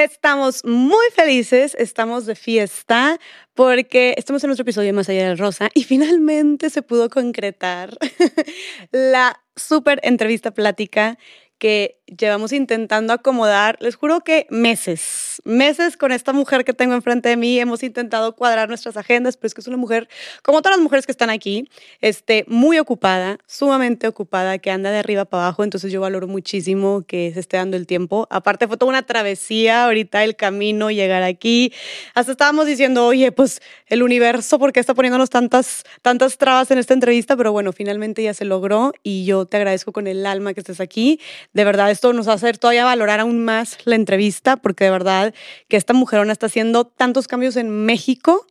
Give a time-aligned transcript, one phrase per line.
[0.00, 3.18] Estamos muy felices, estamos de fiesta
[3.52, 7.98] porque estamos en nuestro episodio Más allá del Rosa y finalmente se pudo concretar
[8.92, 11.18] la súper entrevista plática
[11.58, 17.28] que llevamos intentando acomodar, les juro que meses, meses con esta mujer que tengo enfrente
[17.28, 20.08] de mí, hemos intentado cuadrar nuestras agendas, pero es que es una mujer,
[20.42, 21.68] como todas las mujeres que están aquí,
[22.00, 27.04] este, muy ocupada, sumamente ocupada, que anda de arriba para abajo, entonces yo valoro muchísimo
[27.06, 28.26] que se esté dando el tiempo.
[28.30, 31.72] Aparte fue toda una travesía ahorita el camino, llegar aquí,
[32.14, 36.78] hasta estábamos diciendo, oye, pues el universo, ¿por qué está poniéndonos tantas, tantas trabas en
[36.78, 37.36] esta entrevista?
[37.36, 40.80] Pero bueno, finalmente ya se logró y yo te agradezco con el alma que estés
[40.80, 41.20] aquí
[41.52, 44.90] de verdad esto nos va a hacer todavía valorar aún más la entrevista, porque de
[44.90, 45.34] verdad
[45.68, 48.46] que esta mujerona está haciendo tantos cambios en México,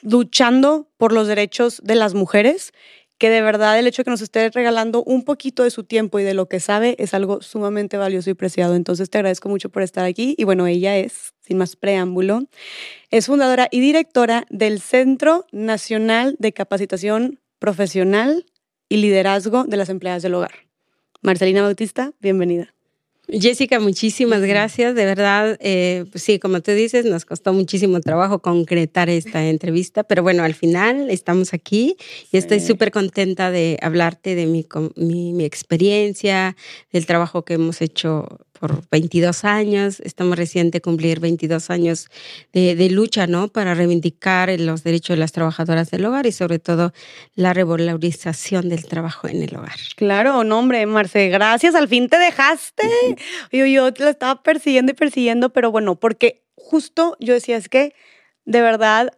[0.00, 2.72] luchando por los derechos de las mujeres,
[3.18, 6.18] que de verdad el hecho de que nos esté regalando un poquito de su tiempo
[6.18, 8.76] y de lo que sabe es algo sumamente valioso y preciado.
[8.76, 10.34] Entonces te agradezco mucho por estar aquí.
[10.38, 12.44] Y bueno, ella es, sin más preámbulo,
[13.10, 18.46] es fundadora y directora del Centro Nacional de Capacitación Profesional
[18.88, 20.64] y Liderazgo de las Empleadas del Hogar.
[21.24, 22.74] Marcelina Bautista, bienvenida.
[23.28, 24.94] Jessica, muchísimas gracias.
[24.94, 30.04] De verdad, eh, pues sí, como tú dices, nos costó muchísimo trabajo concretar esta entrevista,
[30.04, 31.96] pero bueno, al final estamos aquí
[32.30, 36.56] y estoy súper contenta de hablarte de mi, mi, mi, experiencia,
[36.92, 40.00] del trabajo que hemos hecho por 22 años.
[40.00, 42.08] Estamos reciente cumplir 22 años
[42.54, 43.48] de, de, lucha, ¿no?
[43.48, 46.94] Para reivindicar los derechos de las trabajadoras del hogar y sobre todo
[47.34, 49.76] la revalorización del trabajo en el hogar.
[49.96, 51.74] Claro, no, hombre, Marce, gracias.
[51.74, 52.88] Al fin te dejaste.
[53.52, 57.68] Yo, yo te la estaba persiguiendo y persiguiendo, pero bueno, porque justo yo decía, es
[57.68, 57.94] que
[58.46, 59.10] de verdad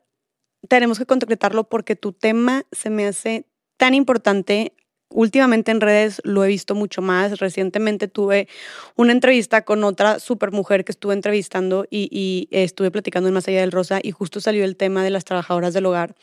[0.68, 4.72] tenemos que concretarlo porque tu tema se me hace tan importante
[5.10, 7.38] últimamente en redes lo he visto mucho más.
[7.38, 8.48] Recientemente tuve
[8.96, 13.60] una entrevista con otra super mujer que estuve entrevistando y, estuve platicando en Más Allá
[13.60, 16.14] del Rosa y justo salió el tema de las trabajadoras del hogar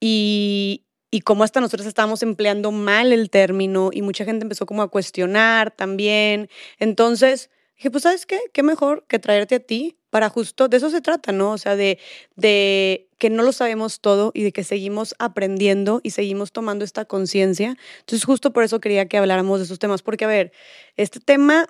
[0.00, 4.82] y, y cómo hasta nosotros estábamos empleando mal el término y mucha gente empezó como
[4.82, 6.48] a cuestionar también.
[6.78, 10.90] Entonces dije, pues sabes qué, qué mejor que traerte a ti para justo, de eso
[10.90, 11.52] se trata, ¿no?
[11.52, 11.98] O sea, de,
[12.36, 17.04] de que no lo sabemos todo y de que seguimos aprendiendo y seguimos tomando esta
[17.04, 17.76] conciencia.
[18.00, 20.52] Entonces, justo por eso quería que habláramos de esos temas, porque, a ver,
[20.96, 21.66] este tema,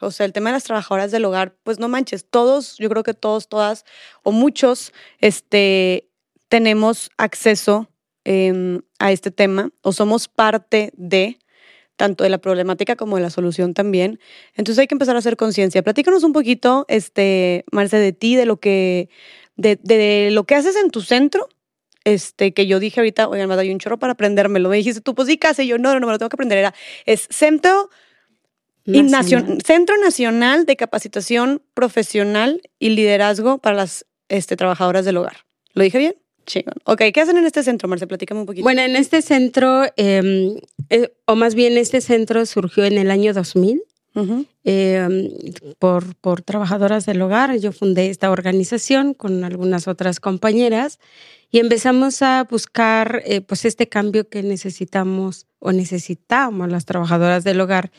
[0.00, 3.02] o sea, el tema de las trabajadoras del hogar, pues no manches, todos, yo creo
[3.02, 3.84] que todos, todas,
[4.22, 6.08] o muchos, este,
[6.48, 7.88] tenemos acceso
[8.24, 11.38] em, a este tema o somos parte de
[11.98, 14.18] tanto de la problemática como de la solución también.
[14.54, 15.82] Entonces hay que empezar a hacer conciencia.
[15.82, 19.10] Platícanos un poquito, este, Marce, de ti, de lo que,
[19.56, 21.48] de, lo que haces en tu centro.
[22.04, 24.70] Este, que yo dije ahorita, oigan, me doy un chorro para aprendérmelo.
[24.70, 25.66] Me dijiste tú, pues sí, casi.
[25.66, 26.56] yo, no, no, no, me lo tengo que aprender.
[26.56, 27.90] Era, es Centro
[28.86, 35.44] Nacional, Centro Nacional de Capacitación Profesional y Liderazgo para las este, trabajadoras del hogar.
[35.74, 36.14] ¿Lo dije bien?
[36.84, 38.06] Ok, ¿qué hacen en este centro, Marce?
[38.06, 38.62] Platícame un poquito.
[38.62, 40.56] Bueno, en este centro, em,
[40.90, 43.82] eh, o más bien este centro surgió en el año 2000.
[44.64, 45.30] Em,
[45.78, 47.56] por, por trabajadoras del hogar.
[47.58, 50.98] Yo fundé esta organización con algunas otras compañeras
[51.50, 57.60] y empezamos a buscar eh, pues este cambio que necesitamos o necesitamos las trabajadoras del
[57.60, 57.90] hogar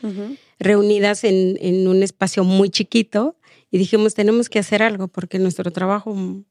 [0.58, 3.36] reunidas en, en, un espacio muy chiquito
[3.70, 6.44] y dijimos, tenemos que hacer algo porque nuestro trabajo mm,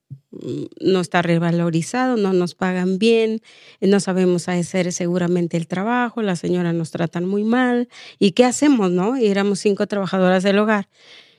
[0.79, 3.41] no está revalorizado, no nos pagan bien,
[3.81, 7.89] no sabemos hacer seguramente el trabajo, la señora nos tratan muy mal.
[8.19, 9.17] ¿Y qué hacemos, no?
[9.17, 10.87] Y éramos cinco trabajadoras del hogar.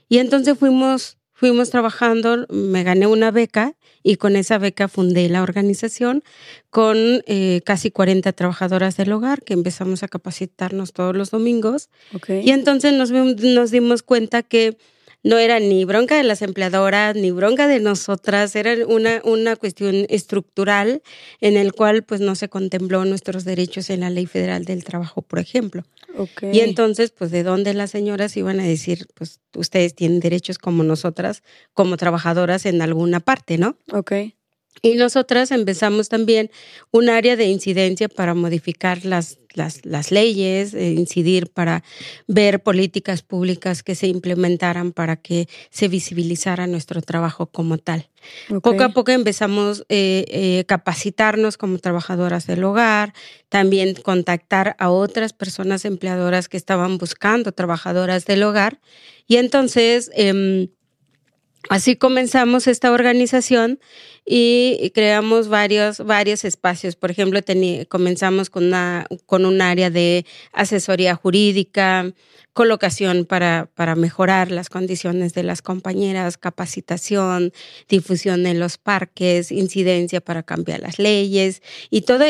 [0.09, 5.43] Y entonces fuimos, fuimos trabajando, me gané una beca y con esa beca fundé la
[5.43, 6.23] organización
[6.69, 6.97] con
[7.27, 11.89] eh, casi 40 trabajadoras del hogar que empezamos a capacitarnos todos los domingos.
[12.29, 14.77] Y entonces nos, nos dimos cuenta que
[15.23, 20.07] no era ni bronca de las empleadoras, ni bronca de nosotras, era una, una cuestión
[20.09, 21.03] estructural
[21.41, 25.23] en el cual pues no se contempló nuestros derechos en la Ley Federal del Trabajo,
[25.23, 25.83] por ejemplo.
[26.53, 30.83] Y entonces, pues, ¿de dónde las señoras iban a decir, pues, ustedes tienen derechos como
[30.83, 31.43] nosotras,
[31.73, 33.77] como trabajadoras en alguna parte, ¿no?
[33.93, 34.13] Ok.
[34.83, 36.51] Y nosotras empezamos también
[36.91, 41.85] un área de incidencia para modificar las, las, las, leyes, eh, incidir para
[42.27, 48.09] ver políticas públicas que se implementaran para que se visibilizara nuestro trabajo como tal.
[48.63, 53.13] Poco a poco empezamos a eh, eh, capacitarnos como trabajadoras del hogar,
[53.51, 58.81] también contactar a otras personas empleadoras que estaban buscando trabajadoras del hogar.
[59.27, 60.11] Y entonces...
[60.15, 60.69] Em,
[61.69, 63.81] Así comenzamos esta organización
[64.33, 66.95] y creamos varios, varios espacios.
[66.95, 67.41] Por ejemplo,
[67.89, 72.13] comenzamos con, una, con un área de asesoría jurídica,
[72.53, 77.53] colocación para, para mejorar las condiciones de las compañeras, capacitación,
[77.89, 82.27] difusión en los parques, incidencia para cambiar las leyes y todos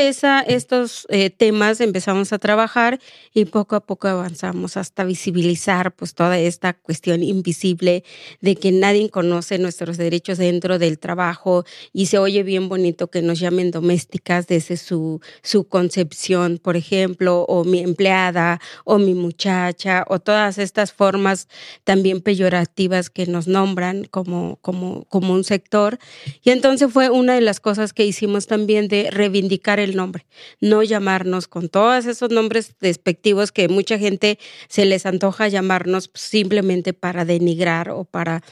[0.47, 3.01] estos eh, temas empezamos a trabajar
[3.33, 8.05] y poco a poco avanzamos hasta visibilizar pues toda esta cuestión invisible
[8.41, 13.23] de que nadie conoce nuestros derechos dentro del trabajo y se oye bien bonito que
[13.23, 20.05] nos llamen domésticas desde su, su concepción, por ejemplo, o mi empleada o mi muchacha
[20.09, 21.49] o todas estas formas
[21.85, 25.99] también peyorativas que nos nombran como, como, como un sector.
[26.43, 30.27] Y entonces fue una de las cosas que hicimos también de reivindicar el nombre,
[30.61, 34.39] no llamarnos con todos esos nombres despectivos que mucha gente
[34.69, 38.43] se les antoja llamarnos simplemente para denigrar o para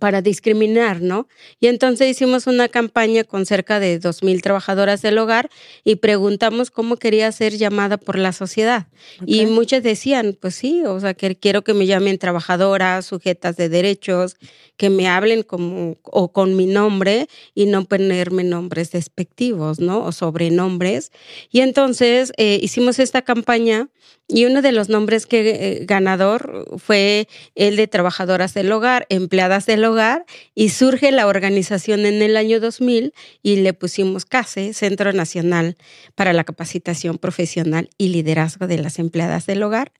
[0.00, 1.28] para discriminar, ¿no?
[1.60, 5.48] Y entonces hicimos una campaña con cerca de 2.000 trabajadoras del hogar
[5.84, 8.88] y preguntamos cómo quería ser llamada por la sociedad.
[9.24, 13.68] Y muchas decían, pues sí, o sea, que quiero que me llamen trabajadoras, sujetas de
[13.68, 14.36] derechos,
[14.76, 20.04] que me hablen como, o con mi nombre y no ponerme nombres despectivos, ¿no?
[20.04, 21.12] O sobrenombres.
[21.50, 23.88] Y entonces eh, hicimos esta campaña
[24.28, 29.66] y uno de los nombres que eh, ganador fue el de trabajadoras del hogar, empleadas
[29.66, 30.24] del hogar,
[30.54, 35.76] y surge la organización en el año 2000 y le pusimos CASE, Centro Nacional
[36.16, 39.92] para la Capacitación Profesional y Liderazgo de las Empleadas del Hogar.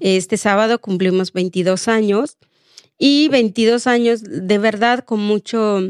[0.00, 2.38] Este sábado cumplimos 22 años
[2.98, 5.82] y 22 años de verdad con mucho,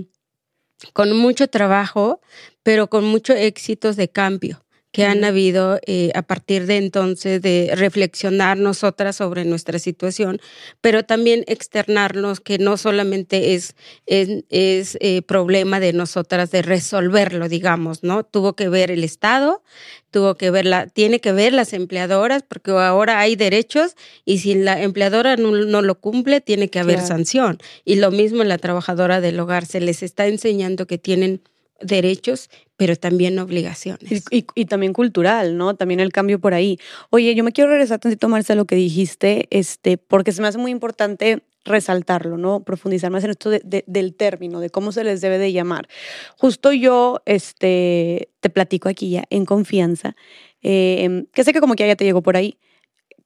[0.93, 2.21] con mucho trabajo,
[2.63, 7.73] pero con muchos éxitos de cambio que han habido eh, a partir de entonces de
[7.75, 10.41] reflexionar nosotras sobre nuestra situación,
[10.81, 18.03] pero también externarnos que no solamente es, es, eh, problema de nosotras de resolverlo, digamos,
[18.03, 18.25] ¿no?
[18.25, 19.63] Tuvo que ver el Estado,
[20.11, 24.55] tuvo que ver la, tiene que ver las empleadoras, porque ahora hay derechos y si
[24.55, 27.59] la empleadora no, lo cumple, tiene que haber sanción.
[27.85, 31.43] Y lo mismo en la trabajadora del hogar, se les está enseñando que tienen
[31.81, 34.25] derechos, pero también obligaciones.
[34.31, 35.75] Y, también cultural, ¿no?
[35.75, 36.79] También el cambio por ahí.
[37.11, 40.49] Oye, yo me quiero regresar tantito, Marcia, a lo que dijiste, este, porque se me
[40.49, 42.63] hace muy importante resaltarlo, ¿no?
[42.63, 45.89] Profundizar más en esto del término, de cómo se les debe de llamar.
[46.37, 50.15] Justo yo este, te platico aquí ya en confianza,
[50.63, 52.59] em, que sé que como que ya te llegó por ahí,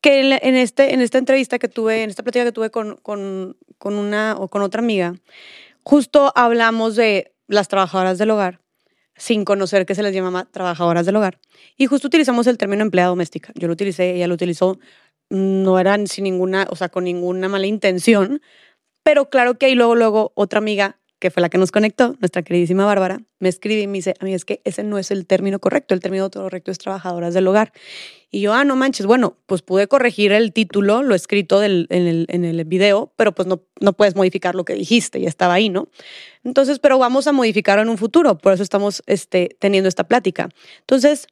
[0.00, 3.58] que en, este, en esta entrevista que tuve, en esta plática que tuve con, con,
[3.76, 5.14] con una o con otra amiga,
[5.82, 8.61] justo hablamos de las trabajadoras del hogar
[9.20, 11.38] sin conocer que se les llama trabajadoras del hogar.
[11.76, 13.52] Y justo utilizamos el término empleada doméstica.
[13.55, 14.78] Yo lo utilicé, ella lo utilizó,
[15.28, 18.40] no eran sin ninguna, o sea, con ninguna mala intención,
[19.02, 22.43] pero claro que ahí luego, luego otra amiga que fue la que nos conectó, nuestra
[22.43, 25.26] queridísima Bárbara, me escribe y me dice, a mí es que ese no es el
[25.26, 27.72] término correcto, el término correcto es trabajadoras del hogar.
[28.31, 32.26] Y yo, ah, no manches, bueno, pues pude corregir el título, lo escrito en, el,
[32.28, 35.69] en el video, pero pues no, no puedes modificar lo que dijiste, ya estaba ahí,
[35.69, 35.88] ¿no?
[36.43, 40.49] Entonces, pero vamos a modificarlo en un futuro, por eso estamos este, teniendo esta plática.
[40.81, 41.26] Entonces,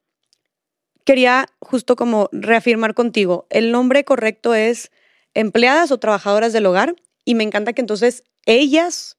[1.05, 4.91] quería justo como reafirmar contigo, el nombre correcto es
[5.33, 6.95] empleadas o trabajadoras del hogar,
[7.25, 9.18] y me encanta que entonces ellas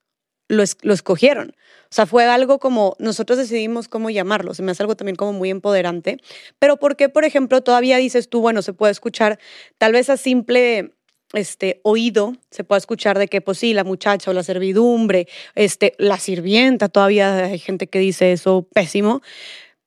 [0.49, 1.55] lo, escogieron.
[1.83, 4.53] O sea, fue algo como nosotros decidimos cómo llamarlo.
[4.53, 6.17] Se me hace algo también como muy empoderante.
[6.57, 9.39] Pero ¿por qué, por ejemplo, todavía dices tú, bueno, se puede escuchar
[9.77, 10.93] tal vez a simple
[11.33, 15.93] este oído se puede escuchar de que pues sí la muchacha o la servidumbre este
[15.99, 19.21] la sirvienta todavía hay gente que dice eso pésimo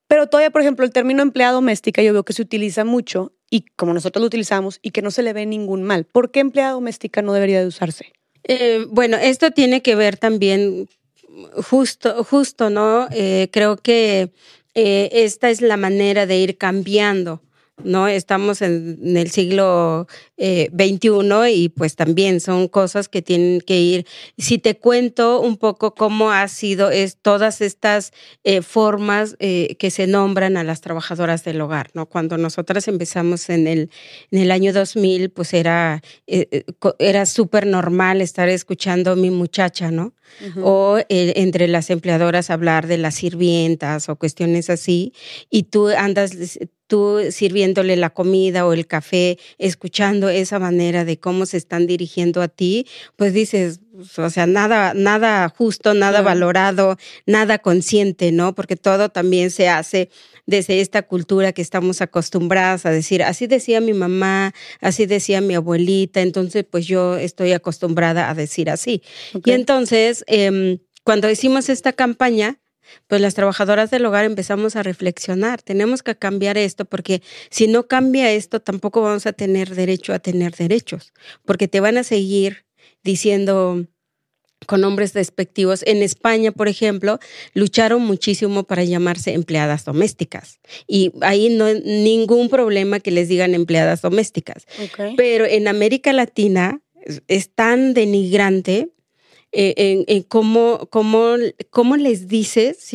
[0.06, 3.64] pero todavía por ejemplo el término empleada doméstica yo veo que se utiliza mucho y
[3.74, 6.74] como nosotros lo utilizamos y que no se le ve ningún mal ¿por qué empleada
[6.74, 8.12] doméstica no debería de usarse?
[8.44, 10.88] Eh, bueno, esto tiene que ver también
[11.68, 13.08] justo, justo, ¿no?
[13.10, 14.30] Eh, creo que
[14.74, 17.42] eh, esta es la manera de ir cambiando
[17.84, 18.08] ¿no?
[18.08, 20.06] Estamos en, el siglo
[20.44, 20.70] Eh,
[21.52, 24.06] y pues también son cosas que tienen que ir.
[24.38, 29.92] Si te cuento un poco cómo ha sido es, todas estas eh, formas eh, que
[29.92, 32.06] se nombran a las trabajadoras del hogar, ¿no?
[32.06, 33.90] Cuando nosotras empezamos en el,
[34.32, 36.02] en el año 2000, pues era,
[36.98, 40.12] era súper normal estar escuchando a mi muchacha, ¿no?
[40.62, 45.12] O entre las empleadoras hablar de las sirvientas o cuestiones así,
[45.50, 46.32] y tú andas
[46.92, 52.42] tú sirviéndole la comida o el café, escuchando esa manera de cómo se están dirigiendo
[52.42, 52.86] a ti,
[53.16, 53.80] pues dices,
[54.16, 56.96] o sea, nada, nada justo, nada valorado,
[57.26, 58.54] nada consciente, ¿no?
[58.54, 60.10] Porque todo también se hace
[60.46, 65.54] desde esta cultura que estamos acostumbradas a decir, así decía mi mamá, así decía mi
[65.54, 69.02] abuelita, entonces pues yo estoy acostumbrada a decir así.
[69.44, 72.61] Y entonces, em, cuando hicimos esta campaña,
[73.06, 77.86] pues las trabajadoras del hogar empezamos a reflexionar, tenemos que cambiar esto porque si no
[77.86, 81.12] cambia esto tampoco vamos a tener derecho a tener derechos,
[81.44, 82.64] porque te van a seguir
[83.02, 83.86] diciendo
[84.66, 85.82] con nombres despectivos.
[85.86, 87.18] En España, por ejemplo,
[87.54, 90.60] lucharon muchísimo para llamarse empleadas domésticas.
[90.86, 94.66] Y ahí no hay ningún problema que les digan empleadas domésticas.
[95.16, 96.80] Pero en América Latina
[97.28, 98.90] es, tan denigrante
[99.52, 102.90] eh, en, cómo, cómo, les dices,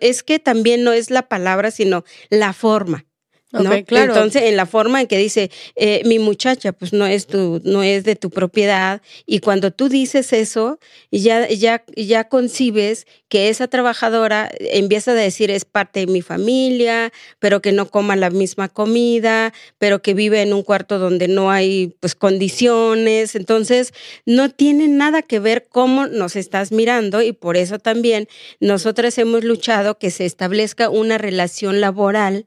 [0.00, 3.06] es que también no es la palabra, sino la forma.
[3.52, 3.84] ¿No?
[3.84, 4.14] claro.
[4.14, 7.82] Entonces, en la forma en que dice, eh, mi muchacha, pues no es tu, no
[7.82, 9.02] es de tu propiedad.
[9.26, 10.78] Y cuando tú dices eso,
[11.10, 17.12] ya, ya, ya concibes que esa trabajadora empieza a decir es parte de mi familia,
[17.38, 21.50] pero que no coma la misma comida, pero que vive en un cuarto donde no
[21.50, 23.34] hay pues condiciones.
[23.34, 23.92] Entonces,
[24.26, 28.28] no tiene nada que ver cómo nos estás mirando y por eso también
[28.60, 32.46] nosotras hemos luchado que se establezca una relación laboral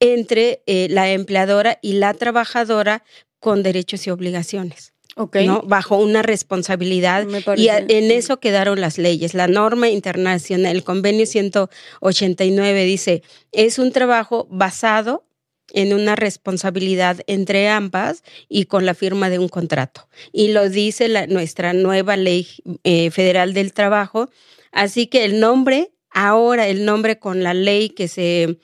[0.00, 3.02] entre eh, la empleadora y la trabajadora
[3.40, 4.92] con derechos y obligaciones.
[5.16, 5.62] ¿no?
[5.62, 7.26] Bajo una responsabilidad.
[7.56, 9.32] Y en eso quedaron las leyes.
[9.32, 13.22] La norma internacional, el convenio 189 dice,
[13.52, 15.24] es un trabajo basado
[15.72, 20.08] en una responsabilidad entre ambas y con la firma de un contrato.
[20.32, 22.46] Y lo dice la, nuestra nueva ley
[22.84, 24.30] eh, federal del trabajo.
[24.70, 28.58] Así que el nombre, ahora el nombre con la ley que se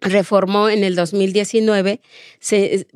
[0.00, 2.00] reformó en el 2019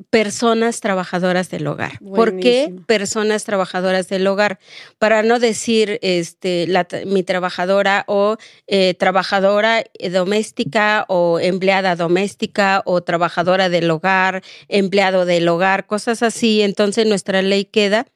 [0.09, 1.99] personas trabajadoras del hogar.
[1.99, 4.59] ¿Por qué personas trabajadoras del hogar?
[4.97, 6.67] Para no decir este,
[7.05, 15.47] mi trabajadora o eh, trabajadora doméstica o empleada doméstica o trabajadora del hogar, empleado del
[15.47, 16.61] hogar, cosas así.
[16.61, 18.07] Entonces nuestra ley queda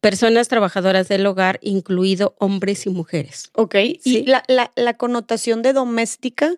[0.00, 3.50] personas trabajadoras del hogar, incluido hombres y mujeres.
[3.54, 3.74] Ok,
[4.04, 6.54] y la, la, la, connotación de doméstica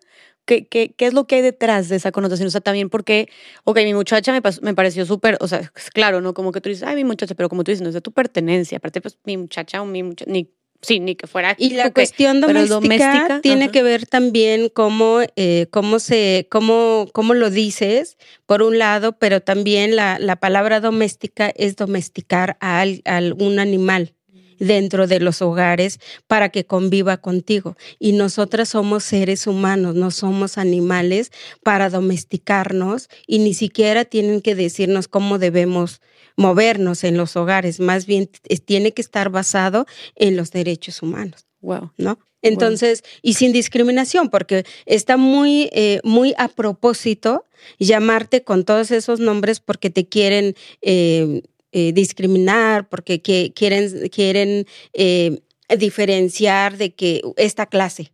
[0.49, 2.47] ¿Qué, qué, qué es lo que hay detrás de esa connotación?
[2.47, 3.29] O sea, también porque,
[3.65, 6.33] ok, mi muchacha me, me pareció súper, o sea, es claro, ¿no?
[6.33, 8.11] Como que tú dices, ay, mi muchacha, pero como tú dices, no es de tu
[8.11, 8.79] pertenencia.
[8.79, 10.49] Aparte, pues mi muchacha o mi muchacha, ni
[10.81, 11.55] Sí, ni que fuera.
[11.59, 17.49] Y la cuestión doméstica, tiene que ver también cómo, eh, cómo se, cómo, cómo lo
[17.49, 23.59] dices, por un lado, pero también la, la palabra doméstica es domesticar a, a algún
[23.59, 24.15] animal
[24.59, 27.75] dentro de los hogares para que conviva contigo.
[27.97, 31.31] Y nosotras somos seres humanos, no somos animales
[31.63, 36.01] para domesticarnos y ni siquiera tienen que decirnos cómo debemos
[36.35, 38.29] movernos en los hogares, más bien
[38.65, 39.85] tiene que estar basado
[40.15, 41.45] en los derechos humanos.
[41.61, 41.91] Wow.
[41.97, 42.17] ¿No?
[42.41, 47.43] Entonces, y sin discriminación, porque está muy, eh, muy a propósito
[47.77, 55.41] llamarte con todos esos nombres porque te quieren eh, eh, discriminar, porque quieren, quieren eh,
[55.77, 58.11] diferenciar de que esta clase,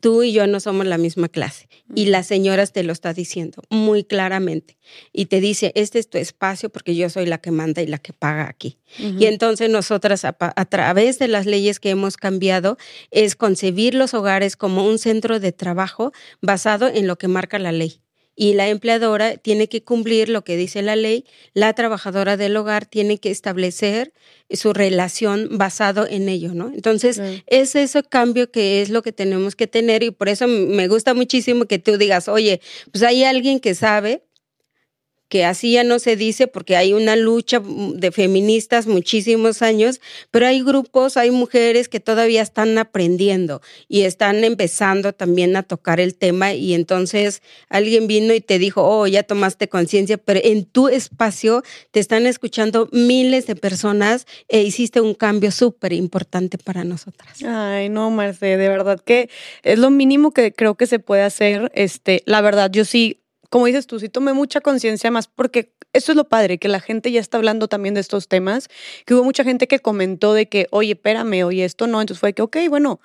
[0.00, 1.68] tú y yo no somos la misma clase.
[1.94, 4.78] Y las señoras te lo está diciendo muy claramente.
[5.12, 7.98] Y te dice, este es tu espacio porque yo soy la que manda y la
[7.98, 8.78] que paga aquí.
[8.98, 12.78] Y entonces nosotras, a, a, través de las leyes que hemos cambiado,
[13.10, 17.72] es concebir los hogares como un centro de trabajo basado en lo que marca la
[17.72, 18.00] ley
[18.40, 22.86] y la empleadora tiene que cumplir lo que dice la ley, la trabajadora del hogar
[22.86, 24.14] tiene que establecer
[24.50, 26.72] su relación basado en ello, ¿no?
[26.74, 30.88] Entonces, es ese cambio que es lo que tenemos que tener y por eso me
[30.88, 34.22] gusta muchísimo que tú digas, oye, pues hay alguien que sabe
[35.30, 40.00] que así ya no se dice porque hay una lucha de feministas muchísimos años,
[40.32, 46.00] pero hay grupos, hay mujeres que todavía están aprendiendo y están empezando también a tocar
[46.00, 50.64] el tema y entonces alguien vino y te dijo, oh, ya tomaste conciencia, pero en
[50.64, 56.82] tu espacio te están escuchando miles de personas e hiciste un cambio súper importante para
[56.82, 57.40] nosotras.
[57.44, 59.30] Ay, no, Marce, de verdad que
[59.62, 61.70] es lo mínimo que creo que se puede hacer.
[61.76, 63.20] Este, la verdad, yo sí
[63.50, 66.80] como dices tú, sí tomé mucha conciencia más porque eso es lo padre, que la
[66.80, 68.68] gente ya está hablando también de estos temas,
[69.04, 72.32] que hubo mucha gente que comentó de que, oye, espérame, oye, esto no, entonces fue
[72.32, 73.00] que, ok, bueno,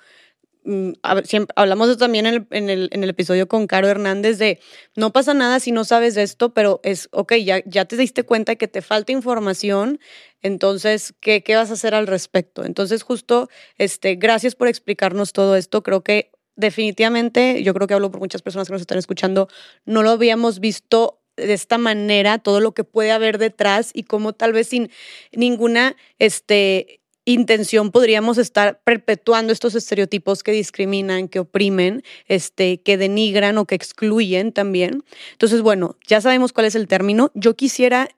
[0.64, 0.92] mm,
[1.24, 4.60] siempre, hablamos de también en el, episodio con Caro Hernández de
[4.94, 8.54] no pasa nada si no sabes de esto, pero es, ok, ya, te diste cuenta
[8.56, 9.98] que te falta información,
[10.42, 12.64] entonces, ¿qué, ¿qué vas a hacer al respecto?
[12.64, 13.48] Entonces, justo,
[13.78, 18.42] este, gracias por explicarnos todo esto, creo que definitivamente, yo creo que hablo por muchas
[18.42, 19.48] personas que nos están escuchando,
[19.84, 24.32] no lo habíamos visto de esta manera, todo lo que puede haber detrás y cómo
[24.32, 24.90] tal vez sin
[25.32, 33.58] ninguna este, intención podríamos estar perpetuando estos estereotipos que discriminan, que oprimen, este, que denigran
[33.58, 35.04] o que excluyen también.
[35.32, 37.32] Entonces, bueno, ya sabemos cuál es el término.
[37.34, 38.08] Yo quisiera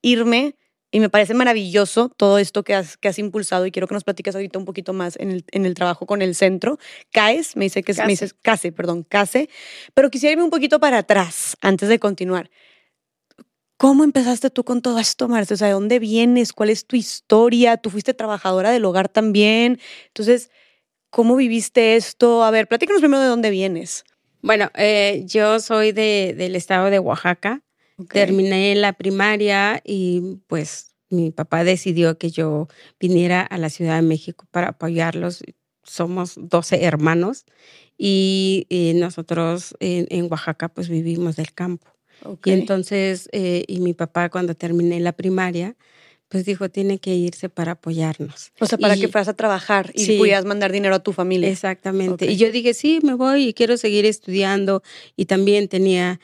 [0.00, 0.56] irme
[0.92, 4.04] y me parece maravilloso todo esto que has, que has impulsado y quiero que nos
[4.04, 6.78] platiques ahorita un poquito más en el, en el trabajo con el centro.
[7.10, 9.48] CAES, me dice que es, me dices CASE, perdón, CASE,
[9.94, 12.50] pero quisiera irme un poquito para atrás antes de continuar.
[13.78, 15.54] ¿Cómo empezaste tú con todo esto, Marce?
[15.54, 16.52] O sea, ¿de dónde vienes?
[16.52, 17.78] ¿Cuál es tu historia?
[17.78, 19.80] Tú fuiste trabajadora del hogar también.
[20.08, 20.50] Entonces,
[21.08, 22.44] ¿cómo viviste esto?
[22.44, 24.04] A ver, platícanos primero de dónde vienes.
[24.42, 27.62] Bueno, eh, yo soy de, del estado de Oaxaca.
[28.08, 32.68] Terminé la primaria y pues mi papá decidió que yo
[32.98, 35.42] viniera a la Ciudad de México para apoyarlos.
[35.82, 37.44] Somos 12 hermanos
[37.98, 41.88] y, nosotros en, Oaxaca pues vivimos del campo.
[42.44, 45.76] Y entonces, eh, y mi papá cuando terminé la primaria,
[46.32, 48.52] pues dijo, tiene que irse para apoyarnos.
[48.58, 51.50] O sea, para que fueras a trabajar y pudieras mandar dinero a tu familia.
[51.50, 52.24] Exactamente.
[52.24, 54.82] Y yo dije, sí, me voy y quiero seguir estudiando.
[55.14, 56.20] Y también tenía,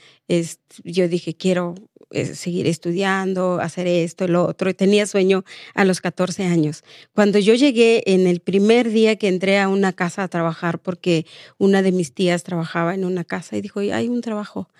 [0.83, 1.75] yo dije, quiero
[2.11, 4.71] eh, seguir estudiando, hacer esto, lo otro.
[4.71, 6.85] Y tenía sueño a los 14 años.
[7.15, 11.27] Cuando yo llegué en el primer día que entré a una casa a trabajar, porque
[11.59, 14.71] una de mis tías trabajaba en una casa y dijo, hay un trabajo.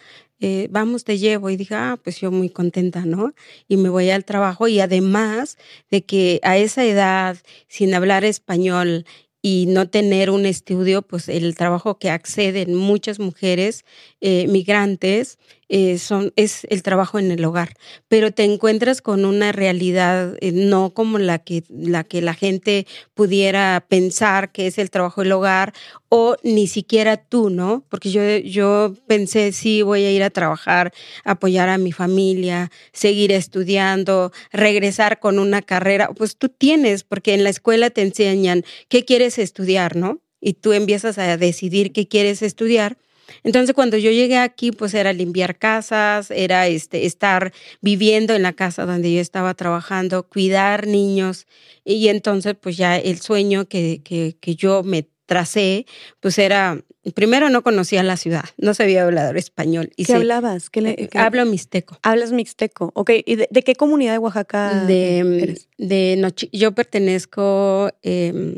[0.41, 1.51] Eh, vamos, te llevo.
[1.51, 3.35] Y dije, ah, pues yo muy contenta, ¿no?
[3.67, 5.59] Y me voy al trabajo y además
[5.91, 9.05] de que a esa edad, sin hablar español
[9.43, 13.85] y no tener un estudio, pues el trabajo que acceden muchas mujeres
[14.21, 15.39] eh, migrantes
[15.71, 17.75] eh, son, es el trabajo en el hogar,
[18.09, 22.87] pero te encuentras con una realidad eh, no como la que, la que la gente
[23.13, 25.75] pudiera pensar que es el trabajo del hogar
[26.09, 27.85] o ni siquiera tú, ¿no?
[27.91, 30.93] Porque yo, yo pensé, sí, voy a ir a trabajar,
[31.25, 37.45] apoyar a mi familia, seguir estudiando, regresar con una carrera, pues tú tienes, porque en
[37.45, 40.21] la escuela te enseñan qué quieres estudiar, ¿no?
[40.41, 42.97] Y tú empiezas a decidir qué quieres estudiar
[43.45, 48.53] entonces, cuando yo llegué aquí, pues era limpiar casas, era este, estar viviendo en la
[48.53, 51.47] casa donde yo estaba trabajando, cuidar niños.
[51.85, 55.85] Y entonces, pues ya el sueño que, que, que yo me tracé,
[56.21, 56.83] pues era,
[57.15, 59.91] primero no conocía la ciudad, no sabía hablar español.
[59.95, 60.71] Y ¿Qué hablabas?
[60.71, 61.99] ¿Qué le, Hablo mixteco.
[62.03, 63.11] Hablas mixteco, ok.
[63.27, 68.57] ¿Y de, qué comunidad de Oaxaca de, De yo pertenezco, em,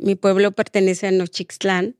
[0.00, 1.94] mi pueblo pertenece a Nochixtlán,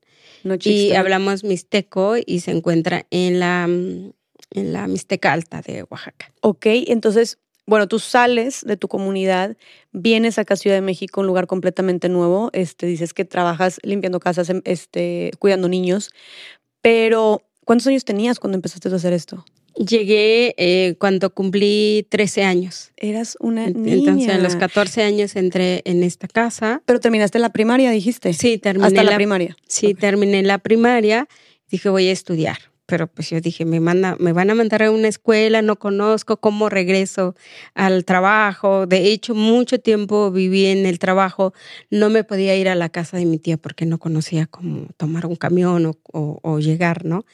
[0.64, 6.32] y hablamos mixteco y se encuentra en la, en la Mixteca Alta de Oaxaca.
[6.40, 9.56] Ok, entonces, bueno, tú sales de tu comunidad,
[9.92, 14.20] vienes acá a Ciudad de México, un lugar completamente nuevo, este, dices que trabajas limpiando
[14.20, 16.10] casas, em, este, cuidando niños,
[16.82, 19.44] pero ¿cuántos años tenías cuando empezaste a hacer esto?
[19.80, 22.92] Llegué eh, cuando cumplí 13 años.
[22.96, 23.94] Eras una niña.
[23.94, 26.82] Entonces, a los 14 años entré en esta casa.
[26.84, 28.34] Pero terminaste la primaria, dijiste.
[28.34, 29.56] Sí, terminé Hasta la, primaria.
[29.66, 31.28] Sí, terminé la primaria.
[31.70, 32.58] Dije, voy a estudiar
[32.90, 36.38] pero pues yo dije, me, manda, me van a mandar a una escuela, no conozco
[36.38, 37.36] cómo regreso
[37.74, 38.88] al trabajo.
[38.88, 41.54] De hecho, mucho tiempo viví en el trabajo,
[41.88, 45.26] no me podía ir a la casa de mi tía porque no conocía cómo tomar
[45.26, 47.24] un camión o, llegar, ¿no?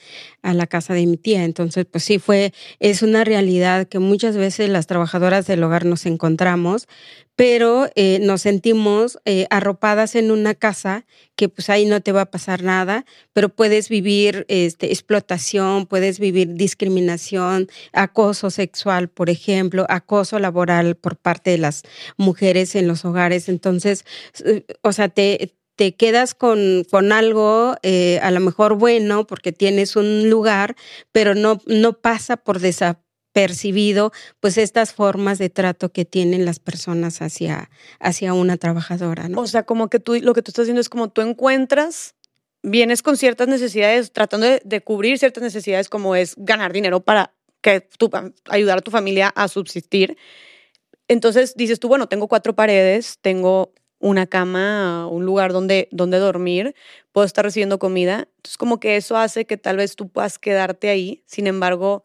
[0.42, 1.42] A la casa de mi tía.
[1.44, 6.04] Entonces, pues sí, fue, es una realidad que muchas veces las trabajadoras del hogar nos
[6.04, 6.86] encontramos,
[7.36, 11.04] pero eh, nos sentimos eh, arropadas en una casa
[11.36, 16.18] que pues ahí no te va a pasar nada, pero puedes vivir este, explotación, puedes
[16.18, 21.82] vivir discriminación, acoso sexual, por ejemplo, acoso laboral por parte de las
[22.16, 23.50] mujeres en los hogares.
[23.50, 24.06] Entonces,
[24.42, 27.76] eh, o sea, te, te quedas con, con algo
[28.22, 30.74] a lo mejor bueno porque tienes un lugar,
[31.12, 33.05] pero no, no pasa por desaparecer
[33.36, 37.68] percibido pues estas formas de trato que tienen las personas hacia,
[38.00, 39.28] hacia una trabajadora.
[39.28, 39.42] ¿no?
[39.42, 42.14] O sea, como que tú lo que tú estás haciendo es como tú encuentras,
[42.62, 47.82] vienes con ciertas necesidades, tratando de, cubrir ciertas necesidades como es ganar dinero para que
[47.98, 48.10] tú,
[48.48, 50.16] ayudar a tu familia a subsistir.
[51.06, 56.74] Entonces dices tú, bueno, tengo cuatro paredes, tengo una cama, un lugar donde, donde dormir,
[57.12, 58.28] puedo estar recibiendo comida.
[58.36, 61.22] Entonces como que eso hace que tal vez tú puedas quedarte ahí.
[61.26, 62.02] Sin embargo,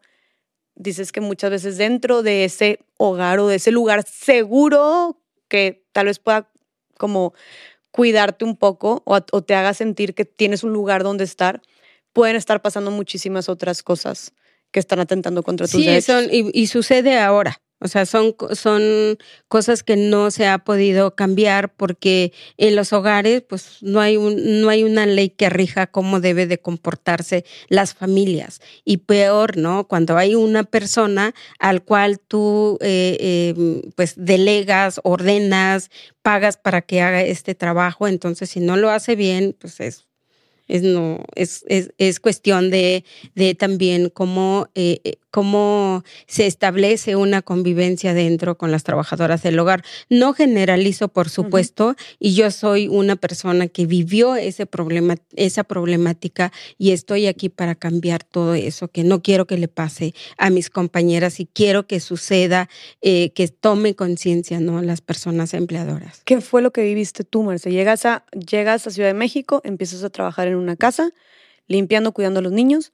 [0.74, 6.06] dices que muchas veces dentro de ese hogar o de ese lugar seguro que tal
[6.06, 6.48] vez pueda
[6.96, 7.34] como
[7.90, 11.60] cuidarte un poco o, te haga sentir que tienes un lugar donde estar,
[12.12, 14.32] pueden estar pasando muchísimas otras cosas
[14.70, 16.24] que están atentando contra tus derechos.
[16.30, 17.60] Sí, y, sucede ahora.
[17.82, 19.18] O sea, son, son
[19.48, 24.60] cosas que no se ha podido cambiar porque en los hogares pues no hay, un,
[24.60, 28.60] no hay una ley que rija cómo debe de comportarse las familias.
[28.84, 29.88] Y peor, ¿no?
[29.88, 35.90] Cuando hay una persona al cual tú eh, eh, pues delegas, ordenas,
[36.22, 40.06] pagas para que haga este trabajo, entonces si no lo hace bien, pues es
[40.68, 47.40] es, no, es, es, es cuestión de, de también cómo, eh, cómo se establece una
[47.40, 49.82] convivencia dentro con las trabajadoras del hogar.
[50.10, 56.52] No generalizo, por supuesto, y yo soy una persona que vivió ese problema, esa problemática
[56.76, 60.68] y estoy aquí para cambiar todo eso, que no quiero que le pase a mis
[60.68, 62.68] compañeras y quiero que suceda,
[63.00, 64.82] eh, que tome conciencia, ¿no?
[64.82, 66.20] Las personas empleadoras.
[66.26, 67.72] ¿Qué fue lo que viviste tú, Marce?
[67.72, 71.10] Llegas a, llegas a Ciudad de México, empiezas a trabajar en una casa,
[71.68, 72.92] limpiando, cuidando a los niños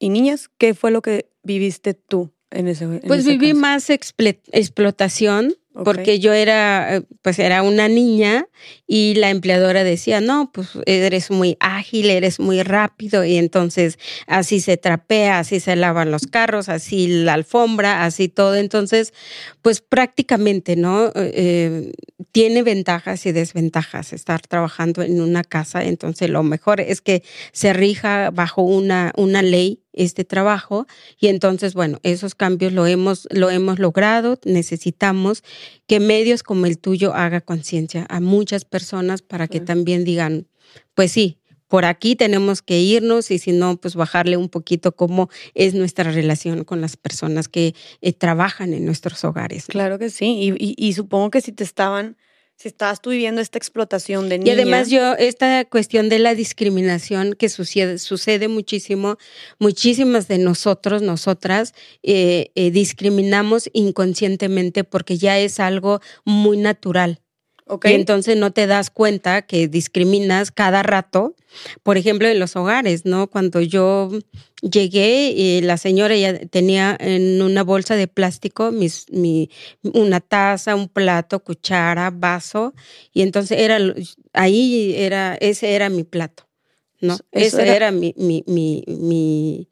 [0.00, 0.50] y niñas.
[0.58, 6.32] ¿Qué fue lo que viviste tú en ese en Pues viví más explotación porque yo
[6.32, 8.48] era, eh, pues era una niña
[8.88, 14.60] y la empleadora decía, no, pues eres muy ágil, eres muy rápido y entonces así
[14.60, 18.56] se trapea, así se lavan los carros, así la alfombra, así todo.
[18.56, 19.14] Entonces,
[19.62, 21.12] pues prácticamente, ¿no?
[21.14, 21.92] Eh,
[22.32, 25.84] tiene ventajas y desventajas estar trabajando en una casa.
[25.84, 30.86] Entonces, lo mejor es que se rija bajo una, una ley este trabajo
[31.18, 34.38] y entonces, bueno, esos cambios lo hemos, lo hemos logrado.
[34.44, 35.42] Necesitamos
[35.86, 40.46] que medios como el tuyo haga conciencia a muchas personas para que también digan,
[40.94, 45.28] pues sí, por aquí tenemos que irnos y si no, pues bajarle un poquito cómo
[45.54, 49.66] es nuestra relación con las personas que eh, trabajan en nuestros hogares.
[49.66, 52.16] Claro que sí, y supongo que si te estaban
[52.60, 54.54] si estabas tú viviendo esta explotación de niñas.
[54.54, 59.16] Y además yo, esta cuestión de la discriminación que sucede, sucede muchísimo,
[59.58, 67.22] muchísimas de nosotros, nosotras, eh, eh, discriminamos inconscientemente porque ya es algo muy natural.
[67.84, 71.34] Y entonces no te das cuenta que discriminas cada rato,
[71.82, 73.28] por ejemplo, en los hogares, ¿no?
[73.28, 74.10] Cuando yo
[74.62, 79.50] llegué, y la señora ya tenía en una bolsa de plástico mis, mi,
[79.82, 82.74] una taza, un plato, cuchara, vaso,
[83.12, 83.78] y entonces era
[84.32, 86.48] ahí era, ese era mi plato,
[87.00, 87.18] ¿no?
[87.32, 89.68] ese era, mi, mi, mi, mi,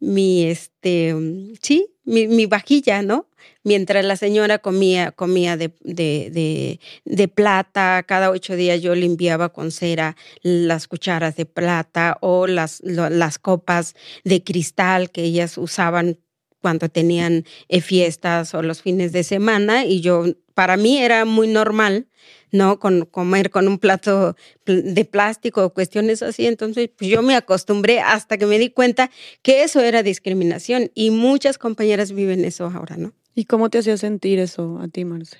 [0.00, 1.14] mi, este,
[1.60, 3.28] sí, mi, mi vajilla, ¿no?
[3.64, 10.16] Mientras la señora comía, comía de, de, plata, cada ocho días yo limpiaba con cera
[10.42, 16.18] las cucharas de plata o las, las copas de cristal que ellas usaban
[16.62, 20.24] cuando tenían eh, fiestas o los fines de semana y yo,
[20.54, 22.06] para mí era muy normal,
[22.52, 22.78] ¿no?
[22.78, 26.46] Con comer con un plato de plástico o cuestiones así.
[26.46, 29.10] Entonces, pues yo me acostumbré hasta que me di cuenta
[29.42, 33.12] que eso era discriminación y muchas compañeras viven eso ahora, ¿no?
[33.34, 35.38] ¿Y cómo te hacía sentir eso a ti, Marce?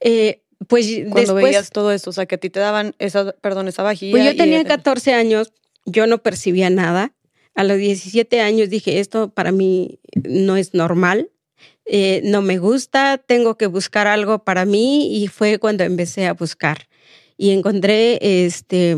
[0.00, 3.68] Eh, pues Cuando veías todo esto, o sea, que a ti te daban esa, perdón,
[3.68, 4.12] esa vajilla.
[4.12, 5.52] Pues yo tenía 14 años,
[5.84, 7.12] yo no percibía nada.
[7.54, 11.30] A los 17 años dije, esto para mí no es normal,
[11.84, 16.32] eh, no me gusta, tengo que buscar algo para mí y fue cuando empecé a
[16.32, 16.88] buscar.
[17.36, 18.96] Y encontré, este,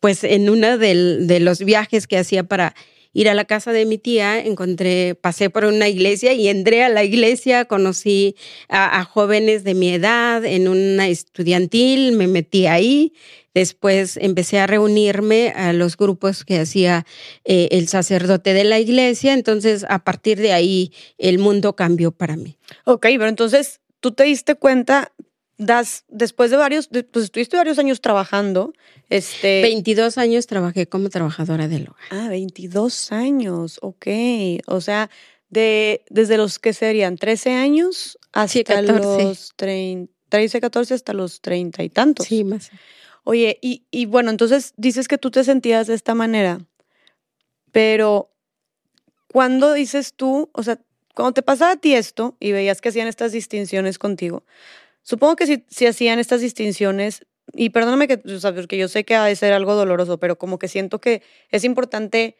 [0.00, 2.74] pues en uno de los viajes que hacía para
[3.16, 6.90] ir a la casa de mi tía, encontré, pasé por una iglesia y entré a
[6.90, 8.36] la iglesia, conocí
[8.68, 13.14] a, jóvenes de mi edad en una estudiantil, me metí ahí.
[13.54, 17.06] Después empecé a reunirme a los grupos que hacía
[17.46, 19.32] eh, el sacerdote de la iglesia.
[19.32, 22.58] Entonces, a partir de ahí, el mundo cambió para mí.
[22.84, 25.10] Ok, pero entonces tú te diste cuenta
[25.58, 28.72] das, después de varios, pues estuviste varios años trabajando.
[29.08, 29.62] Este...
[29.62, 32.04] 22 años trabajé como trabajadora del hogar.
[32.10, 34.06] Ah, 22 años, ok.
[34.66, 35.10] O sea,
[35.48, 41.82] de, desde los que serían 13 años hasta los 30, 13, 14 hasta los 30
[41.84, 42.26] y tantos.
[42.26, 42.70] Sí, más.
[43.24, 46.60] Oye, y, y bueno, entonces dices que tú te sentías de esta manera,
[47.72, 48.30] pero
[49.32, 50.80] ¿cuándo dices tú, o sea,
[51.14, 54.44] cuando te pasaba a ti esto y veías que hacían estas distinciones contigo,
[55.06, 59.14] Supongo que si, hacían estas distinciones, y perdóname que, o sea, porque yo sé que
[59.14, 62.36] ha de ser algo doloroso, pero como que siento que es importante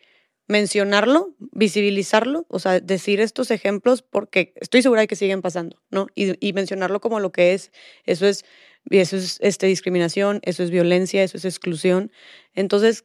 [0.49, 6.07] mencionarlo, visibilizarlo, o sea, decir estos ejemplos porque estoy segura de que siguen pasando, ¿no?
[6.15, 7.73] Y, mencionarlo como lo que es,
[8.05, 8.45] eso es,
[8.91, 12.13] eso es este, discriminación, eso es violencia, eso es exclusión.
[12.55, 13.05] Entonces,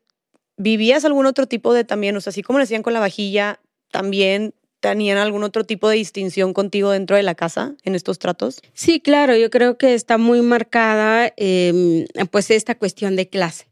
[0.58, 3.60] ¿vivías algún otro tipo de también, o sea, así como le decían con la vajilla,
[3.92, 8.62] también tenían algún otro tipo de distinción contigo dentro de la casa en estos tratos?
[8.74, 13.72] Sí, claro, yo creo que está muy marcada em, pues esta cuestión de clase.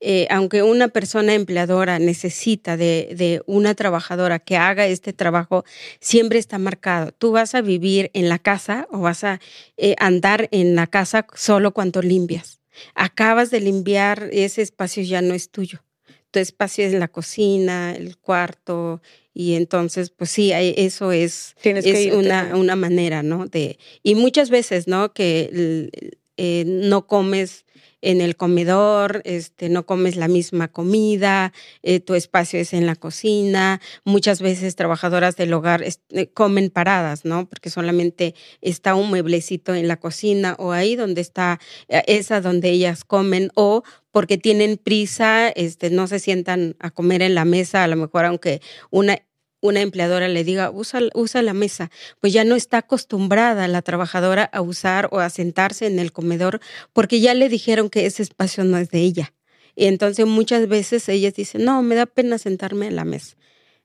[0.00, 5.64] Eh, aunque una persona empleadora necesita de, una trabajadora que haga este trabajo,
[6.00, 7.10] siempre está marcado.
[7.12, 9.40] Tú vas a vivir en la casa o vas a
[9.76, 12.60] eh, andar en la casa solo cuando limpias.
[12.94, 15.82] Acabas de limpiar, ese espacio ya no es tuyo.
[16.30, 19.00] Tu espacio es la cocina, el cuarto,
[19.38, 23.46] y entonces, pues sí, eso es, es una, una, manera, ¿no?
[23.46, 25.12] De, y muchas veces, ¿no?
[25.12, 25.92] Que
[26.36, 27.64] eh, no comes
[28.00, 31.52] en el comedor, este, no comes la misma comida,
[31.84, 33.80] eh, tu espacio es en la cocina.
[34.04, 37.48] Muchas veces trabajadoras del hogar eh, comen paradas, ¿no?
[37.48, 43.04] Porque solamente está un mueblecito en la cocina o ahí donde está esa donde ellas
[43.04, 47.88] comen o porque tienen prisa, este, no se sientan a comer en la mesa, a
[47.88, 49.18] lo mejor aunque una
[49.60, 51.90] una empleadora le diga, usa, usa la mesa,
[52.20, 56.60] pues ya no está acostumbrada la trabajadora a usar o a sentarse en el comedor
[56.92, 59.34] porque ya le dijeron que ese espacio no es de ella.
[59.74, 63.36] Y entonces muchas veces ellas dicen, no, me da pena sentarme en la mesa,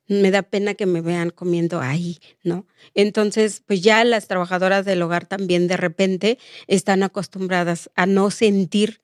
[0.08, 2.66] me da pena que me vean comiendo ahí, ¿no?
[2.96, 9.03] Entonces, pues ya las trabajadoras del hogar también de repente están acostumbradas a no sentir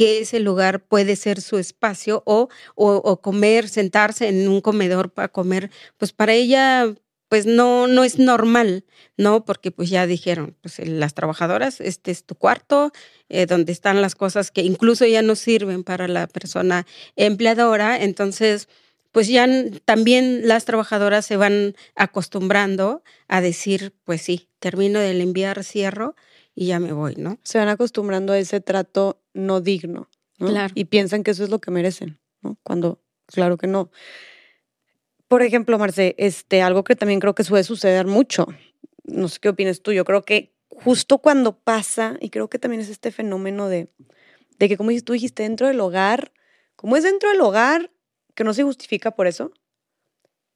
[0.00, 5.28] que ese lugar puede ser su espacio o, o, comer, sentarse en un comedor para
[5.28, 6.94] comer, pues para ella
[7.28, 8.86] pues no, no es normal,
[9.18, 9.44] ¿no?
[9.44, 12.92] Porque pues ya dijeron, pues las trabajadoras, este es tu cuarto,
[13.28, 18.68] eh, donde están las cosas que incluso ya no sirven para la persona empleadora, entonces
[19.12, 19.46] pues ya
[19.84, 26.14] también las trabajadoras se van acostumbrando a decir, pues sí, termino de enviar, cierro
[26.54, 27.38] y ya me voy, ¿no?
[27.42, 30.08] Se van acostumbrando a ese trato no digno.
[30.38, 30.72] Claro.
[30.74, 32.58] Y piensan que eso es lo que merecen, ¿no?
[32.62, 33.90] Cuando, claro que no.
[35.28, 38.46] Por ejemplo, Marce, este, algo que también creo que suele suceder mucho,
[39.04, 42.80] no sé qué opinas tú, yo creo que justo cuando pasa, y creo que también
[42.80, 43.92] es este fenómeno de,
[44.58, 46.32] de que, como tú dijiste, dentro del hogar,
[46.76, 47.90] como es dentro del hogar,
[48.34, 49.52] que no se justifica por eso,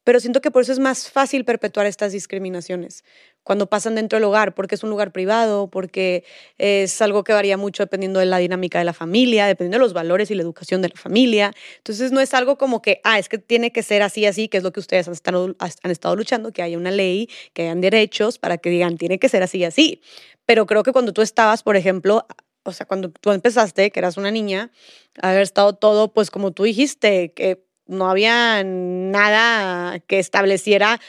[0.04, 3.04] pero siento que por eso es más fácil perpetuar estas discriminaciones
[3.42, 6.24] cuando pasan dentro del hogar, porque es un lugar privado, porque
[6.58, 9.92] es algo que varía mucho dependiendo de la dinámica de la familia, dependiendo de los
[9.92, 11.52] valores y la educación de la familia.
[11.76, 14.56] Entonces no es algo como que, ah, es que tiene que ser así, así, que
[14.56, 17.80] es lo que ustedes han estado, han estado luchando, que haya una ley, que hayan
[17.82, 20.00] derechos para que digan, tiene que ser así, así.
[20.46, 22.26] Pero creo que cuando tú estabas, por ejemplo,
[22.64, 24.72] o sea, cuando tú empezaste, que eras una niña,
[25.20, 31.00] haber estado todo, pues como tú dijiste, que no había nada que estableciera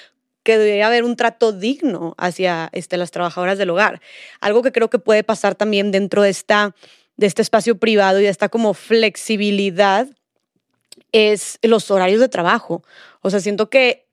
[0.44, 4.00] que debería haber un trato digno hacia este, las trabajadoras del hogar.
[4.42, 6.76] Algo que creo que puede pasar también dentro de, esta,
[7.18, 10.08] de este espacio privado y de esta como flexibilidad
[11.12, 12.84] es los horarios de trabajo.
[13.22, 14.06] O sea, siento que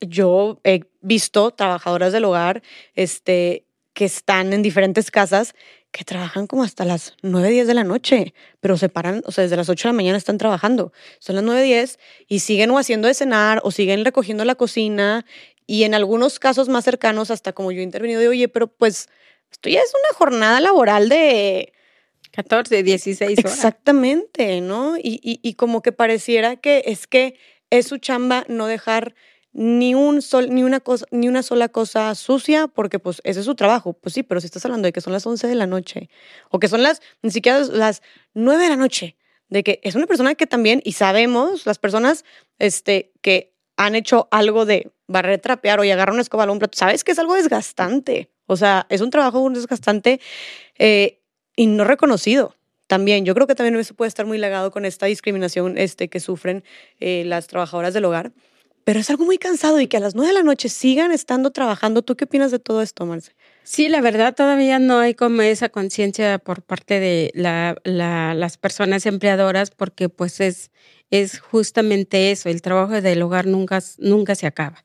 [0.00, 2.62] yo he visto trabajadoras del hogar
[2.94, 5.54] este, que están en diferentes casas
[5.92, 9.42] que trabajan como hasta las 9, 10 de la noche, pero se paran, o sea,
[9.42, 10.92] desde las 8 de la mañana están trabajando.
[11.18, 15.26] Son las 9, 10 y siguen o haciendo de cenar o siguen recogiendo la cocina
[15.66, 19.08] y en algunos casos más cercanos, hasta como yo he intervenido, de oye, pero pues
[19.50, 21.72] esto ya es una jornada laboral de...
[22.32, 23.52] 14, 16 horas.
[23.52, 24.96] Exactamente, ¿no?
[24.96, 27.36] Y, y, y como que pareciera que es que
[27.68, 29.14] es su chamba no dejar
[29.52, 33.46] ni, un sol, ni, una cosa, ni una sola cosa sucia, porque pues ese es
[33.46, 33.92] su trabajo.
[33.92, 36.08] Pues sí, pero si estás hablando de que son las 11 de la noche,
[36.50, 38.02] o que son las, ni siquiera las
[38.34, 39.16] 9 de la noche,
[39.48, 42.24] de que es una persona que también, y sabemos, las personas
[42.58, 46.78] este, que han hecho algo de barrer, trapear o agarrar una escoba a un plato,
[46.78, 48.30] sabes que es algo desgastante.
[48.46, 50.20] O sea, es un trabajo desgastante
[50.78, 51.20] eh,
[51.56, 53.24] y no reconocido también.
[53.24, 56.64] Yo creo que también eso puede estar muy legado con esta discriminación este, que sufren
[57.00, 58.32] eh, las trabajadoras del hogar
[58.84, 61.50] pero es algo muy cansado y que a las nueve de la noche sigan estando
[61.50, 62.02] trabajando.
[62.02, 63.32] ¿Tú qué opinas de todo esto, Marce?
[63.64, 69.06] Sí, la verdad todavía no hay como esa conciencia por parte de la, las personas
[69.06, 70.72] empleadoras porque pues es,
[71.10, 74.84] es justamente eso, el trabajo del hogar nunca, nunca se acaba.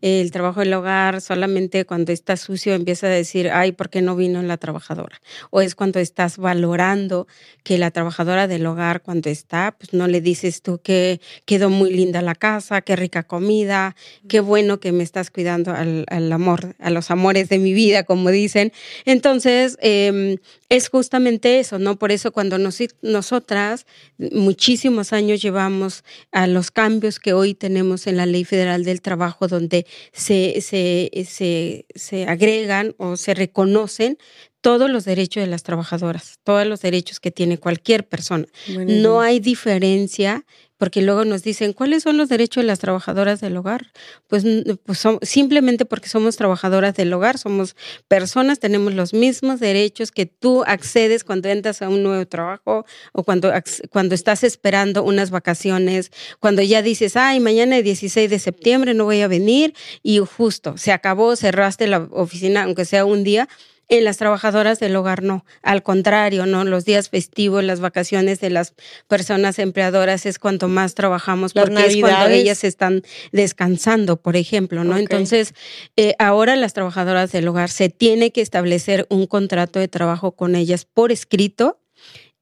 [0.00, 4.14] El trabajo del hogar solamente cuando está sucio empieza a decir, ay, ¿por qué no
[4.14, 5.20] vino la trabajadora?
[5.50, 7.26] O es cuando estás valorando
[7.64, 11.92] que la trabajadora del hogar cuando está, pues no le dices tú que quedó muy
[11.92, 13.96] linda la casa, qué rica comida,
[14.28, 18.30] qué bueno que me estás cuidando al, amor, a los amores de mi vida, como
[18.30, 18.72] dicen.
[19.04, 20.36] Entonces, em,
[20.68, 21.98] es justamente eso, ¿no?
[21.98, 23.86] Por eso cuando nos, nosotras,
[24.18, 29.39] muchísimos años llevamos a los cambios que hoy tenemos en la Ley Federal del Trabajo,
[29.48, 34.18] donde se, se, se, agregan o se reconocen
[34.60, 38.46] todos los derechos de las trabajadoras, todos los derechos que tiene cualquier persona.
[38.86, 40.44] No hay diferencia
[40.80, 43.92] porque luego nos dicen, ¿cuáles son los derechos de las trabajadoras del hogar?
[44.28, 44.46] Pues,
[44.86, 47.76] pues simplemente porque somos trabajadoras del hogar, somos
[48.08, 53.24] personas, tenemos los mismos derechos que tú accedes cuando entras a un nuevo trabajo o
[53.24, 53.52] cuando,
[53.90, 59.04] cuando estás esperando unas vacaciones, cuando ya dices, ay, mañana es 16 de septiembre no
[59.04, 63.50] voy a venir y justo se acabó, cerraste la oficina, aunque sea un día,
[63.90, 68.48] en las trabajadoras del hogar no, al contrario, no, los días festivos, las vacaciones de
[68.48, 68.74] las
[69.08, 74.96] personas empleadoras es cuanto más trabajamos porque es cuando ellas están descansando, por ejemplo, ¿no?
[74.96, 75.54] Entonces,
[75.96, 80.54] eh, ahora las trabajadoras del hogar se tiene que establecer un contrato de trabajo con
[80.54, 81.80] ellas por escrito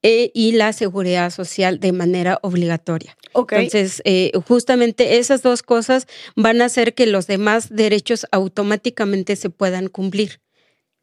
[0.03, 3.17] eh, y la seguridad social de manera obligatoria.
[3.35, 6.07] Entonces, eh, justamente esas dos cosas
[6.37, 10.41] van a hacer que los demás derechos automáticamente se puedan cumplir.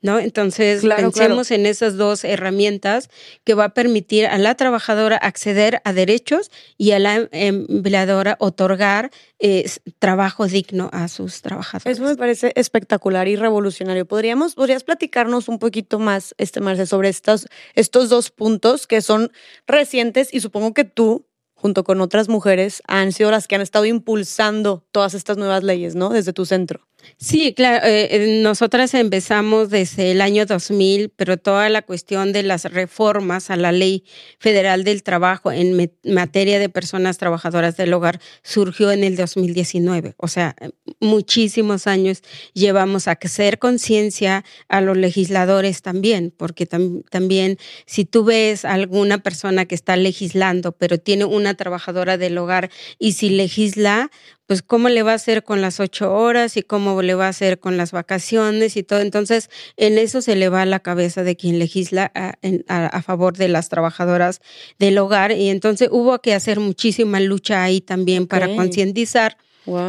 [0.05, 0.19] ¿No?
[0.19, 3.09] Entonces, pensemos en esas dos herramientas
[3.43, 9.11] que va a permitir a la trabajadora acceder a derechos y a la empleadora otorgar
[9.39, 11.97] eh, trabajo digno a sus trabajadores.
[11.97, 14.05] Eso me parece espectacular y revolucionario.
[14.05, 19.31] ¿Podríamos, ¿Podrías platicarnos un poquito más, este Marce, sobre estos, estos dos puntos que son
[19.67, 21.25] recientes y supongo que tú
[21.65, 25.95] junto con otras mujeres, han sido las que han estado impulsando todas estas nuevas leyes,
[25.95, 26.09] ¿no?
[26.09, 26.85] Desde tu centro.
[27.17, 27.85] Sí, claro.
[27.85, 33.49] Eh, eh, nosotras empezamos desde el año 2000, pero toda la cuestión de las reformas
[33.49, 34.03] a la ley
[34.39, 40.13] federal del trabajo en materia de personas trabajadoras del hogar surgió en el 2019.
[40.17, 40.55] O sea,
[40.99, 42.21] muchísimos años
[42.53, 49.65] llevamos a hacer conciencia a los legisladores también, porque también si tú ves alguna persona
[49.65, 54.11] que está legislando, pero tiene una trabajadora del hogar y si legisla,
[54.47, 57.29] pues cómo le va a hacer con las ocho horas y cómo le va a
[57.29, 58.99] hacer con las vacaciones y todo.
[58.99, 63.47] Entonces, en eso se le va a la cabeza de quien legisla a, favor de
[63.47, 64.41] las trabajadoras
[64.77, 65.31] del hogar.
[65.31, 69.38] Y entonces hubo que hacer muchísima lucha ahí también para concientizar.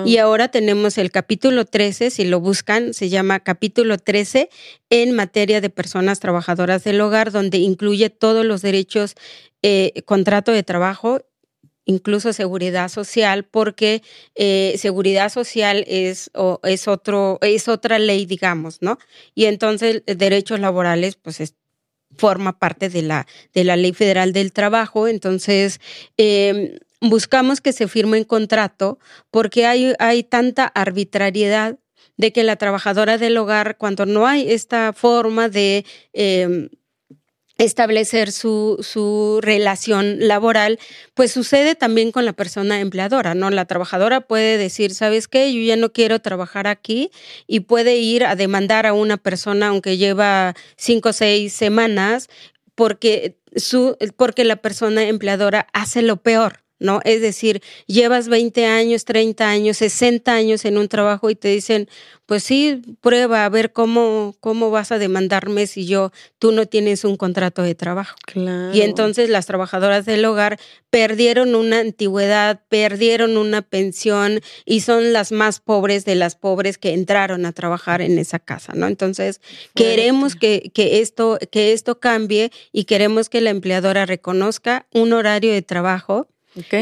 [0.06, 4.48] Y ahora tenemos el capítulo 13, si lo buscan, se llama capítulo 13
[4.88, 9.16] en materia de personas trabajadoras del hogar, donde incluye todos los derechos,
[9.62, 11.20] eh, contrato de trabajo
[11.86, 14.02] incluso seguridad social, porque
[14.34, 16.30] eh, seguridad social es,
[16.64, 18.98] es, otro, es otra ley, digamos, ¿no?
[19.34, 21.40] Y entonces eh, derechos laborales, pues
[22.16, 25.08] forma parte de la, de la ley federal del trabajo.
[25.08, 25.80] Entonces,
[26.16, 28.98] em, buscamos que se firme un contrato
[29.30, 31.78] porque hay, hay tanta arbitrariedad
[32.16, 35.84] de que la trabajadora del hogar, cuando no hay esta forma de...
[36.12, 36.68] Em,
[37.58, 40.78] establecer su, su, relación laboral,
[41.14, 43.50] pues sucede también con la persona empleadora, ¿no?
[43.50, 45.52] La trabajadora puede decir, ¿sabes qué?
[45.52, 47.10] Yo ya no quiero trabajar aquí
[47.46, 52.28] y puede ir a demandar a una persona aunque lleva cinco o seis semanas
[52.74, 56.65] porque, su, porque la persona empleadora hace lo peor.
[56.78, 57.00] ¿No?
[57.04, 61.88] Es decir, llevas 20 años, 30 años, 60 años en un trabajo y te dicen,
[62.26, 67.04] pues sí, prueba a ver cómo, cómo vas a demandarme si yo, tú no tienes
[67.04, 68.16] un contrato de trabajo.
[68.74, 70.58] Y entonces las trabajadoras del hogar
[70.90, 76.92] perdieron una antigüedad, perdieron una pensión y son las más pobres de las pobres que
[76.92, 78.86] entraron a trabajar en esa casa, ¿no?
[78.86, 79.40] Entonces,
[79.74, 85.52] queremos que, que, esto, que esto cambie y queremos que la empleadora reconozca un horario
[85.52, 86.28] de trabajo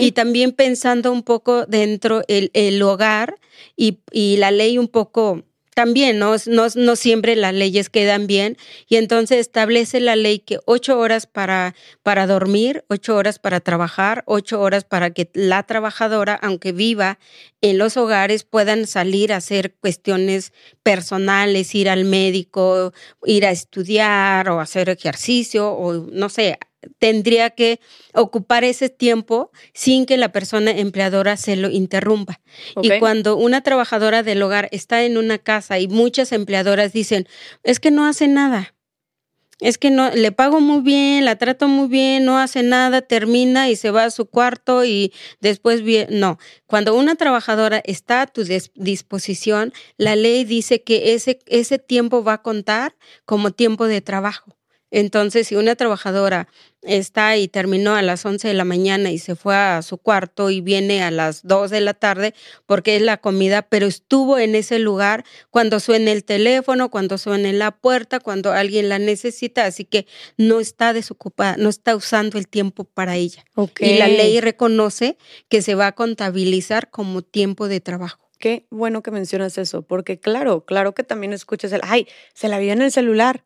[0.01, 3.39] y también pensando un poco dentro el, el hogar
[3.77, 6.37] y, y, la ley un poco también, ¿no?
[6.47, 6.67] ¿no?
[6.77, 8.57] No siempre las leyes quedan bien
[8.89, 14.23] y entonces establece la ley que ocho horas para, para dormir, ocho horas para trabajar,
[14.27, 17.19] ocho horas para que la trabajadora, aunque viva
[17.61, 22.93] en los hogares, puedan salir a hacer cuestiones personales, ir al médico,
[23.25, 26.59] ir a estudiar o hacer ejercicio o no sé,
[26.99, 27.81] tendría que
[28.13, 32.41] ocupar ese tiempo sin que la persona empleadora se lo interrumpa.
[32.83, 37.27] Y cuando una trabajadora del hogar está en una casa y muchas empleadoras dicen,
[37.63, 38.75] es que no hace nada,
[39.61, 43.71] es que no le pago muy bien, la trato muy bien, no hace nada, termina
[43.71, 46.39] y se va a su cuarto y después no.
[46.67, 48.45] Cuando una trabajadora está a tu
[48.75, 54.57] disposición, la ley dice que ese ese tiempo va a contar como tiempo de trabajo.
[54.97, 56.47] Entonces, si una trabajadora
[56.83, 60.51] está y terminó a las 11 de la mañana y se fue a su cuarto
[60.51, 62.33] y viene a las 2 de la tarde
[62.65, 67.53] porque es la comida, pero estuvo en ese lugar cuando suene el teléfono, cuando suene
[67.53, 72.47] la puerta, cuando alguien la necesita, así que no está desocupada, no está usando el
[72.47, 73.45] tiempo para ella.
[73.81, 78.31] Y la ley reconoce que se va a contabilizar como tiempo de trabajo.
[78.39, 82.61] Qué bueno que mencionas eso, porque claro, claro que también escuchas el, ay, se la
[82.61, 83.43] vio en el celular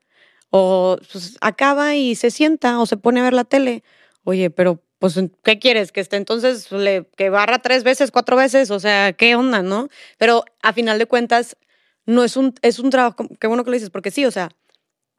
[0.50, 3.82] o pues, acaba y se sienta o se pone a ver la tele.
[4.24, 5.92] Oye, pero pues, ¿qué quieres?
[5.92, 9.88] Que esté entonces, le, que barra tres veces, cuatro veces, o sea, ¿qué onda, no?
[10.18, 11.56] Pero a final de cuentas,
[12.04, 14.50] no es un, es un trabajo, qué bueno que lo dices, porque sí, o sea,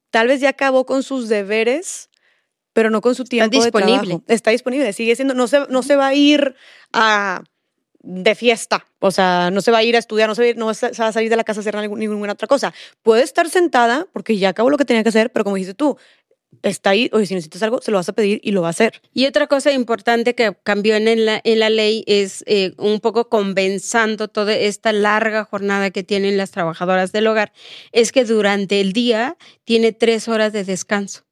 [0.10, 2.10] tal vez ya acabó con sus deberes,
[2.74, 4.22] pero no con su tiempo Está disponible.
[4.28, 6.56] Está disponible, sigue siendo, no se, no se va a ir
[6.92, 7.44] a
[8.02, 11.04] de fiesta, o sea, no se va a ir a estudiar, no se va a,
[11.04, 12.74] va a salir de la casa a hacer ninguna otra cosa.
[13.02, 15.97] Puede estar sentada porque ya acabó lo que tenía que hacer, pero como dijiste tú,
[16.64, 18.72] está ahí, oye, si necesitas algo, se lo vas a pedir y lo va a
[18.72, 19.02] hacer.
[19.14, 23.30] Y otra cosa importante que cambió en la, en la ley es eh, un poco
[23.30, 27.54] compensando toda esta larga jornada que tienen las trabajadoras del hogar,
[27.91, 31.28] es que durante el día tiene tres horas de descanso.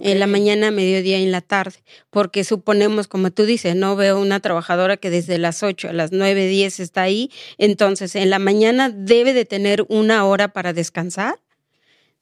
[0.00, 1.76] En la mañana, mediodía y en la tarde.
[2.10, 6.12] Porque suponemos, como tú dices, no veo una trabajadora que desde las 8 a las
[6.12, 7.30] 9, 10 está ahí.
[7.58, 11.40] Entonces, en la mañana debe de tener una hora para descansar.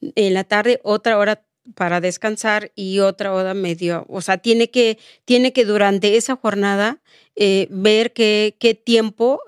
[0.00, 1.44] En la tarde, otra hora
[1.74, 4.04] para descansar y otra hora medio.
[4.08, 7.00] O sea, tiene que, tiene que durante esa jornada
[7.36, 9.40] eh, ver qué, qué tiempo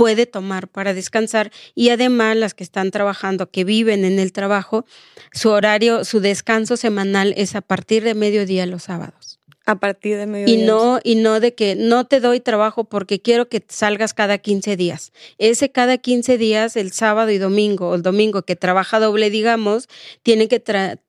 [0.00, 4.86] puede tomar para descansar y además las que están trabajando, que viven en el trabajo,
[5.30, 9.40] su horario, su descanso semanal es a partir de mediodía los sábados.
[9.66, 10.54] A partir de mediodía.
[10.54, 14.38] Y no, y no de que no te doy trabajo porque quiero que salgas cada
[14.38, 15.12] 15 días.
[15.36, 19.86] Ese cada 15 días, el sábado y domingo, o el domingo que trabaja doble, digamos,
[20.22, 20.60] tiene que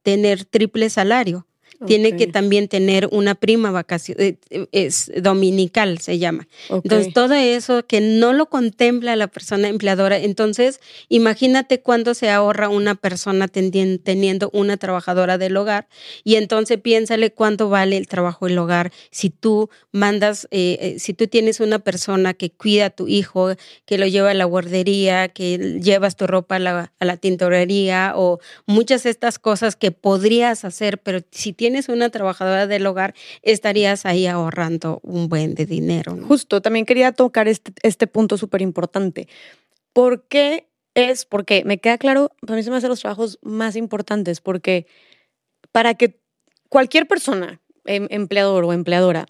[0.04, 1.48] tener triple salario
[1.86, 4.38] tiene que también tener una prima vacación, eh,
[4.72, 6.48] es dominical se llama.
[6.70, 10.80] Entonces, todo eso que no lo contempla la persona empleadora, entonces
[11.10, 15.88] imagínate cuándo se ahorra una persona teniendo una trabajadora del hogar
[16.24, 18.92] y entonces piénsale cuánto vale el trabajo del hogar.
[19.10, 23.56] Si tú mandas, eh, eh, si tú tienes una persona que cuida a tu hijo,
[23.86, 28.14] que lo lleva a la guardería, que llevas tu ropa a la, a la tintorería
[28.16, 32.86] o muchas de estas cosas que podrías hacer, pero si tienes tienes una trabajadora del
[32.86, 36.18] hogar, estarías ahí ahorrando un buen de dinero.
[36.28, 39.30] Justo, también quería tocar este, este punto súper importante.
[39.94, 41.24] ¿Por qué es?
[41.24, 44.86] Porque me queda claro, para mí se me hacen los trabajos más importantes, porque
[45.72, 46.20] para que
[46.68, 49.28] cualquier persona, em, empleador o empleadora,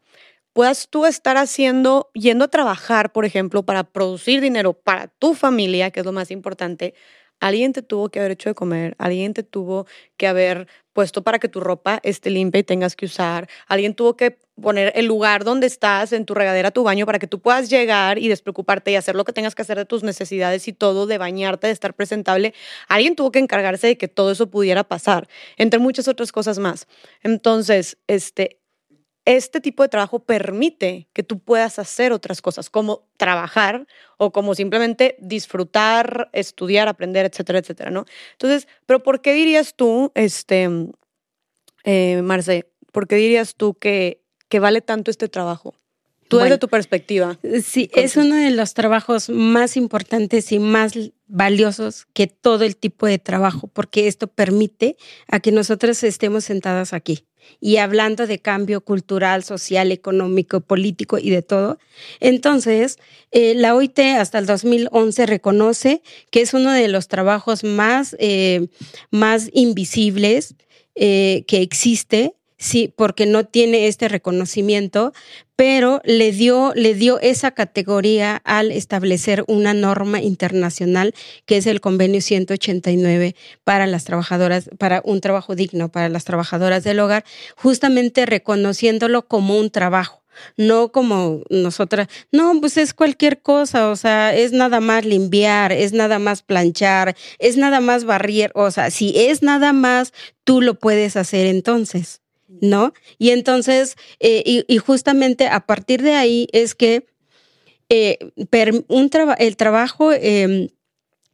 [0.51, 5.91] puedas tú estar haciendo, yendo a trabajar, por ejemplo, para producir dinero para tu familia,
[5.91, 6.95] que es lo más importante,
[7.41, 9.85] alguien te tuvo que haber hecho de comer, alguien te tuvo
[10.15, 14.15] que haber puesto para que tu ropa esté limpia y tengas que usar, alguien tuvo
[14.15, 17.69] que poner el lugar donde estás, en tu regadera, tu baño, para que tú puedas
[17.69, 21.07] llegar y despreocuparte y hacer lo que tengas que hacer de tus necesidades y todo,
[21.07, 22.53] de bañarte, de estar presentable.
[22.87, 25.27] Alguien tuvo que encargarse de que todo eso pudiera pasar,
[25.57, 26.87] entre muchas otras cosas más.
[27.23, 28.60] Entonces, este,
[29.25, 34.55] este tipo de trabajo permite que tú puedas hacer otras cosas, como trabajar o como
[34.55, 38.05] simplemente disfrutar, estudiar, aprender, etcétera, etcétera, ¿no?
[38.33, 40.69] Entonces, pero ¿por qué dirías tú, este,
[41.83, 45.75] eh, Marce, por qué dirías tú que, que vale tanto este trabajo?
[46.27, 47.37] Tú desde tu perspectiva.
[47.61, 50.93] Sí, es uno de los trabajos más importantes y más
[51.31, 56.93] valiosos que todo el tipo de trabajo, porque esto permite a que nosotros estemos sentadas
[56.93, 57.25] aquí
[57.59, 61.79] y hablando de cambio cultural, social, económico, político y de todo.
[62.19, 62.99] Entonces,
[63.31, 68.67] eh, la OIT hasta el 2011 reconoce que es uno de los trabajos más, eh,
[69.09, 70.55] más invisibles
[70.95, 75.13] eh, que existe sí, porque no tiene este reconocimiento,
[75.55, 81.13] pero le dio, le dio esa categoría al establecer una norma internacional
[81.45, 86.83] que es el convenio 189 para las trabajadoras, para un trabajo digno para las trabajadoras
[86.83, 87.25] del hogar,
[87.57, 90.21] justamente reconociéndolo como un trabajo
[90.55, 95.91] no como nosotras, no, pues es cualquier cosa, o sea, es nada más limpiar, es
[95.91, 100.13] nada más planchar, es nada más barrer, o sea, si es nada más,
[100.45, 102.20] tú lo puedes hacer entonces.
[102.59, 102.93] ¿No?
[103.17, 107.05] Y entonces, eh, y, justamente a partir de ahí es que
[107.89, 108.17] eh,
[108.87, 110.69] un el trabajo em,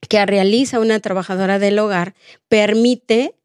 [0.07, 2.15] que realiza una trabajadora del hogar
[2.47, 3.35] permite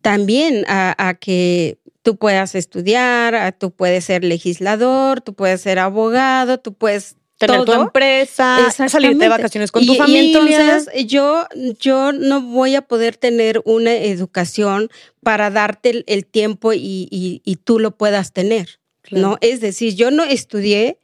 [0.00, 6.72] también a, que tú puedas estudiar, tú puedes ser legislador, tú puedes ser abogado, tú
[6.72, 10.22] puedes tener tu empresa, salir de vacaciones con tu familia.
[10.22, 11.46] Y entonces yo,
[11.80, 14.90] yo no voy a poder tener una educación
[15.22, 18.80] para darte el, tiempo y, tú lo puedas tener,
[19.10, 19.38] ¿no?
[19.40, 20.98] Es decir, yo no estudié,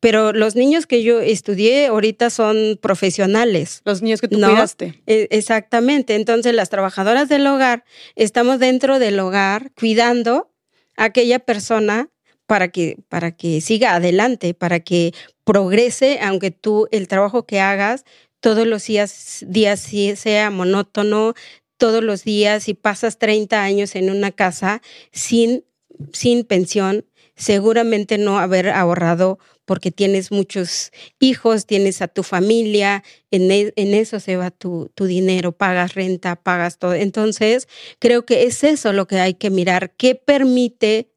[0.00, 3.80] pero los niños que yo estudié ahorita son profesionales.
[3.84, 5.02] Los niños que tú cuidaste.
[5.06, 6.14] E, exactamente.
[6.14, 10.50] Entonces, las trabajadoras del hogar, estamos dentro del hogar cuidando
[10.96, 12.10] a aquella persona
[12.46, 15.14] para que, para que siga adelante, para que
[15.44, 18.04] progrese, aunque tú el trabajo que hagas
[18.40, 19.80] todos los días, días
[20.16, 21.34] sea monótono,
[21.76, 24.82] todos los días, y pasas 30 años en una casa
[25.12, 25.64] sin,
[26.12, 33.50] sin pensión, seguramente no haber ahorrado porque tienes muchos hijos, tienes a tu familia, en,
[33.50, 36.94] e, en eso se va tu, tu, dinero, pagas renta, pagas todo.
[36.94, 37.66] Entonces,
[37.98, 41.10] creo que es eso lo que hay que mirar, qué permite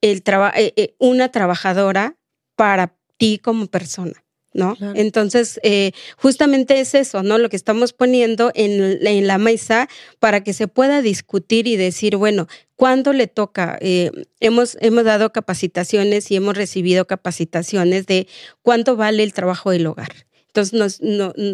[0.00, 0.22] el
[0.54, 2.16] eh, eh, una trabajadora
[2.56, 4.24] para ti como persona.
[4.52, 4.76] ¿no?
[4.94, 7.38] Entonces, eh, justamente es eso, ¿no?
[7.38, 12.16] Lo que estamos poniendo en, en, la mesa para que se pueda discutir y decir,
[12.16, 13.78] bueno, ¿cuándo le toca?
[13.80, 14.10] Eh,
[14.40, 18.26] hemos, hemos dado capacitaciones y hemos recibido capacitaciones de
[18.62, 20.10] cuánto vale el trabajo del hogar.
[20.48, 21.00] Entonces,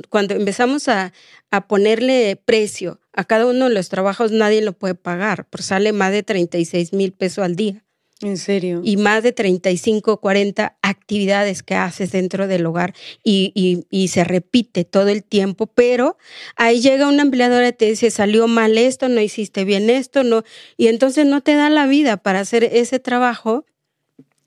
[0.09, 1.13] cuando empezamos a,
[1.51, 5.93] a, ponerle precio a cada uno de los trabajos, nadie lo puede pagar, porque sale
[5.93, 7.86] más de 36 mil pesos al día.
[8.23, 8.81] ¿En serio?
[8.83, 14.25] Y más de 35, 40 actividades que haces dentro del hogar y, y, y, se
[14.25, 16.17] repite todo el tiempo, pero
[16.57, 20.45] ahí llega una empleadora y te dice, salió mal esto, no hiciste bien esto, no,
[20.79, 23.67] y entonces no te da la vida para hacer ese trabajo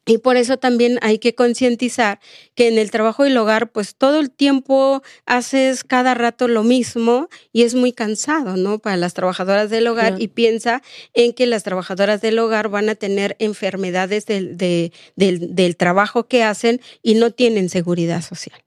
[0.06, 2.20] y por eso también hay que concientizar
[2.56, 6.64] que en el trabajo y el hogar, pues todo el tiempo haces cada rato lo
[6.64, 8.80] mismo y es muy cansado, ¿no?
[8.80, 10.82] Para las trabajadoras del hogar y piensa
[11.14, 16.82] en que las trabajadoras del hogar van a tener enfermedades del, del, trabajo que hacen
[17.04, 18.60] y no tienen seguridad social.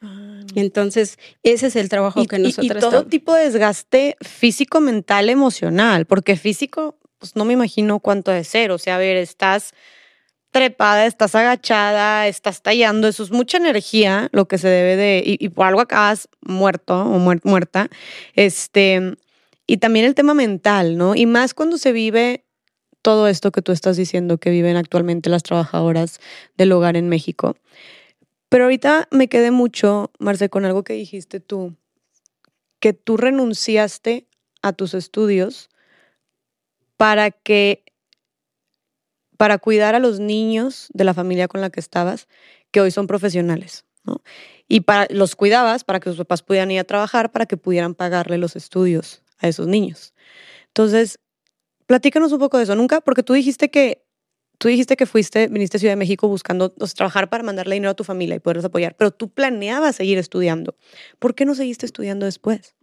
[0.00, 2.76] Ah, Entonces, ese es el trabajo que nosotros...
[2.76, 8.32] Y, todo tipo de desgaste físico, mental, emocional, porque físico, pues no me imagino cuánto
[8.32, 8.70] de ser.
[8.70, 9.72] O sea, a ver, estás
[10.54, 15.48] trepada, estás agachada, estás tallando, eso es mucha energía, lo que se debe de, y,
[15.48, 17.90] por algo acabas muerto o muerta,
[18.34, 19.16] este,
[19.66, 21.16] y también el tema mental, ¿no?
[21.16, 22.44] Y más cuando se vive
[23.02, 26.20] todo esto que tú estás diciendo que viven actualmente las trabajadoras
[26.56, 27.56] del hogar en México.
[28.48, 31.74] Pero ahorita me quedé mucho, Marce, con algo que dijiste tú,
[32.78, 34.28] que tú renunciaste
[34.62, 35.68] a tus estudios
[36.96, 37.83] para que
[39.36, 42.28] para cuidar a los niños de la familia con la que estabas,
[42.70, 43.84] que hoy son profesionales.
[44.68, 47.94] Y para, los cuidabas para que sus papás pudieran ir a trabajar, para que pudieran
[47.94, 50.14] pagarle los estudios a esos niños.
[50.68, 51.18] Entonces,
[51.86, 52.74] platícanos un poco de eso.
[52.74, 54.04] Nunca, porque tú dijiste que
[54.58, 57.94] tú dijiste que fuiste, viniste a Ciudad de México buscando trabajar para mandarle dinero a
[57.94, 60.76] tu familia y poderlos apoyar, pero tú planeabas seguir estudiando.
[61.18, 62.74] ¿Por qué no seguiste estudiando después?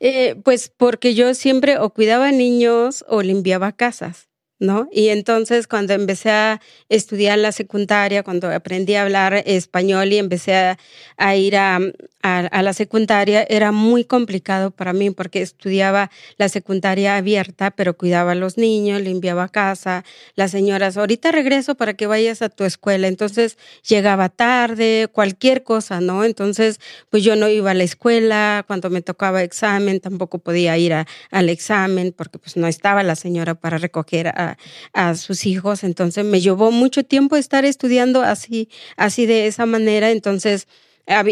[0.00, 4.29] Eh, pues porque yo siempre o cuidaba niños o limpiaba casas.
[4.60, 4.88] ¿No?
[4.92, 10.76] Y entonces cuando empecé a estudiar la secundaria, cuando aprendí a hablar español y empecé
[11.16, 11.80] a, ir a,
[12.22, 18.34] la secundaria, era muy complicado para mí porque estudiaba la secundaria abierta, pero cuidaba a
[18.34, 20.04] los niños, limpiaba casa,
[20.34, 23.08] las señoras, ahorita regreso para que vayas a tu escuela.
[23.08, 23.56] Entonces
[23.88, 26.24] llegaba tarde, cualquier cosa, ¿no?
[26.24, 30.92] Entonces, pues yo no iba a la escuela, cuando me tocaba examen, tampoco podía ir
[31.30, 34.49] al examen porque pues no estaba la señora para recoger a
[34.92, 35.84] a, sus hijos.
[35.84, 40.10] Entonces me llevó mucho tiempo estar estudiando así, así de esa manera.
[40.10, 40.66] Entonces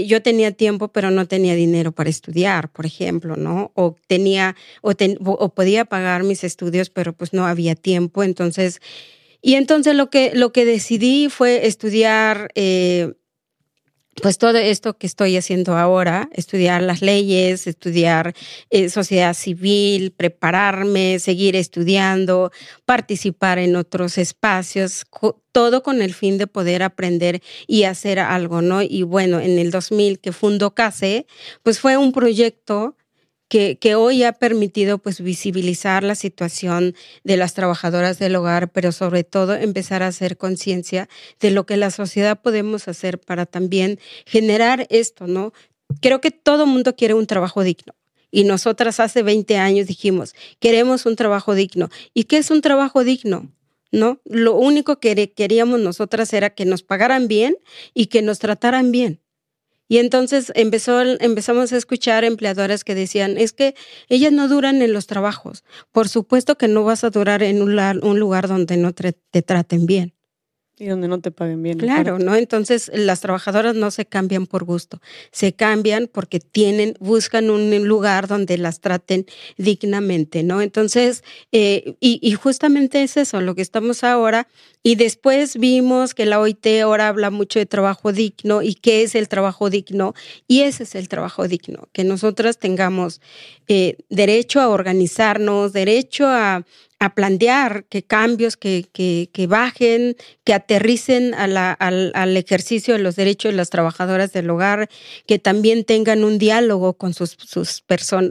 [0.07, 3.71] yo tenía tiempo, pero no tenía dinero para estudiar, por ejemplo, ¿no?
[3.75, 8.25] O tenía, o, o podía pagar mis estudios, pero pues no había tiempo.
[8.25, 8.81] Entonces,
[9.41, 13.13] y entonces lo que, lo que decidí fue estudiar eh,
[14.21, 18.35] pues todo esto que estoy haciendo ahora, estudiar las leyes, estudiar
[18.71, 22.51] eh, sociedad civil, prepararme, seguir estudiando,
[22.85, 25.07] participar en otros espacios,
[25.53, 28.83] todo con el fin de poder aprender y hacer algo, ¿no?
[28.83, 31.27] Y bueno, en el 2000 que fundó CASE,
[31.63, 32.98] pues fue un proyecto
[33.49, 36.95] que, hoy ha permitido pues visibilizar la situación
[37.25, 41.09] de las trabajadoras del hogar, pero sobre todo empezar a hacer conciencia
[41.41, 45.53] de lo que la sociedad podemos hacer para también generar esto, ¿no?
[46.01, 47.95] Creo que todo mundo quiere un trabajo digno.
[48.31, 51.89] Y nosotras hace 20 años dijimos, queremos un trabajo digno.
[52.13, 53.51] ¿Y qué es un trabajo digno?
[53.91, 54.21] ¿No?
[54.27, 57.57] Lo único que queríamos nosotras era que nos pagaran bien
[57.95, 59.23] y que nos trataran bien.
[59.89, 63.75] Y entonces empezó, empezamos a escuchar empleadoras que decían, es que
[64.09, 65.65] ellas no duran en los trabajos.
[65.93, 69.87] Por supuesto que no vas a durar en un, un lugar donde no te traten
[69.87, 70.15] bien.
[70.81, 71.79] Y donde no te paguen bien.
[71.79, 72.37] Claro, ¿no?
[72.37, 75.01] Entonces las trabajadoras no se cambian por gusto,
[75.33, 79.27] se cambian porque tienen, buscan un lugar donde las traten
[79.57, 80.63] dignamente, ¿no?
[80.63, 84.47] Entonces, eh, y, y, justamente es eso, lo que estamos ahora.
[84.83, 89.15] Y después vimos que la OIT ahora habla mucho de trabajo digno y qué es
[89.15, 90.15] el trabajo digno.
[90.47, 93.21] Y ese es el trabajo digno, que nosotras tengamos
[93.67, 96.65] eh, derecho a organizarnos, derecho a
[97.15, 103.01] plantear que cambios que, que, que bajen, que aterricen a la, al, al, ejercicio de
[103.01, 104.89] los derechos de las trabajadoras del hogar,
[105.27, 107.85] que también tengan un diálogo con, sus, sus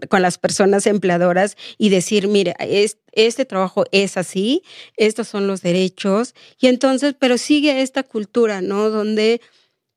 [0.10, 4.64] con las personas empleadoras y decir, mire, es, este trabajo es así,
[4.96, 6.36] estos son los derechos.
[6.60, 8.90] Y entonces, pero sigue esta cultura, ¿no?
[8.90, 9.42] Donde,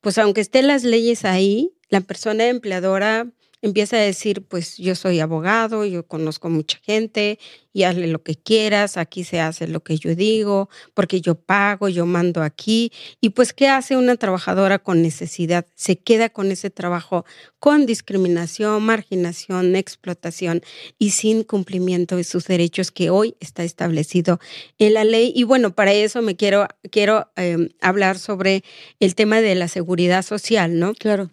[0.01, 3.27] pues aunque estén las leyes ahí, la persona empleadora
[3.63, 7.39] empieza a decir, pues yo soy abogado, yo conozco mucha gente
[7.73, 11.89] y hazle lo que quieras, aquí se hace lo que yo digo, porque yo pago,
[11.89, 12.93] yo mando aquí.
[13.21, 15.67] Y pues, ¿qué hace una trabajadora con necesidad?
[15.75, 17.25] Se queda con ese trabajo
[17.59, 20.63] con discriminación, marginación, explotación
[20.99, 24.41] y sin cumplimiento de sus derechos que hoy está establecido
[24.79, 25.33] en la ley.
[25.35, 28.65] Y bueno, para eso me quiero, quiero em, hablar sobre
[28.99, 30.95] el tema de la seguridad social, ¿no?
[30.95, 31.31] Claro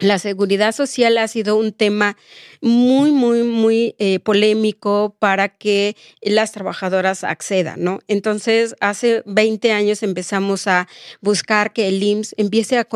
[0.00, 2.16] la seguridad social ha sido un tema
[2.60, 8.00] muy, muy, muy eh, polémico para que las trabajadoras accedan, ¿no?
[8.08, 10.88] Entonces, hace 20 años empezamos a
[11.20, 12.86] buscar que el IMSS empiece a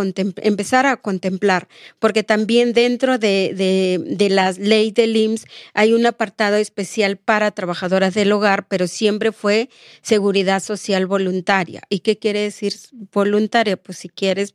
[0.42, 6.06] empezar a contemplar, porque también dentro de, de, de la ley del IMSS hay un
[6.06, 9.68] apartado especial para trabajadoras del hogar, pero siempre fue
[10.02, 11.82] seguridad social voluntaria.
[11.88, 12.74] ¿Y qué quiere decir
[13.12, 13.76] voluntaria?
[13.76, 14.54] Pues si quieres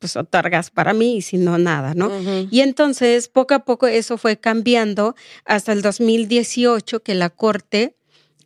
[0.00, 2.10] pues otorgas para mí y si no, nada, ¿no?
[2.50, 7.94] Y entonces, poco a poco eso fue cambiando hasta el 2018 que la Corte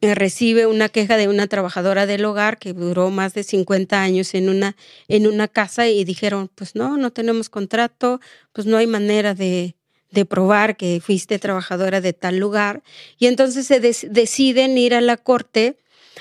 [0.00, 4.34] eh, recibe una queja de una trabajadora del hogar que duró más de 50 años
[4.34, 4.76] en una,
[5.08, 8.20] en una casa y dijeron, pues no, no tenemos contrato,
[8.52, 9.76] pues no hay manera de,
[10.10, 12.82] de probar que fuiste trabajadora de tal lugar.
[13.16, 15.78] Y entonces se deciden ir a la corte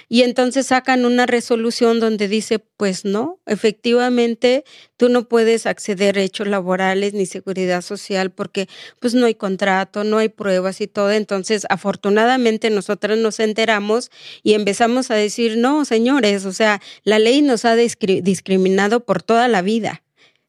[0.10, 4.64] y entonces sacan una resolución donde dice, pues no, efectivamente
[4.98, 8.68] tú no puedes acceder a hechos laborales ni seguridad social porque
[9.00, 11.12] pues no hay contrato, no hay pruebas y todo.
[11.12, 14.12] Entonces, afortunadamente nosotros nos enteramos
[14.44, 19.48] y empezamos a decir, no, señores, o sea, la ley nos ha discriminado por toda
[19.48, 20.04] la vida.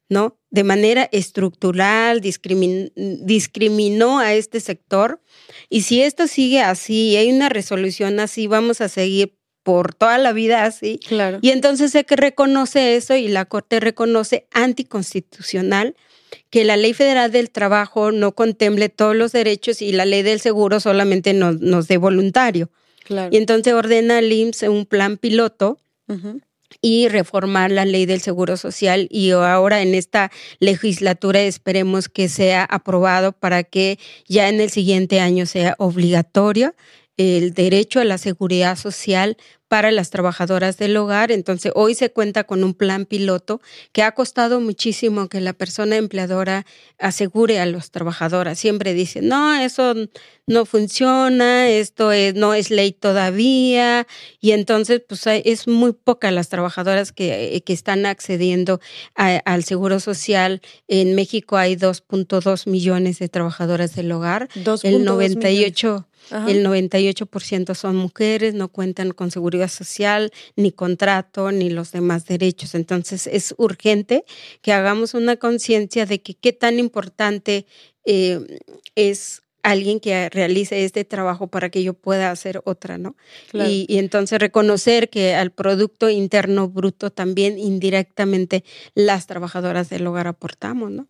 [0.07, 0.37] ¿no?
[0.51, 5.19] De manera estructural, discriminó a este sector.
[5.69, 9.35] Y si esto sigue así, hay una resolución así, vamos a seguir
[9.65, 10.99] por toda la vida así.
[11.07, 11.39] Claro.
[11.41, 15.95] Y entonces que reconoce eso y la Corte reconoce anticonstitucional
[16.51, 20.39] que la Ley Federal del Trabajo no contemple todos los derechos y la Ley del
[20.39, 22.69] Seguro solamente nos, nos dé voluntario.
[23.05, 23.29] Claro.
[23.33, 25.79] Y entonces ordena al IMSS un plan piloto
[26.81, 32.65] y reformar la Ley del Seguro Social y ahora en esta legislatura esperemos que sea
[32.65, 33.97] aprobado para que
[34.27, 36.75] ya en el siguiente año sea obligatorio
[37.17, 39.37] el derecho a la seguridad social
[39.67, 41.31] para las trabajadoras del hogar.
[41.31, 43.61] Entonces, hoy se cuenta con un plan piloto
[43.91, 46.65] que ha costado muchísimo que la persona empleadora
[46.99, 48.59] asegure a los trabajadoras.
[48.59, 49.95] Siempre dice, no, eso
[50.47, 54.05] no funciona, esto es, no es ley todavía.
[54.39, 58.79] Y entonces, pues es muy poca las trabajadoras que, que están accediendo
[59.15, 60.61] al seguro social.
[60.87, 64.47] En México hay 2.2 millones de trabajadoras del hogar.
[64.83, 71.91] El 98 el 98% son mujeres, no cuentan con seguridad social, ni contrato, ni los
[71.91, 72.75] demás derechos.
[72.75, 74.25] Entonces es urgente
[74.61, 77.65] que hagamos una conciencia de que qué tan importante
[78.05, 78.59] eh,
[78.95, 83.15] es alguien que realice este trabajo para que yo pueda hacer otra, ¿no?
[83.51, 88.63] Y, entonces reconocer que al Producto Interno Bruto también indirectamente
[88.93, 91.07] las trabajadoras del hogar aportamos, ¿no?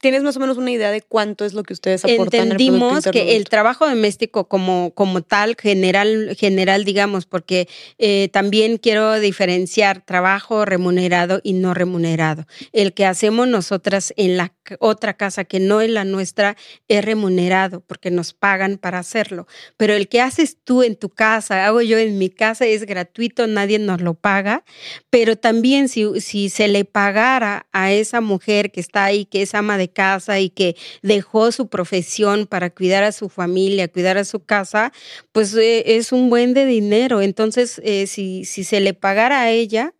[0.00, 2.40] tienes más o menos una idea de cuánto es lo que ustedes aportan?
[2.40, 7.68] Entendimos que el trabajo doméstico como, como tal, general, general, digamos, porque
[7.98, 12.46] eh, también quiero diferenciar trabajo remunerado y no remunerado.
[12.72, 16.56] El que hacemos nosotras en la otra casa que no es la nuestra
[16.88, 19.46] es remunerado porque nos pagan para hacerlo.
[19.76, 23.46] Pero el que haces tú en tu casa, hago yo en mi casa, es gratuito,
[23.46, 24.64] nadie nos lo paga.
[25.10, 29.54] Pero también si, si se le pagara a esa mujer que está ahí, que es
[29.54, 34.24] ama de casa y que dejó su profesión para cuidar a su familia, cuidar a
[34.24, 34.92] su casa,
[35.32, 37.22] pues eh, es un buen de dinero.
[37.22, 39.94] Entonces, eh, si, si se le pagara a ella,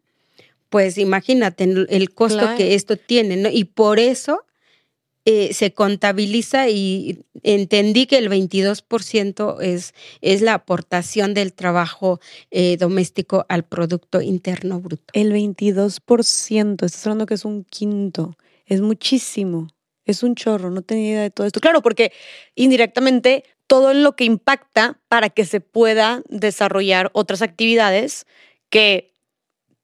[0.71, 3.51] pues imagínate el costo que esto tiene, ¿no?
[3.51, 4.45] Y por eso
[5.27, 12.77] eh, se contabiliza y entendí que el 22% es, es la aportación del trabajo eh,
[12.79, 15.05] doméstico al Producto Interno Bruto.
[15.13, 19.69] El 22%, estás hablando que es un quinto, es muchísimo,
[20.07, 21.61] es un chorro, no tenía idea de todo esto.
[21.61, 22.13] Claro, porque
[22.55, 28.27] indirectamente todo lo que impacta para que se pueda desarrollar otras actividades
[28.69, 29.15] que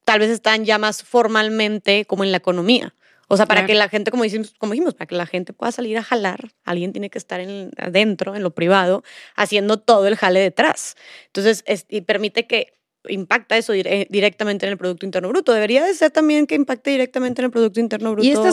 [0.04, 2.95] tal vez están ya más formalmente como en la economía.
[3.28, 5.72] O sea, para que la gente, como dijimos, como dijimos, para que la gente pueda
[5.72, 9.02] salir a jalar, alguien tiene que estar en, adentro, en lo privado,
[9.34, 10.96] haciendo todo el jale detrás.
[11.26, 12.74] Entonces, y permite que
[13.08, 15.52] impacta eso directamente en el Producto Interno Bruto.
[15.52, 18.26] Debería de ser también que impacte directamente en el Producto Interno Bruto.
[18.26, 18.52] Y esto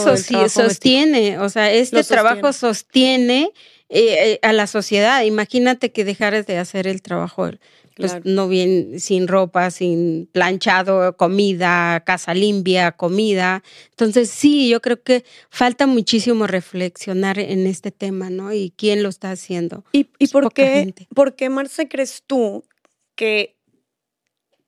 [0.50, 3.52] sostiene, o sea, este trabajo sostiene,
[3.96, 5.24] eh, eh, a la sociedad.
[5.24, 7.52] Imagínate que dejaras de hacer el trabajo
[7.96, 13.64] pues no bien sin ropa, sin planchado, comida, casa limpia, comida.
[13.92, 18.54] Entonces sí, yo creo que falta muchísimo reflexionar en este tema, ¿no?
[18.54, 19.84] Y quién lo está haciendo.
[19.92, 22.64] ¿Y, y por, qué, por qué, Marce, crees tú
[23.16, 23.58] que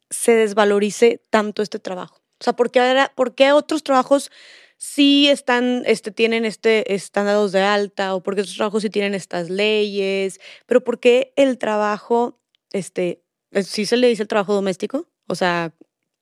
[0.10, 2.22] se desvalorice tanto este trabajo?
[2.40, 4.32] O sea, ¿por qué, ahora, por qué otros trabajos
[4.78, 8.90] sí están, este, tienen este, están dados de alta o por qué otros trabajos sí
[8.90, 10.40] tienen estas leyes?
[10.66, 12.40] Pero ¿por qué el trabajo
[12.76, 13.24] este,
[13.64, 15.08] ¿sí se le dice el trabajo doméstico?
[15.28, 15.74] O sea,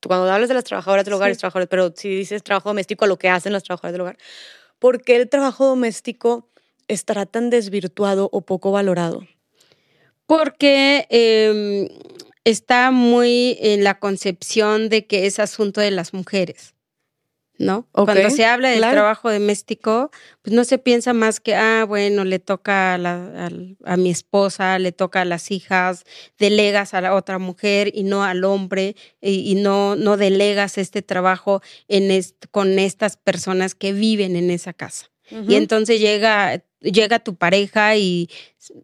[0.05, 3.07] cuando hablas de las trabajadoras del hogar, es trabajadores, pero si dices trabajo doméstico a
[3.07, 4.17] lo que hacen las trabajadoras del hogar,
[4.77, 6.51] ¿por qué el trabajo doméstico
[6.87, 9.25] estará tan desvirtuado o poco valorado?
[10.27, 11.89] Porque em,
[12.43, 16.75] está muy en la concepción de que es asunto de las mujeres.
[17.57, 17.87] ¿No?
[17.91, 22.39] Cuando se habla del trabajo doméstico, pues no se piensa más que, ah, bueno, le
[22.39, 26.03] toca a, mi esposa, le toca a las hijas,
[26.37, 31.61] delegas a la otra mujer y no al hombre, y, no, no delegas este trabajo
[31.87, 35.12] en con estas personas que viven en esa casa.
[35.47, 38.29] Y entonces llega llega tu pareja y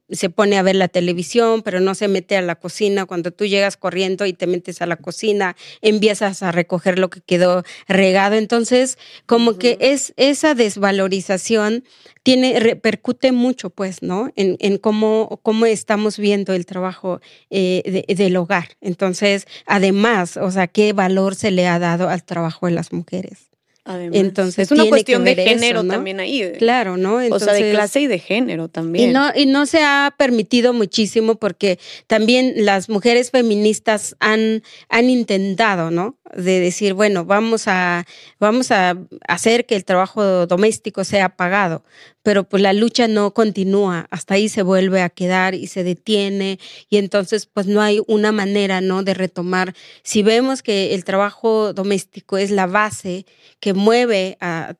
[0.09, 3.05] se pone a ver la televisión, pero no se mete a la cocina.
[3.05, 7.21] Cuando tú llegas corriendo y te metes a la cocina, empiezas a recoger lo que
[7.21, 8.35] quedó regado.
[8.35, 11.83] Entonces, como que es esa desvalorización
[12.23, 14.31] tiene, repercute mucho, pues, ¿no?
[14.35, 18.77] En, en cómo, cómo estamos viendo el trabajo eh, del hogar.
[18.81, 23.48] Entonces, además, o sea, qué valor se le ha dado al trabajo de las mujeres.
[23.97, 26.51] Entonces, es una cuestión de género también ahí.
[26.57, 27.15] Claro, ¿no?
[27.15, 29.09] o sea, de clase y de género también.
[29.09, 35.09] Y no, y no se ha permitido muchísimo porque también las mujeres feministas han, han
[35.09, 36.18] intentado, ¿no?
[36.35, 38.05] De decir, bueno, vamos a,
[38.39, 41.83] vamos a hacer que el trabajo doméstico sea pagado
[42.29, 46.59] pero pues la lucha no continúa, hasta ahí se vuelve a quedar y se detiene
[46.89, 49.03] y entonces pues no hay una manera, ¿no?
[49.03, 49.73] De retomar.
[50.03, 53.25] Si vemos que el trabajo doméstico es la base
[53.59, 54.75] que mueve a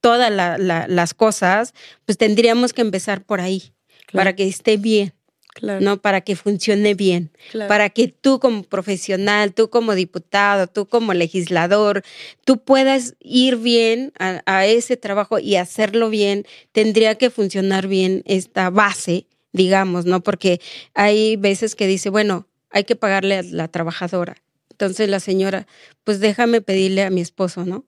[0.00, 1.74] todas las cosas,
[2.04, 3.72] pues tendríamos que empezar por ahí
[4.12, 5.14] para que esté bien.
[5.62, 6.00] ¿No?
[6.00, 7.30] Para que funcione bien,
[7.68, 12.02] para que tú como profesional, tú como diputado, tú como legislador,
[12.44, 18.70] tú puedas ir bien a, ese trabajo y hacerlo bien, tendría que funcionar bien esta
[18.70, 20.22] base, digamos, ¿no?
[20.22, 20.60] Porque
[20.94, 24.36] hay veces que dice, bueno, hay que pagarle a la trabajadora.
[24.70, 25.66] Entonces la señora,
[26.02, 27.86] pues déjame pedirle a mi esposo, ¿no?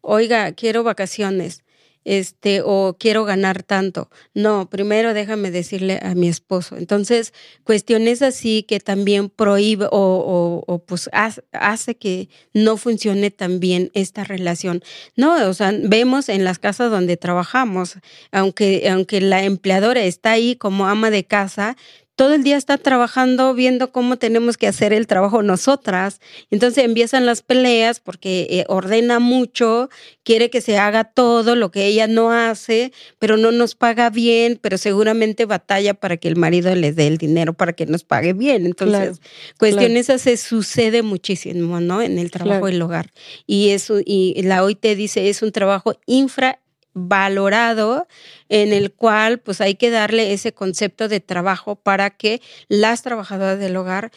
[0.00, 1.61] Oiga, quiero vacaciones
[2.04, 4.10] este, o quiero ganar tanto.
[4.34, 6.76] No, primero déjame decirle a mi esposo.
[6.76, 7.32] Entonces,
[7.64, 14.24] cuestiones así que también prohíbe o, o, pues hace, que no funcione tan bien esta
[14.24, 14.82] relación.
[15.16, 17.98] No, o sea, vemos en las casas donde trabajamos,
[18.30, 21.76] aunque, aunque la empleadora está ahí como ama de casa,
[22.14, 26.20] todo el día está trabajando viendo cómo tenemos que hacer el trabajo nosotras.
[26.50, 29.88] Entonces empiezan las peleas porque eh, ordena mucho,
[30.22, 34.58] quiere que se haga todo lo que ella no hace, pero no nos paga bien,
[34.60, 38.34] pero seguramente batalla para que el marido les dé el dinero para que nos pague
[38.34, 38.66] bien.
[38.66, 39.20] Entonces,
[39.58, 40.18] cuestiones claro.
[40.18, 42.02] se sucede muchísimo, ¿no?
[42.02, 43.10] En el trabajo del hogar.
[43.46, 46.61] Y eso, y la OIT dice, es un trabajo infra
[46.94, 48.06] valorado
[48.48, 53.58] en el cual pues hay que darle ese concepto de trabajo para que las trabajadoras
[53.58, 54.10] del hogar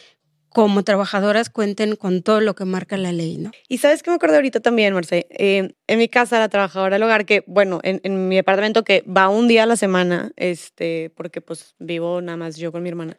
[0.56, 3.52] como trabajadoras cuenten con todo lo que marca la ley, ¿no?
[3.68, 7.04] Y sabes que me acuerdo ahorita también, Marce, eh, en mi casa la trabajadora del
[7.04, 11.42] hogar, que bueno, en, mi departamento que va un día a la semana, este, porque
[11.42, 13.18] pues vivo nada más yo con mi hermana,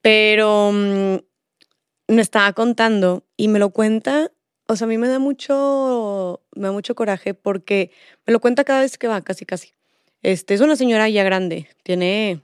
[0.00, 1.16] pero mm,
[2.08, 4.32] me estaba contando y me lo cuenta
[4.70, 7.90] o sea, a mí me da mucho, me da mucho coraje porque
[8.24, 9.74] me lo cuenta cada vez que va, casi, casi.
[10.22, 12.42] Este, es una señora ya grande, tiene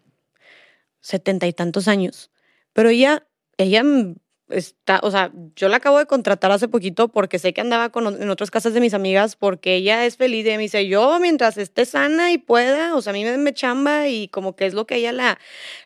[1.00, 2.32] setenta y tantos años,
[2.72, 3.84] pero ella, ella
[4.48, 8.20] está, o sea, yo la acabo de contratar hace poquito porque sé que andaba con,
[8.20, 11.56] en otras casas de mis amigas porque ella es feliz y me dice, yo mientras
[11.58, 14.84] esté sana y pueda, o sea, a mí me, chamba y como que es lo
[14.84, 15.38] que ella la,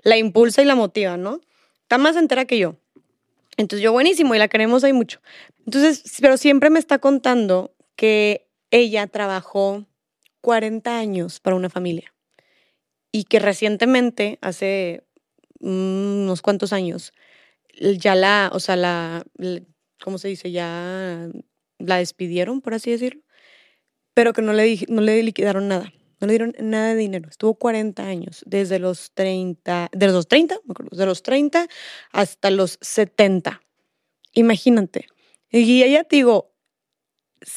[0.04, 1.40] la impulsa y la motiva, ¿no?
[1.82, 2.76] Está más entera que yo.
[3.56, 5.20] Entonces yo, buenísimo, y la queremos ahí mucho.
[5.66, 9.86] Entonces, pero siempre me está contando que ella trabajó
[10.40, 12.14] 40 años para una familia
[13.12, 15.04] y que recientemente, hace
[15.58, 17.12] unos cuantos años,
[17.98, 19.24] ya la, o sea, la,
[20.02, 20.50] ¿cómo se dice?
[20.50, 21.28] Ya
[21.78, 23.22] la despidieron, por así decirlo,
[24.14, 25.92] pero que no le, no le liquidaron nada.
[26.20, 27.28] No le dieron nada de dinero.
[27.30, 31.66] Estuvo 40 años, desde los 30, de los 30, me acuerdo, de los 30
[32.12, 33.62] hasta los 70.
[34.34, 35.06] Imagínate.
[35.50, 36.52] Y ella, te digo,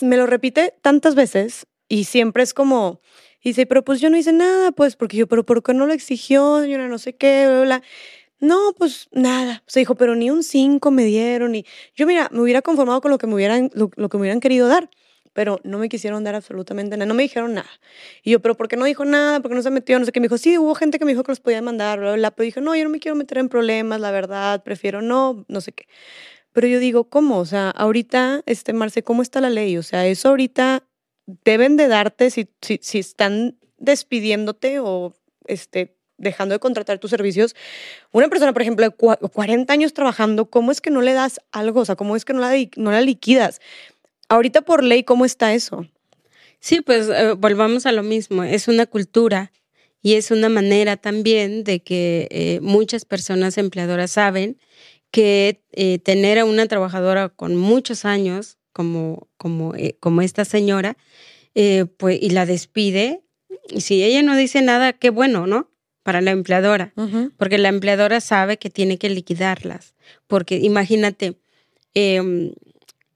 [0.02, 3.02] me lo repite tantas veces y siempre es como,
[3.44, 5.94] dice, pero pues yo no hice nada, pues, porque yo, pero ¿por qué no lo
[5.94, 7.84] exigió, Yo No sé qué, bla, bla.
[8.40, 9.64] No, pues nada.
[9.68, 11.56] Se dijo, pero ni un 5 me dieron.
[11.56, 14.40] Y yo, mira, me hubiera conformado con lo que me hubieran, lo que me hubieran
[14.42, 14.90] querido dar
[15.34, 17.70] pero no me quisieron dar absolutamente nada, no me dijeron nada.
[18.24, 19.40] Y yo, pero ¿por qué no dijo nada?
[19.40, 20.00] ¿Por qué no se metió?
[20.00, 20.20] No sé qué.
[20.20, 22.46] Me dijo, sí, hubo gente que me dijo que los podía mandar, bla, bla, pero
[22.46, 25.72] dije, no, yo no me quiero meter en problemas, la verdad, prefiero no, no sé
[25.74, 25.88] qué.
[26.54, 27.40] Pero yo digo, ¿cómo?
[27.40, 29.78] O sea, ahorita, este, Marce, ¿cómo está la ley?
[29.78, 30.84] O sea, eso ahorita
[31.26, 35.14] deben de darte si, si, si están despidiéndote o
[35.48, 37.56] este, dejando de contratar tus servicios.
[38.12, 41.82] Una persona, por ejemplo, de 40 años trabajando, ¿cómo es que no le das algo?
[41.82, 43.62] O sea, ¿cómo es que no la, no la liquidas?
[44.30, 45.86] Ahorita por ley, ¿cómo está eso?
[46.60, 49.52] Sí, pues eh, volvamos a lo mismo, es una cultura
[50.02, 54.58] y es una manera también de que eh, muchas personas empleadoras saben
[55.12, 60.98] que eh, tener a una trabajadora con muchos años, como, como, como esta señora,
[61.98, 63.22] pues, y la despide,
[63.70, 65.70] y si ella no dice nada, qué bueno, ¿no?
[66.02, 66.94] Para la empleadora,
[67.38, 69.96] porque la empleadora sabe que tiene que liquidarlas,
[70.28, 71.38] porque imagínate,
[71.94, 72.54] em,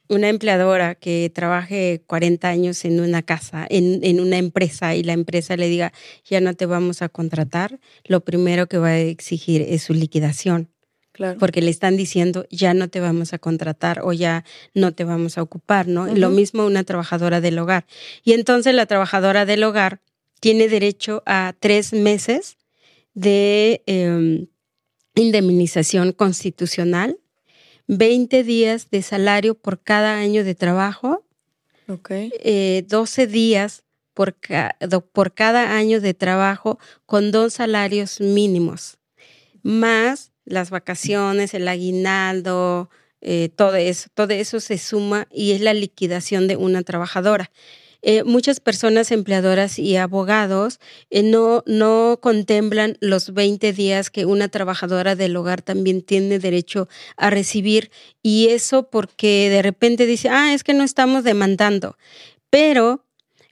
[0.09, 5.57] una empleadora que trabaje 40 años en una casa, en, una empresa, y la empresa
[5.57, 5.93] le diga,
[6.25, 10.69] ya no te vamos a contratar, lo primero que va a exigir es su liquidación.
[11.11, 11.39] Claro.
[11.39, 14.45] Porque le están diciendo, ya no te vamos a contratar o ya
[14.75, 16.05] no te vamos a ocupar, ¿no?
[16.05, 17.87] Lo mismo una trabajadora del hogar.
[18.23, 19.99] Y entonces la trabajadora del hogar
[20.39, 22.57] tiene derecho a tres meses
[23.15, 24.45] de em,
[25.15, 27.17] indemnización constitucional
[27.87, 31.23] 20 días de salario por cada año de trabajo,
[31.87, 32.29] okay.
[32.87, 33.83] 12 eh, días
[34.13, 34.35] por,
[35.13, 38.97] por cada año de trabajo con dos salarios mínimos,
[39.63, 42.89] más las vacaciones, el aguinaldo,
[43.21, 47.51] eh, todo eso, todo eso se suma y es la liquidación de una trabajadora.
[48.01, 50.79] Eh, muchas personas empleadoras y abogados
[51.09, 56.87] eh, no, no contemplan los 20 días que una trabajadora del hogar también tiene derecho
[57.17, 57.91] a recibir.
[58.21, 61.97] Y eso porque de repente dice, ah, es que no estamos demandando,
[62.49, 63.05] pero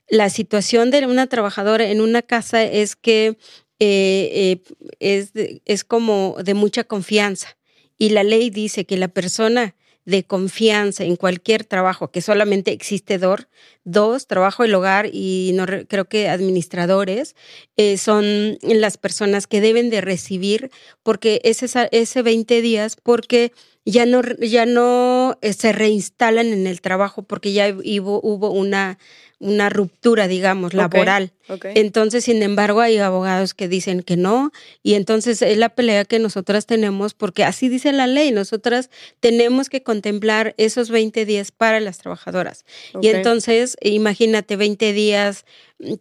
[0.08, 3.36] la situación de una trabajadora en una casa es que
[3.80, 4.62] eh,
[5.00, 5.32] es,
[5.64, 7.56] es como de mucha confianza.
[7.98, 9.74] Y la ley dice que la persona
[10.06, 13.48] de confianza en cualquier trabajo, que solamente existe dos,
[13.84, 17.34] dos trabajo el hogar y no creo que administradores
[17.76, 20.70] eh, son las personas que deben de recibir
[21.02, 23.52] porque ese, ese 20 días, porque
[23.84, 28.98] ya no, ya no eh, se reinstalan en el trabajo porque ya hubo una
[29.38, 31.32] una ruptura, digamos, laboral.
[31.74, 34.50] Entonces, sin embargo, hay abogados que dicen que no,
[34.82, 39.68] y entonces es la pelea que nosotras tenemos, porque así dice la ley, nosotras tenemos
[39.68, 42.64] que contemplar esos 20 días para las trabajadoras.
[43.00, 45.44] Y entonces, imagínate 20 días,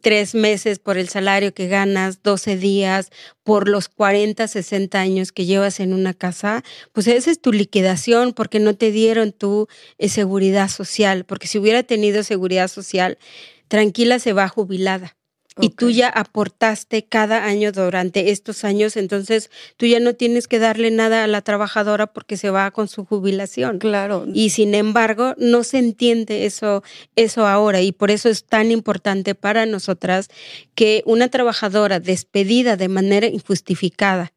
[0.02, 3.10] tres meses por el salario que ganas, 12 días
[3.44, 6.64] por los 40, 60 años que llevas en una casa,
[6.94, 9.68] pues esa es tu liquidación porque no te dieron tu
[9.98, 13.18] eh, seguridad social, porque si hubiera tenido seguridad social,
[13.68, 15.18] tranquila se va jubilada.
[15.62, 20.60] Y tú ya aportaste cada año durante estos años, entonces tú ya no tienes que
[20.60, 23.80] darle nada a la trabajadora porque se va con su jubilación.
[23.80, 24.26] Claro.
[24.34, 26.84] Y sin embargo, no se entiende eso,
[27.16, 30.28] eso ahora y por eso es tan importante para nosotras
[30.76, 34.34] que una trabajadora despedida de manera injustificada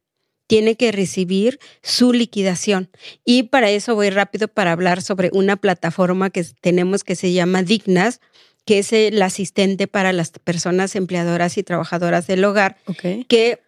[0.49, 2.91] tiene que recibir su liquidación.
[3.25, 7.63] Y para eso voy rápido para hablar sobre una plataforma que tenemos que se llama
[7.63, 8.21] Dignas,
[8.69, 12.77] que es el asistente para las personas empleadoras y trabajadoras del hogar,
[13.27, 13.61] que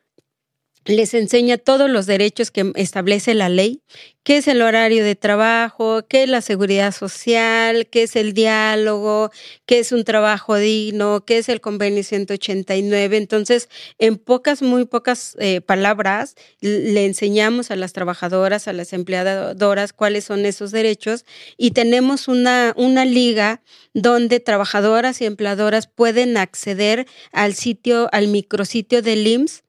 [0.84, 3.82] les enseña todos los derechos que establece la ley,
[4.22, 9.30] qué es el horario de trabajo, qué es la seguridad social, qué es el diálogo,
[9.66, 13.16] qué es un trabajo digno, qué es el convenio 189.
[13.16, 13.68] Entonces,
[13.98, 20.24] en pocas, muy pocas eh, palabras, le enseñamos a las trabajadoras, a las empleadoras cuáles
[20.24, 21.26] son esos derechos
[21.58, 23.62] y tenemos una, una liga
[23.92, 29.64] donde trabajadoras y empleadoras pueden acceder al sitio, al micrositio del IMSS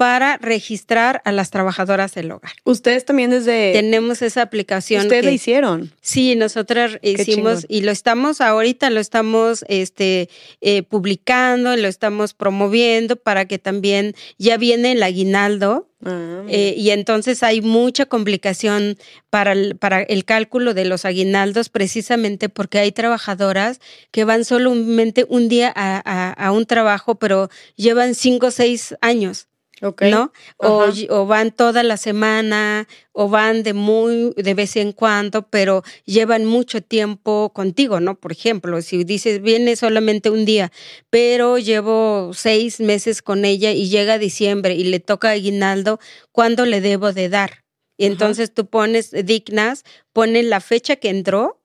[0.00, 2.52] para registrar a las trabajadoras del hogar.
[2.64, 3.74] Ustedes también desde...
[3.74, 5.02] Tenemos esa aplicación.
[5.02, 5.92] Ustedes la hicieron.
[6.00, 10.30] Sí, nosotras hicimos y lo estamos ahorita, lo estamos este,
[10.62, 15.86] eh, publicando, lo estamos promoviendo para que también ya viene el aguinaldo.
[16.02, 18.96] Ah, eh, y entonces hay mucha complicación
[19.28, 23.80] para el, para el cálculo de los aguinaldos precisamente porque hay trabajadoras
[24.12, 29.49] que van solamente un día a, a un trabajo, pero llevan cinco o seis años.
[29.80, 30.32] ¿No?
[30.58, 36.44] O, van toda la semana o van de muy de vez en cuando, pero llevan
[36.44, 38.18] mucho tiempo contigo, ¿no?
[38.18, 40.70] Por ejemplo, si dices viene solamente un día,
[41.08, 45.98] pero llevo seis meses con ella y llega diciembre y le toca aguinaldo,
[46.32, 47.64] ¿cuándo le debo de dar?
[47.96, 51.59] Y entonces tú pones dignas, pones la fecha que entró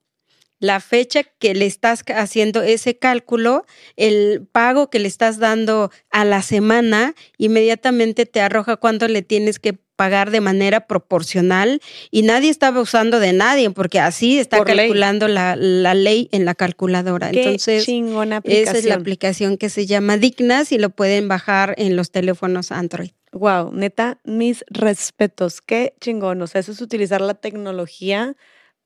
[0.59, 6.25] la fecha que le estás haciendo ese cálculo, el pago que le estás dando a
[6.25, 11.81] la semana, inmediatamente te arroja cuánto le tienes que pagar de manera proporcional
[12.11, 17.29] y nadie estaba usando de nadie porque así está calculando la, ley en la calculadora.
[17.29, 17.87] Entonces,
[18.43, 22.71] esa es la aplicación que se llama Dignas y lo pueden bajar en los teléfonos
[22.71, 23.11] Android.
[23.31, 25.61] Wow, neta, mis respetos.
[25.61, 26.41] Qué chingón.
[26.41, 28.35] O sea, eso es utilizar la tecnología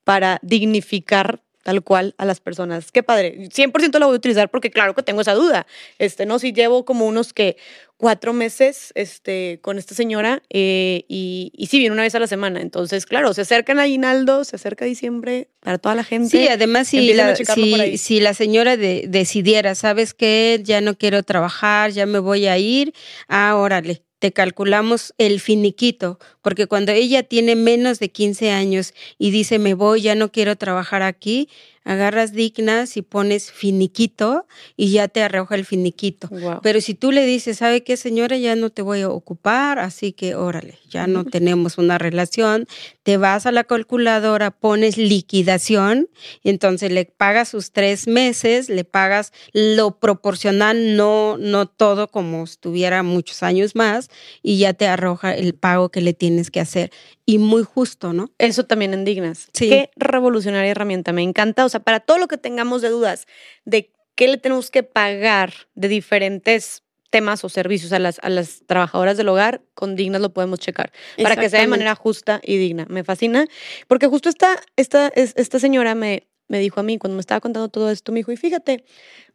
[0.03, 2.91] para dignificar tal cual a las personas.
[2.91, 3.47] Qué padre.
[3.51, 5.67] 100% lo voy a utilizar porque claro que tengo esa duda.
[5.99, 7.57] Este, no, si llevo como unos que
[7.95, 12.26] cuatro meses este, con esta señora eh, y, y sí, viene una vez a la
[12.26, 12.59] semana.
[12.61, 16.30] Entonces, claro, se acercan a aguinaldo, se acerca diciembre para toda la gente.
[16.30, 20.59] Sí, además si la, si, la señora decidiera, ¿sabes qué?
[20.63, 22.95] Ya no quiero trabajar, ya me voy a ir,
[23.28, 29.32] ah, órale, te calculamos el finiquito, porque cuando ella tiene menos de 15 años y
[29.32, 31.49] dice me voy, ya no quiero trabajar aquí,
[31.84, 34.45] agarras dignas y pones finiquito
[34.77, 36.30] y ya te arroja el finiquito.
[36.61, 38.38] Pero si tú le dices, ¿sabe qué señora?
[38.38, 42.67] Ya no te voy a ocupar, así que órale, ya no tenemos una relación,
[43.03, 46.09] te vas a la calculadora, pones liquidación,
[46.43, 52.43] y entonces le pagas sus tres meses, le pagas lo proporcional, no, no todo como
[52.43, 54.09] estuviera muchos años más,
[54.43, 56.91] y ya te arroja el pago que le tienes que hacer.
[57.30, 58.32] Y muy justo, ¿no?
[58.39, 59.49] Eso también en Dignas.
[59.53, 59.69] Sí.
[59.69, 61.63] Qué revolucionaria herramienta, me encanta.
[61.63, 63.27] O sea, para todo lo que tengamos de dudas
[63.65, 68.63] de qué le tenemos que pagar de diferentes temas o servicios a las, a las
[68.65, 72.57] trabajadoras del hogar, con Dignas lo podemos checar, para que sea de manera justa y
[72.57, 72.88] digna.
[72.89, 73.45] Me fascina,
[73.88, 77.69] porque justo esta, esta, esta señora me, me dijo a mí, cuando me estaba contando
[77.69, 78.86] todo esto, me dijo, y fíjate,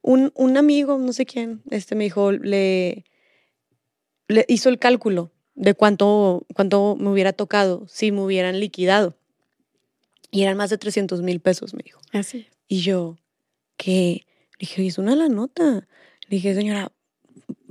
[0.03, 3.05] un, un amigo, no sé quién, este me dijo, le,
[4.27, 9.17] le hizo el cálculo de cuánto, cuánto me hubiera tocado si me hubieran liquidado.
[10.31, 12.01] Y eran más de 300 mil pesos, me dijo.
[12.13, 12.47] Así.
[12.67, 13.19] Y yo,
[13.77, 14.27] ¿qué?
[14.53, 15.87] Le dije, es una la nota.
[16.29, 16.91] Le dije, señora,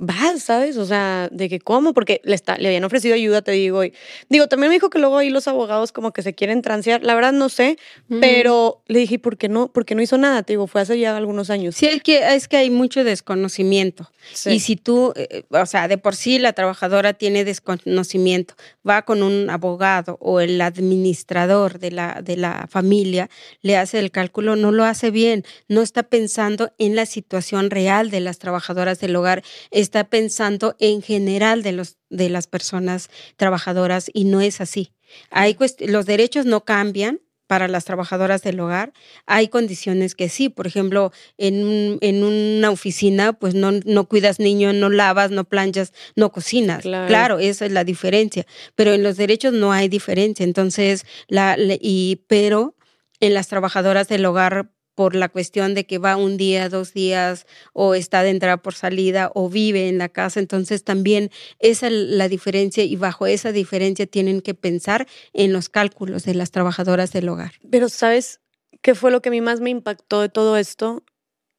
[0.06, 0.78] vas, ¿sabes?
[0.78, 3.84] O sea, de que cómo, porque le, está, le habían ofrecido ayuda, te digo.
[3.84, 3.94] Y,
[4.30, 7.04] digo, también me dijo que luego ahí los abogados como que se quieren transear.
[7.04, 7.78] La verdad no sé,
[8.22, 9.72] pero le dije, ¿por qué no?
[9.72, 11.76] Porque no hizo nada, te digo, fue hace ya algunos años.
[11.76, 14.12] Sí, es que, es que hay mucho desconocimiento.
[14.46, 18.56] Y si tú, eh, o sea, de por sí la trabajadora tiene desconocimiento,
[18.88, 23.30] va con un abogado o el administrador de la, de la familia,
[23.62, 28.12] le hace el cálculo, no lo hace bien, no está pensando en la situación real
[28.12, 34.10] de las trabajadoras del hogar está pensando en general de, los, de las personas trabajadoras
[34.14, 34.94] y no es así.
[35.30, 38.94] Hay los derechos no cambian para las trabajadoras del hogar.
[39.28, 44.74] Hay condiciones que sí, por ejemplo, en, en una oficina, pues no, no cuidas niños,
[44.74, 46.82] no lavas, no planchas, no cocinas.
[46.82, 47.38] Claro.
[47.40, 48.48] esa es la diferencia.
[48.76, 50.44] Pero en los derechos no hay diferencia.
[50.44, 52.76] Entonces, la, y, pero
[53.20, 57.46] en las trabajadoras del hogar por la cuestión de que va un día, dos días,
[57.74, 60.40] o está de entrada por salida, o vive en la casa.
[60.40, 65.70] Entonces también esa es la diferencia y bajo esa diferencia tienen que pensar en los
[65.70, 67.54] cálculos de las trabajadoras del hogar.
[67.70, 68.40] Pero ¿sabes
[68.82, 71.04] qué fue lo que a mí más me impactó de todo esto?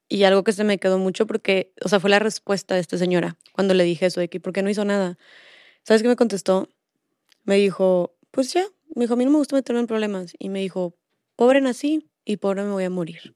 [0.09, 2.99] Y algo que se me quedó mucho porque, o sea, fue la respuesta de esta
[2.99, 5.19] señora cuando le dije eso de que, ¿por qué no hizo nada?
[5.83, 6.69] ¿Sabes qué me contestó?
[7.45, 8.65] Me dijo, pues ya,
[8.95, 10.35] me dijo, a mí no me gusta meterme en problemas.
[10.39, 10.97] Y me dijo,
[11.37, 13.35] pobre nací, y pobre me voy a morir.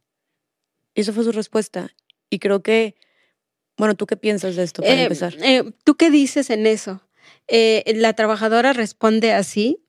[0.95, 1.95] Y esa fue su respuesta.
[2.31, 2.97] Y creo que,
[3.77, 5.37] bueno, ¿tú qué piensas de esto para eh, empezar?
[5.43, 7.03] Eh, ¿Tú qué dices en eso?
[7.47, 9.85] Eh, la trabajadora responde así,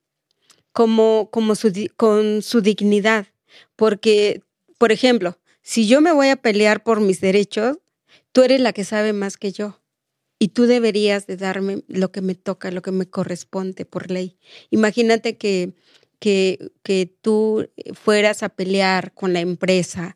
[0.71, 1.53] como, como
[1.95, 3.27] con su dignidad.
[3.75, 4.41] Porque,
[4.77, 7.77] por ejemplo, si yo me voy a pelear por mis derechos,
[8.31, 9.81] tú eres la que sabe más que yo.
[10.41, 14.37] Y tú deberías de darme lo que me toca, lo que me corresponde por ley.
[14.69, 15.73] Imagínate que
[16.19, 20.15] que, que tú fueras a pelear con la empresa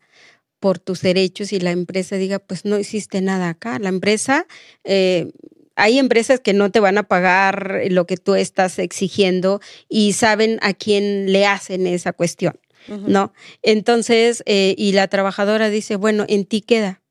[0.60, 3.80] por tus derechos y la empresa diga, pues no hiciste nada acá.
[3.80, 4.48] La empresa,
[4.84, 5.32] eh,
[5.76, 10.60] hay empresas que no te van a pagar lo que tú estás exigiendo y saben
[10.62, 13.34] a quién le hacen esa cuestión, ¿no?
[13.62, 17.02] Entonces, eh, y la trabajadora dice, bueno, en ti queda.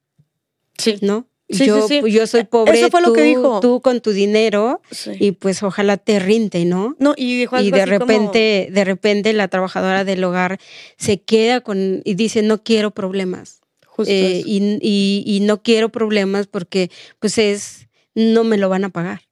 [0.78, 0.96] Sí.
[1.02, 1.28] ¿No?
[1.52, 3.60] Yo, yo soy pobre, Eso fue lo que dijo.
[3.60, 4.80] tú con tu dinero
[5.18, 6.96] y pues ojalá te rinde, ¿no?
[6.98, 10.58] No, y dijo Y de repente, de repente la trabajadora del hogar
[10.96, 13.60] se queda con y dice, no quiero problemas.
[14.06, 16.90] Eh, y, y, y, no quiero problemas porque
[17.20, 19.22] pues es, no me lo van a pagar.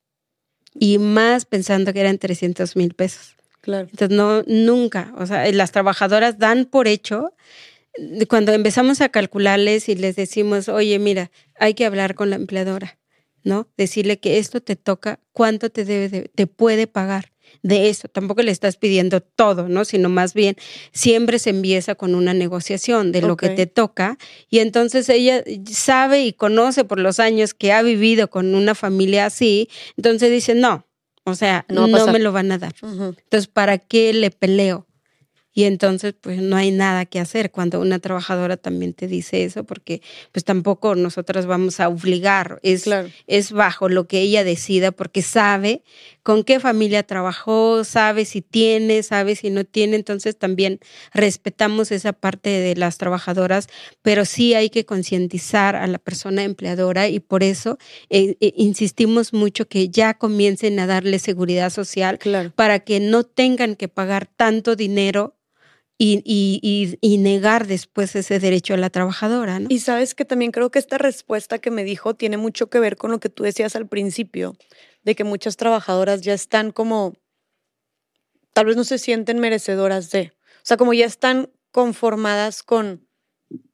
[0.74, 3.36] Y más pensando que eran 300 mil pesos.
[3.62, 3.88] Claro.
[3.90, 7.34] Entonces, no, nunca, o sea, las trabajadoras dan por hecho
[8.28, 12.98] cuando empezamos a calcularles y les decimos, oye, mira, hay que hablar con la empleadora,
[13.42, 13.68] ¿no?
[13.76, 17.32] Decirle que esto te toca, cuánto te debe, te puede pagar
[17.62, 18.08] de eso.
[18.08, 19.84] Tampoco le estás pidiendo todo, ¿no?
[19.84, 20.56] Sino más bien
[20.92, 24.18] siempre se empieza con una negociación de lo que te toca
[24.48, 29.26] y entonces ella sabe y conoce por los años que ha vivido con una familia
[29.26, 30.86] así, entonces dice, no,
[31.24, 32.74] o sea, no, me lo van a dar.
[32.82, 34.86] Entonces, ¿para qué le peleo?
[35.52, 37.50] Y entonces, pues no hay nada que hacer.
[37.50, 40.00] Cuando una trabajadora también te dice eso, porque
[40.32, 42.88] pues tampoco nosotras vamos a obligar, es,
[43.26, 45.82] es bajo lo que ella decida, porque sabe
[46.22, 50.78] con qué familia trabajó, sabe si tiene, sabe si no tiene, entonces también
[51.12, 53.68] respetamos esa parte de las trabajadoras,
[54.02, 57.78] pero sí hay que concientizar a la persona empleadora y por eso
[58.10, 62.18] eh, eh, insistimos mucho que ya comiencen a darle seguridad social
[62.54, 65.39] para que no tengan que pagar tanto dinero
[66.02, 69.60] y, negar después ese derecho a la trabajadora.
[69.68, 72.96] Y sabes que también creo que esta respuesta que me dijo tiene mucho que ver
[72.96, 74.56] con lo que tú decías al principio,
[75.02, 77.14] de que muchas trabajadoras ya están como,
[78.54, 83.06] tal vez no se sienten merecedoras de, o sea, como ya están conformadas con,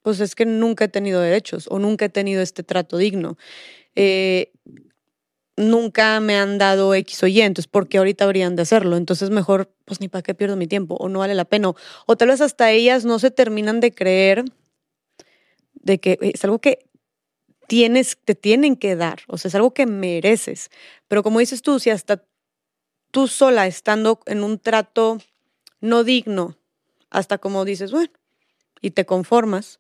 [0.03, 3.39] pues es que nunca he tenido derechos o nunca he tenido este trato digno.
[3.95, 4.53] Eh,
[5.57, 8.97] nunca me han dado X o Y, entonces ¿por qué ahorita habrían de hacerlo?
[8.97, 11.73] Entonces mejor, pues ni para qué pierdo mi tiempo o no vale la pena.
[12.07, 14.45] O tal vez hasta ellas no se terminan de creer
[15.75, 16.91] de que es algo que
[17.67, 20.71] tienes, te tienen que dar, o sea, es algo que mereces.
[21.09, 22.25] Pero como dices tú, si hasta
[23.11, 25.19] tú sola estando en un trato
[25.81, 26.57] no digno,
[27.11, 28.13] hasta como dices, bueno,
[28.81, 29.79] y te conformas,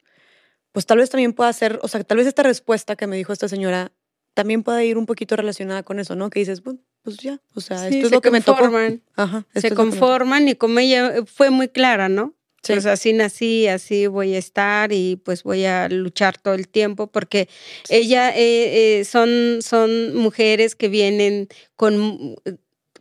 [0.72, 3.33] pues tal vez también pueda ser, o sea, tal vez esta respuesta que me dijo
[3.33, 3.93] esta señora
[4.37, 6.28] también puede ir un poquito relacionada con eso, ¿no?
[6.28, 8.68] Que dices, bueno, pues ya, o sea, esto es lo que me tocó.
[9.16, 12.34] Ajá, se conforman y como ella fue muy clara, ¿no?
[12.66, 17.07] Pues así nací, así voy a estar y pues voy a luchar todo el tiempo
[17.07, 17.49] porque
[17.89, 22.37] ella eh, eh, son, son mujeres que vienen con,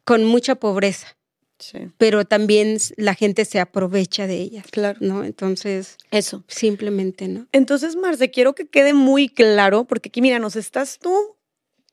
[0.06, 1.18] con mucha pobreza.
[1.98, 4.66] Pero también la gente se aprovecha de ellas.
[4.72, 4.98] Claro.
[5.02, 5.24] ¿No?
[5.24, 5.98] Entonces.
[6.12, 6.44] Eso.
[6.48, 7.48] Simplemente, ¿no?
[7.52, 11.36] Entonces, Marce, quiero que quede muy claro, porque aquí, mira, nos estás tú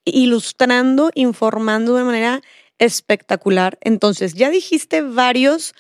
[0.04, 2.42] ilustrando, informando de manera
[2.78, 3.78] espectacular.
[3.80, 5.74] Entonces, ya dijiste varios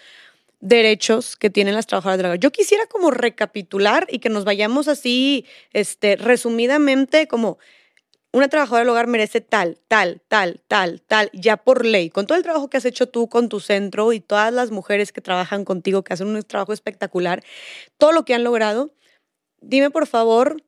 [0.60, 2.38] derechos que tienen las trabajadoras del hogar.
[2.38, 7.58] Yo quisiera como recapitular y que nos vayamos así, este, resumidamente, como
[8.32, 12.38] una trabajadora del hogar merece tal, tal, tal, tal, tal, ya por ley, con todo
[12.38, 15.64] el trabajo que has hecho tú con tu centro y todas las mujeres que trabajan
[15.64, 17.44] contigo, que hacen un trabajo espectacular,
[17.98, 18.94] todo lo que han logrado,
[19.60, 20.62] dime por favor,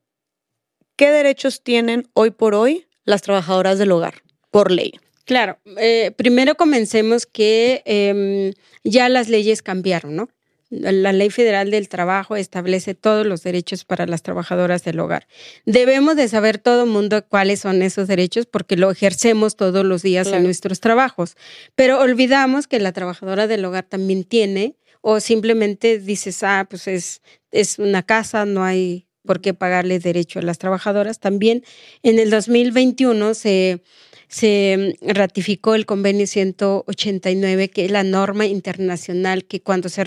[0.96, 4.92] ¿qué derechos tienen hoy por hoy las trabajadoras del hogar por ley?
[5.24, 8.52] Claro, eh, primero comencemos que em,
[8.84, 10.28] ya las leyes cambiaron, ¿no?
[10.80, 15.26] La Ley Federal del Trabajo establece todos los derechos para las trabajadoras del hogar.
[15.64, 20.02] Debemos de saber todo el mundo cuáles son esos derechos porque lo ejercemos todos los
[20.02, 21.36] días en nuestros trabajos.
[21.74, 27.22] Pero olvidamos que la trabajadora del hogar también tiene o simplemente dices, ah, pues es,
[27.50, 31.20] es una casa, no hay por qué pagarle derecho a las trabajadoras.
[31.20, 31.62] También
[32.02, 33.82] en el 2021 se
[34.34, 40.02] se ratificó el convenio 189, que es la norma internacional que cuando se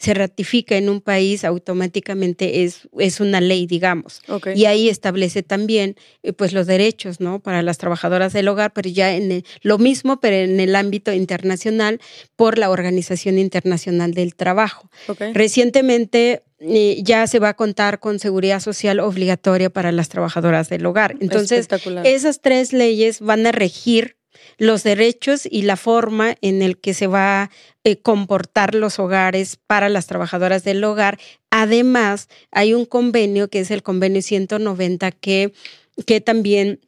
[0.00, 4.22] se ratifica en un país, automáticamente es, es una ley, digamos.
[4.54, 7.40] Y ahí establece también eh, pues los derechos, ¿no?
[7.40, 12.00] Para las trabajadoras del hogar, pero ya en lo mismo, pero en el ámbito internacional
[12.34, 14.90] por la Organización Internacional del Trabajo.
[15.34, 20.86] Recientemente eh, ya se va a contar con seguridad social obligatoria para las trabajadoras del
[20.86, 21.16] hogar.
[21.20, 21.68] Entonces,
[22.04, 24.16] esas tres leyes van a regir
[24.58, 27.50] los derechos y la forma en el que se va a
[27.84, 31.18] eh, comportar los hogares para las trabajadoras del hogar.
[31.50, 35.52] Además, hay un convenio que es el convenio 190 que,
[36.06, 36.80] que también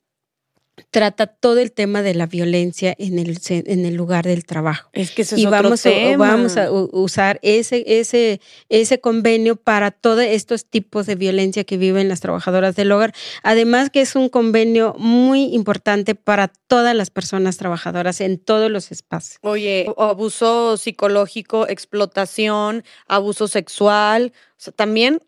[0.91, 4.89] trata todo el tema de la violencia en el, en el lugar del trabajo.
[4.93, 10.65] Es que y vamos, A, vamos a usar ese, ese, ese convenio para todos estos
[10.65, 13.15] tipos de violencia que viven las trabajadoras del hogar.
[13.43, 18.93] Además que es un convenio muy importante para todas las personas trabajadoras en todos los
[18.93, 19.39] espacios.
[19.43, 24.33] Oye, abuso psicológico, explotación, abuso sexual,
[24.77, 25.21] también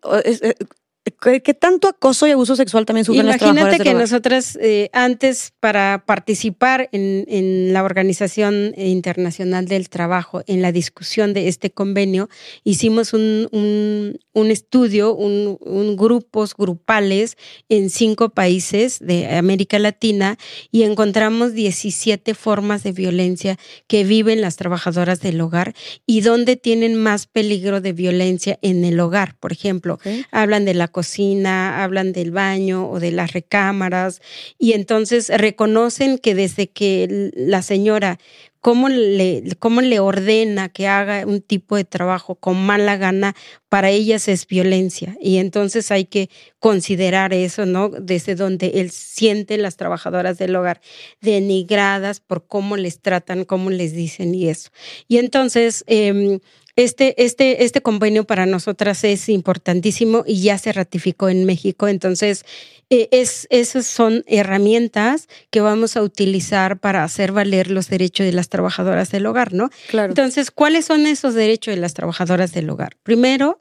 [1.04, 5.52] ¿Qué, tanto acoso y abuso sexual también sufren las trabajadoras Imagínate que nosotras eh, antes
[5.60, 12.30] para participar en, en, la Organización Internacional del Trabajo, en la discusión de este convenio,
[12.62, 17.36] hicimos un, un, un estudio, un, un, grupos grupales
[17.68, 20.38] en cinco países de América Latina
[20.70, 23.58] y encontramos 17 formas de violencia
[23.88, 25.74] que viven las trabajadoras del hogar
[26.06, 29.36] y donde tienen más peligro de violencia en el hogar.
[29.38, 29.98] Por ejemplo,
[30.30, 34.22] hablan de la cocina, hablan del baño o de las recámaras
[34.58, 38.18] y entonces reconocen que desde que la señora
[38.64, 43.36] cómo le, cómo le ordena que haga un tipo de trabajo con mala gana,
[43.68, 45.18] para ellas es violencia.
[45.20, 46.30] Y entonces hay que
[46.60, 47.90] considerar eso, ¿no?
[47.90, 50.80] Desde donde él siente las trabajadoras del hogar
[51.20, 54.70] denigradas por cómo les tratan, cómo les dicen y eso.
[55.08, 56.40] Y entonces, em,
[56.76, 61.86] este, este, este convenio para nosotras es importantísimo y ya se ratificó en México.
[61.86, 62.44] Entonces,
[62.90, 68.32] eh, es, esas son herramientas que vamos a utilizar para hacer valer los derechos de
[68.32, 69.70] las trabajadoras del hogar, ¿no?
[69.88, 70.10] Claro.
[70.10, 72.96] Entonces, ¿cuáles son esos derechos de las trabajadoras del hogar?
[73.04, 73.60] Primero,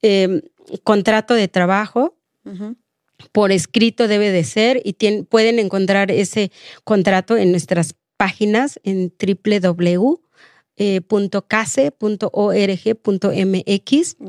[0.00, 0.42] em,
[0.84, 2.16] contrato de trabajo.
[3.30, 4.94] Por escrito debe de ser y
[5.24, 6.50] pueden encontrar ese
[6.82, 10.21] contrato en nuestras páginas en www
[10.82, 11.00] eh,
[11.46, 12.16] .case.org.mx.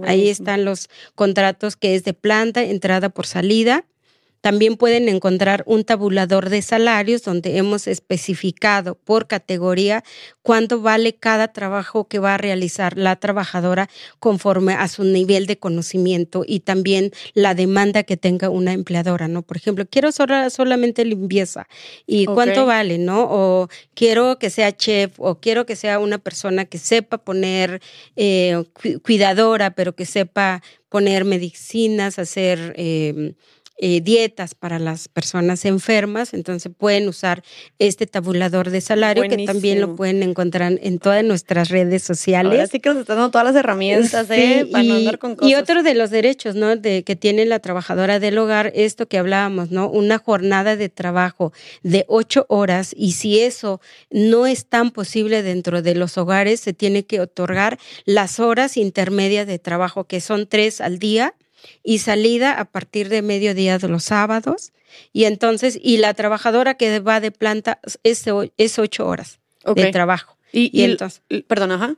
[0.03, 3.85] Ahí están los contratos que es de planta, entrada por salida.
[4.43, 10.03] También pueden encontrar un tabulador de salarios donde hemos especificado por categoría
[10.41, 13.89] cuánto vale cada trabajo que va a realizar la trabajadora
[14.19, 19.43] conforme a su nivel de conocimiento y también la demanda que tenga una empleadora, ¿no?
[19.43, 21.69] Por ejemplo, quiero solamente limpieza
[22.05, 23.23] y cuánto vale, ¿no?
[23.29, 27.81] O quiero que sea chef o quiero que sea una persona que sepa poner
[28.17, 28.61] eh,
[29.03, 32.73] cuidadora, pero que sepa poner medicinas, hacer...
[32.75, 33.35] Eh,
[33.77, 37.43] eh, dietas para las personas enfermas, entonces pueden usar
[37.79, 42.51] este tabulador de salario que también lo pueden encontrar en todas nuestras redes sociales.
[42.53, 44.67] Ahora sí que nos están dando todas las herramientas ¿eh?
[44.71, 45.49] para y, no andar con cosas.
[45.49, 46.75] Y otro de los derechos ¿no?
[46.75, 49.89] de, que tiene la trabajadora del hogar, esto que hablábamos, ¿no?
[49.89, 51.51] Una jornada de trabajo
[51.81, 53.81] de ocho horas y si eso
[54.11, 59.47] no es tan posible dentro de los hogares, se tiene que otorgar las horas intermedias
[59.47, 61.33] de trabajo, que son tres al día
[61.83, 64.73] y salida a partir de mediodía de los sábados.
[65.11, 68.25] Y entonces, y la trabajadora que va de planta es,
[68.57, 69.39] es ocho horas
[69.75, 70.37] de trabajo.
[70.51, 71.95] Y, entonces, perdón, ajá.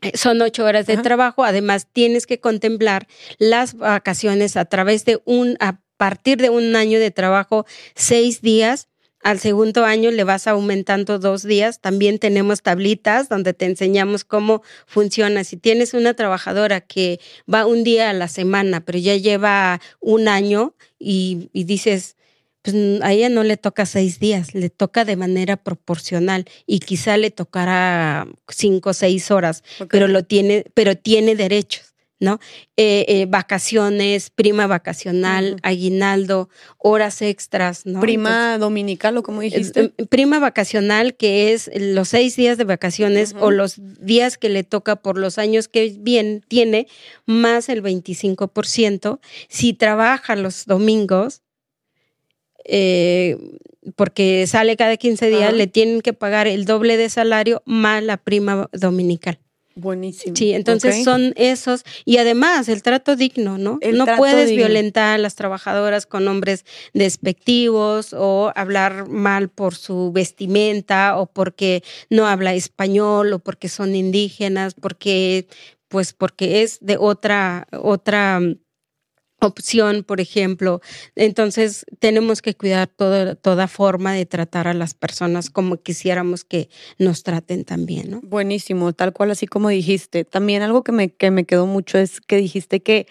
[0.00, 1.44] Eh, son ocho horas de trabajo.
[1.44, 3.06] Además, tienes que contemplar
[3.38, 8.87] las vacaciones a través de un, a partir de un año de trabajo, seis días
[9.22, 11.80] al segundo año le vas aumentando dos días.
[11.80, 15.44] También tenemos tablitas donde te enseñamos cómo funciona.
[15.44, 17.20] Si tienes una trabajadora que
[17.52, 22.16] va un día a la semana, pero ya lleva un año y, dices,
[22.62, 27.16] pues a ella no le toca seis días, le toca de manera proporcional y quizá
[27.16, 31.87] le tocará cinco o seis horas, pero lo tiene, pero tiene derechos.
[32.20, 32.40] ¿No?
[32.76, 38.00] Eh, eh, vacaciones, prima vacacional, aguinaldo, horas extras, ¿no?
[38.00, 39.92] Prima dominical o como dijiste.
[39.96, 44.64] Eh, prima vacacional, que es los seis días de vacaciones o los días que le
[44.64, 46.88] toca por los años que bien tiene,
[47.26, 49.20] más el 25%.
[49.48, 51.42] Si trabaja los domingos,
[53.96, 58.16] porque sale cada 15 días, le tienen que pagar el doble de salario más la
[58.18, 59.38] prima dominical.
[59.78, 60.34] Buenísimo.
[60.34, 61.84] Sí, entonces son esos.
[62.04, 63.78] Y además, el trato digno, ¿no?
[63.92, 66.64] no puedes violentar a las trabajadoras con nombres
[66.94, 73.94] despectivos o hablar mal por su vestimenta o porque no habla español o porque son
[73.94, 75.46] indígenas, porque,
[75.86, 78.40] pues, porque es de otra, otra
[79.40, 80.80] opción, por ejemplo.
[81.14, 87.22] Entonces, tenemos que cuidar toda forma de tratar a las personas como quisiéramos que nos
[87.22, 88.20] traten también.
[88.22, 90.24] Buenísimo, tal cual así como dijiste.
[90.24, 93.06] También algo que me, que me quedó mucho es que dijiste que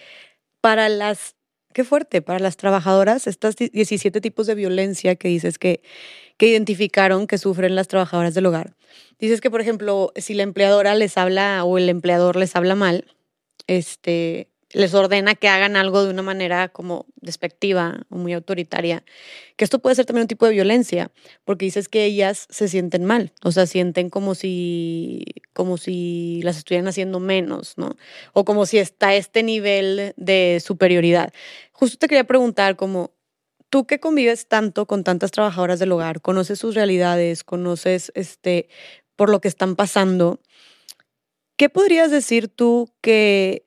[0.62, 1.36] para las,
[1.74, 5.82] qué fuerte, para las trabajadoras, estas 17 tipos de violencia que dices que,
[6.38, 8.76] que identificaron que sufren las trabajadoras del hogar.
[9.20, 13.06] Dices que, por ejemplo, si la empleadora les habla o el empleador les habla mal,
[13.66, 19.04] este, les ordena que hagan algo de una manera como despectiva o muy autoritaria,
[19.56, 21.12] que esto puede ser también un tipo de violencia,
[21.46, 25.24] porque dices que ellas se sienten mal, o sea, sienten como si,
[25.54, 27.96] como si las estuvieran haciendo menos, ¿no?
[28.34, 31.34] O como si está este nivel de superioridad.
[31.72, 33.12] Justo te quería preguntar como,
[33.70, 38.70] tú que convives tanto con tantas trabajadoras del hogar, conoces sus realidades, conoces este,
[39.16, 40.42] por lo que están pasando,
[41.58, 43.67] ¿qué podrías decir tú que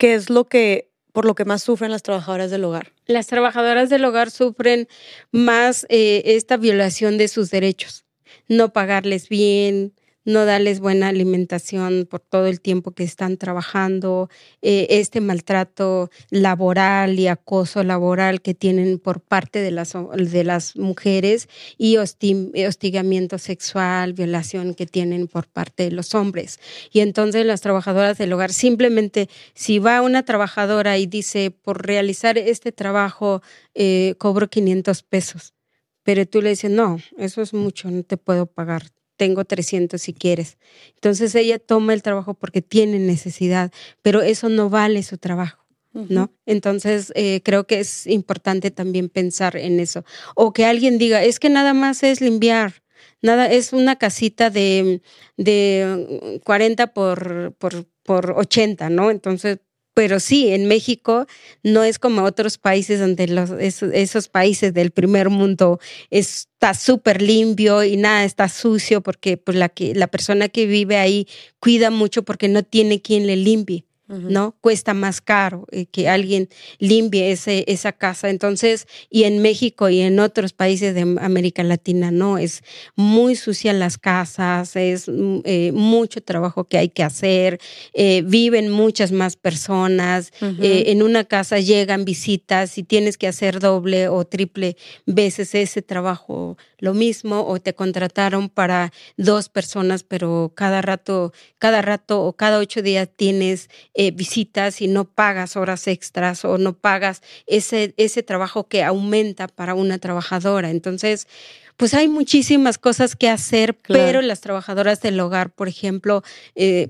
[0.00, 2.94] ¿Qué es lo que, por lo que más sufren las trabajadoras del hogar?
[3.04, 4.88] Las trabajadoras del hogar sufren
[5.30, 8.06] más eh, esta violación de sus derechos.
[8.48, 9.92] No pagarles bien,
[10.24, 14.28] no darles buena alimentación por todo el tiempo que están trabajando,
[14.62, 20.76] eh, este maltrato laboral y acoso laboral que tienen por parte de las, de las
[20.76, 21.48] mujeres
[21.78, 26.60] y hostigamiento sexual, violación que tienen por parte de los hombres.
[26.92, 32.38] Y entonces las trabajadoras del hogar, simplemente si va una trabajadora y dice, por realizar
[32.38, 33.42] este trabajo
[33.74, 35.54] eh, cobro 500 pesos,
[36.02, 38.82] pero tú le dices, no, eso es mucho, no te puedo pagar
[39.20, 40.56] tengo 300 si quieres.
[40.94, 43.70] Entonces ella toma el trabajo porque tiene necesidad,
[44.00, 45.58] pero eso no vale su trabajo.
[45.92, 46.32] ¿No?
[46.46, 50.04] Entonces, eh, creo que es importante también pensar en eso.
[50.36, 52.84] O que alguien diga, es que nada más es limpiar,
[53.20, 55.02] nada, es una casita de,
[55.36, 59.10] de 40 por, por, por 80, ¿no?
[59.10, 59.58] Entonces,
[59.94, 61.26] pero sí, en México
[61.62, 65.80] no es como otros países donde los, esos, países del primer mundo
[66.10, 70.96] está súper limpio y nada está sucio porque pues, la, que, la persona que vive
[70.96, 71.26] ahí
[71.58, 73.84] cuida mucho porque no tiene quien le limpie.
[74.10, 74.56] ¿No?
[74.60, 78.28] Cuesta más caro eh, que alguien limpie ese, esa casa.
[78.28, 82.62] Entonces, y en México y en otros países de América Latina, no, es
[82.96, 87.60] muy sucia las casas, es mm, eh, mucho trabajo que hay que hacer,
[87.92, 94.08] eh, viven muchas más personas, en una casa llegan visitas y tienes que hacer doble
[94.08, 94.76] o triple
[95.06, 101.82] veces ese trabajo lo mismo o te contrataron para dos personas, pero cada rato, cada
[101.82, 106.72] rato o cada ocho días tienes eh, visitas y no pagas horas extras o no
[106.72, 110.70] pagas ese, ese trabajo que aumenta para una trabajadora.
[110.70, 111.28] Entonces,
[111.76, 116.22] pues hay muchísimas cosas que hacer, pero las trabajadoras del hogar, por ejemplo,
[116.54, 116.88] eh,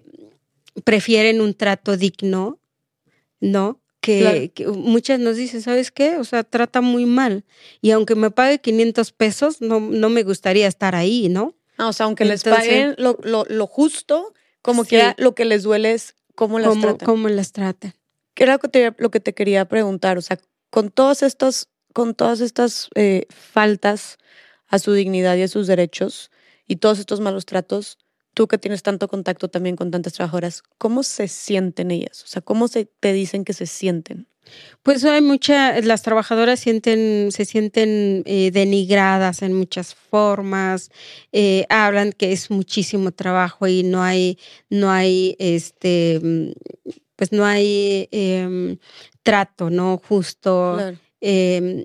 [0.84, 2.58] prefieren un trato digno,
[3.40, 3.79] ¿no?
[4.00, 6.16] Que, muchas nos dicen, ¿sabes qué?
[6.16, 7.44] O sea, trata muy mal.
[7.80, 11.54] Y aunque me pague 500 pesos, no, no me gustaría estar ahí, ¿no?
[11.76, 15.92] Ah, o sea, aunque les paguen lo, lo, justo, como que lo que les duele
[15.92, 17.06] es cómo las tratan.
[17.06, 17.94] Cómo las tratan.
[18.34, 18.58] ¿Qué era
[18.98, 20.18] lo que te, quería preguntar?
[20.18, 20.38] O sea,
[20.70, 24.18] con todos estos, con todas estas eh, faltas
[24.68, 26.30] a su dignidad y a sus derechos
[26.66, 27.98] y todos estos malos tratos,
[28.40, 32.24] tú que tienes tanto contacto también con tantas trabajadoras, ¿cómo se sienten ellas?
[32.24, 34.28] O sea, ¿cómo se te dicen que se sienten?
[34.82, 40.90] Pues hay muchas, las trabajadoras sienten, se sienten eh, denigradas en muchas formas,
[41.32, 44.38] eh, hablan que es muchísimo trabajo y no hay,
[44.70, 46.18] no hay, este,
[47.14, 48.78] pues no hay em,
[49.22, 50.00] trato, ¿no?
[50.02, 50.78] Justo.
[51.22, 51.82] Em,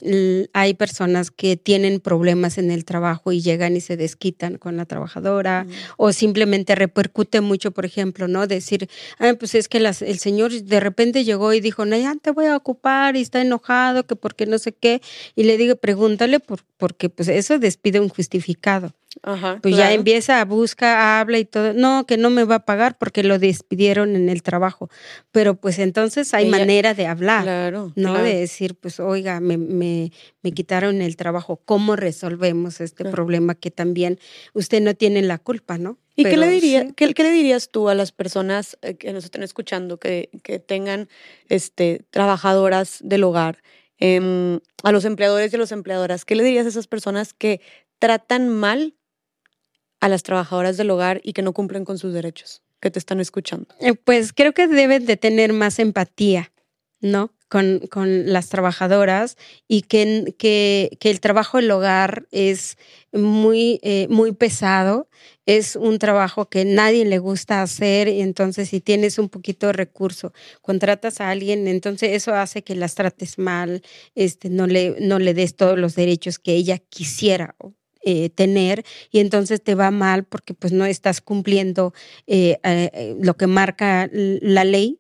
[0.54, 4.86] hay personas que tienen problemas en el trabajo y llegan y se desquitan con la
[4.86, 5.68] trabajadora
[5.98, 8.48] o simplemente repercute mucho, por ejemplo, ¿no?
[8.48, 8.90] Decir,
[9.20, 12.46] ah, pues es que el señor de repente llegó y dijo, no, ya te voy
[12.46, 15.02] a ocupar y está enojado, que porque no sé qué.
[15.36, 18.94] Y le digo, pregúntale por, porque pues eso despide un justificado
[19.62, 21.74] pues ya empieza, busca, habla y todo.
[21.74, 24.90] No, que no me va a pagar porque lo despidieron en el trabajo.
[25.32, 28.14] Pero pues entonces hay manera de hablar, claro, ¿no?
[28.14, 30.12] De decir, pues oiga, me, me,
[30.44, 31.60] me, quitaron el trabajo.
[31.66, 34.20] ¿Cómo resolvemos este problema que también
[34.54, 35.98] usted no tiene la culpa, ¿no?
[36.16, 39.44] ¿Y qué, le diría, ¿qué, le dirías tú a las personas eh, que nos estén
[39.44, 41.10] escuchando, que, que tengan
[41.50, 43.58] este, trabajadoras del hogar?
[43.98, 47.62] Em, a los empleadores y a las empleadoras, ¿qué le dirías a esas personas que
[48.00, 48.94] tratan mal
[50.06, 53.20] a las trabajadoras del hogar y que no cumplen con sus derechos, que te están
[53.20, 53.68] escuchando?
[53.80, 56.52] Eh, pues creo que deben de tener más empatía,
[57.02, 57.32] ¿no?
[57.48, 59.38] Con, con las trabajadoras
[59.68, 62.78] y que, que, el trabajo del hogar es
[63.14, 65.08] muy, eh, muy pesado,
[65.46, 69.74] es un trabajo que nadie le gusta hacer y entonces si tienes un poquito de
[69.74, 73.82] recurso, contratas a alguien, entonces eso hace que las trates mal,
[74.16, 77.56] este, no, le, no le des todos los derechos que ella quisiera
[78.08, 81.92] eh, tener y entonces te va mal porque pues no estás cumpliendo
[82.28, 85.00] eh, eh, lo que marca la ley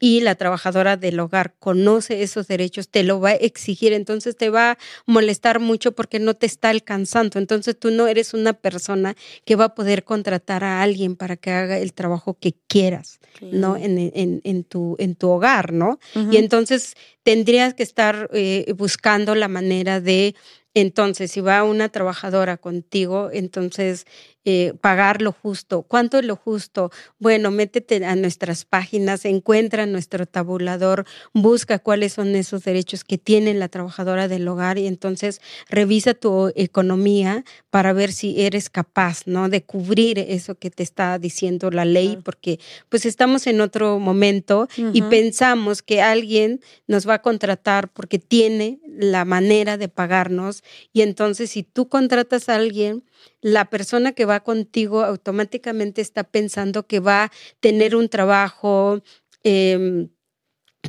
[0.00, 4.50] y la trabajadora del hogar conoce esos derechos, te lo va a exigir, entonces te
[4.50, 7.38] va a molestar mucho porque no te está alcanzando.
[7.38, 9.14] Entonces tú no eres una persona
[9.44, 13.76] que va a poder contratar a alguien para que haga el trabajo que quieras, ¿no?
[13.76, 16.00] En, en, en, tu, en tu hogar, ¿no?
[16.32, 18.28] Y entonces tendrías que estar
[18.76, 20.34] buscando la manera de
[20.74, 24.06] entonces, si va una trabajadora contigo, entonces
[24.44, 25.82] eh, pagar lo justo.
[25.82, 26.90] ¿Cuánto es lo justo?
[27.20, 33.54] Bueno, métete a nuestras páginas, encuentra nuestro tabulador, busca cuáles son esos derechos que tiene
[33.54, 39.48] la trabajadora del hogar y entonces revisa tu economía para ver si eres capaz, ¿no?
[39.48, 42.58] De cubrir eso que te está diciendo la ley, porque
[42.88, 48.80] pues estamos en otro momento y pensamos que alguien nos va a contratar porque tiene
[48.86, 53.04] la manera de pagarnos y entonces si tú contratas a alguien,
[53.40, 59.02] la persona que va contigo automáticamente está pensando que va a tener un trabajo
[59.42, 60.08] em,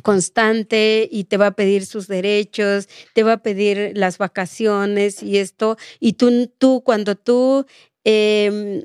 [0.02, 5.38] constante y te va a pedir sus derechos, te va a pedir las vacaciones y
[5.38, 7.66] esto, y tú, tú cuando tú
[8.04, 8.82] em,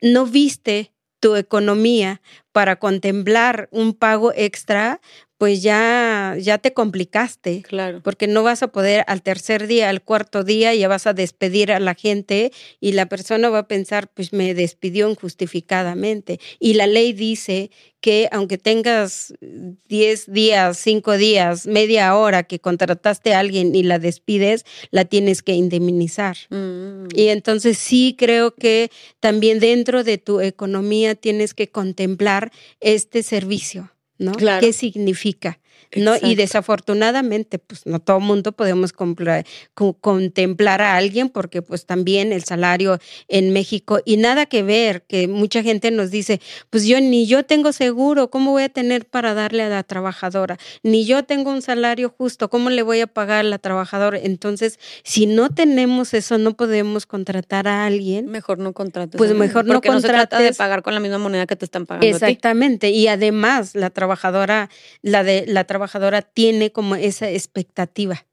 [0.00, 2.20] no viste tu economía
[2.52, 5.00] para contemplar un pago extra,
[5.38, 7.62] pues ya, ya te complicaste.
[7.62, 8.00] Claro.
[8.02, 11.70] Porque no vas a poder al tercer día, al cuarto día, ya vas a despedir
[11.70, 16.40] a la gente y la persona va a pensar, pues me despidió injustificadamente.
[16.58, 17.70] Y la ley dice
[18.00, 24.00] que aunque tengas 10 días, 5 días, media hora que contrataste a alguien y la
[24.00, 26.36] despides, la tienes que indemnizar.
[26.50, 27.08] Mm.
[27.14, 28.90] Y entonces sí creo que
[29.20, 32.50] también dentro de tu economía tienes que contemplar
[32.80, 33.92] este servicio.
[34.18, 34.32] ¿No?
[34.32, 35.58] ¿Qué significa?
[35.96, 36.14] ¿No?
[36.20, 42.98] Y desafortunadamente, pues no todo mundo podemos contemplar a alguien porque pues también el salario
[43.28, 46.40] en México y nada que ver, que mucha gente nos dice,
[46.70, 50.58] pues yo ni yo tengo seguro, ¿cómo voy a tener para darle a la trabajadora?
[50.82, 54.18] Ni yo tengo un salario justo, ¿cómo le voy a pagar a la trabajadora?
[54.18, 58.26] Entonces, si no tenemos eso, no podemos contratar a alguien.
[58.26, 59.16] Mejor no contrates.
[59.16, 59.94] Pues mejor no contrates.
[59.94, 62.06] No se trata de pagar con la misma moneda que te están pagando.
[62.06, 62.90] Exactamente.
[62.90, 64.68] Y además, la trabajadora,
[65.02, 68.26] la de la trabajadora trabajadora tiene como esa expectativa.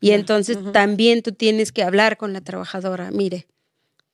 [0.00, 3.46] Y entonces también tú tienes que hablar con la trabajadora, mire,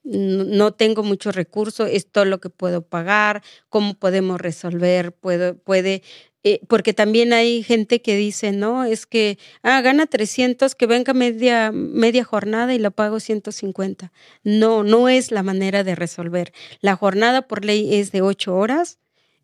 [0.04, 6.02] no tengo mucho recurso, esto es lo que puedo pagar, cómo podemos resolver, puedo, puede,
[6.44, 11.14] eh, porque también hay gente que dice, no, es que, ah, gana 300, que venga
[11.14, 14.12] media, media jornada y la pago 150.
[14.44, 16.52] No, no es la manera de resolver.
[16.80, 18.98] La jornada por ley es de ocho horas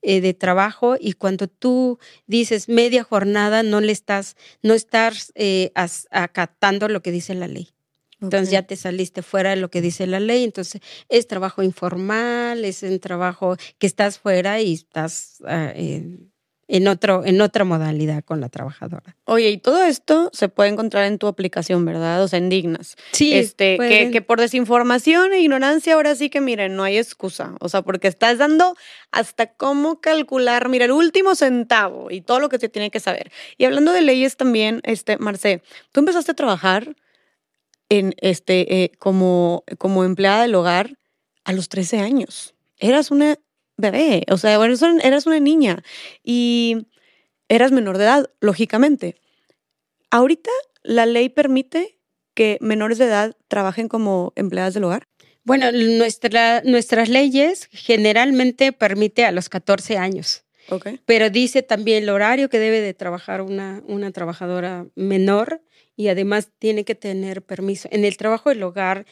[0.06, 5.72] eh, de trabajo y cuando tú dices media jornada no le estás, no estás eh,
[6.10, 7.70] acatando lo que dice la ley.
[8.20, 10.44] Entonces ya te saliste fuera de lo que dice la ley.
[10.44, 15.72] Entonces es trabajo informal, es un trabajo que estás fuera y estás ah,
[16.68, 19.16] en, otro, en otra modalidad con la trabajadora.
[19.24, 22.22] Oye, y todo esto se puede encontrar en tu aplicación, ¿verdad?
[22.22, 22.96] O sea, en Dignas.
[23.12, 23.32] Sí.
[23.34, 27.54] Este, que, que, por desinformación e ignorancia, ahora sí que miren, no hay excusa.
[27.60, 28.76] O sea, porque estás dando
[29.10, 33.30] hasta cómo calcular, mira, el último centavo y todo lo que se tiene que saber.
[33.58, 35.62] Y hablando de leyes también, este, Marce,
[35.92, 36.96] tú empezaste a trabajar
[37.88, 40.96] en este, eh, como, como empleada del hogar
[41.44, 42.54] a los 13 años.
[42.78, 43.38] Eras una
[43.76, 45.82] bebé, o sea, eras una niña
[46.22, 46.86] y
[47.48, 49.16] eras menor de edad, lógicamente.
[50.10, 50.50] Ahorita
[50.82, 51.98] la ley permite
[52.34, 55.08] que menores de edad trabajen como empleadas del hogar.
[55.44, 60.44] Bueno, nuestra, nuestras leyes generalmente permite a los 14 años.
[60.70, 61.00] Okay.
[61.04, 65.60] Pero dice también el horario que debe de trabajar una, una trabajadora menor
[65.96, 67.88] y además tiene que tener permiso.
[67.92, 69.04] En el trabajo del hogar,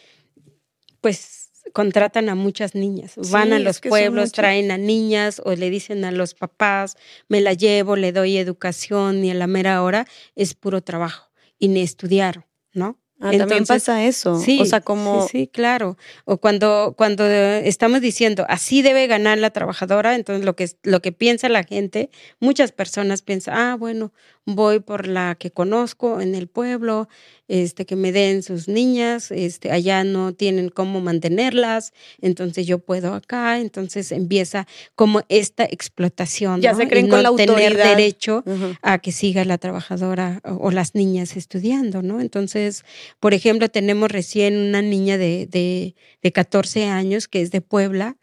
[1.03, 1.42] pues
[1.73, 6.11] contratan a muchas niñas, van a los pueblos, traen a niñas o le dicen a
[6.11, 6.97] los papás,
[7.29, 11.69] me la llevo, le doy educación y a la mera hora es puro trabajo y
[11.69, 12.99] ni estudiaron, ¿no?
[13.23, 14.41] Ah, también pasa eso.
[14.41, 15.29] Sí, o sea, como...
[15.29, 15.97] Sí, claro.
[16.25, 21.13] O cuando, cuando estamos diciendo, así debe ganar la trabajadora, entonces lo que, lo que
[21.13, 22.11] piensa la gente,
[22.41, 24.13] muchas personas piensan, ah, bueno,
[24.45, 27.09] voy por la que conozco en el pueblo,
[27.49, 33.15] este, que me den sus niñas, este, allá no tienen cómo mantenerlas, entonces yo puedo
[33.15, 36.61] acá, entonces empieza como esta explotación.
[36.61, 38.43] Ya se creen con la tener derecho
[38.83, 42.21] a que siga la trabajadora o, las niñas estudiando, ¿no?
[42.21, 42.85] Entonces,
[43.21, 48.17] por ejemplo, tenemos recién una niña de, de, de 14 años que es de Puebla,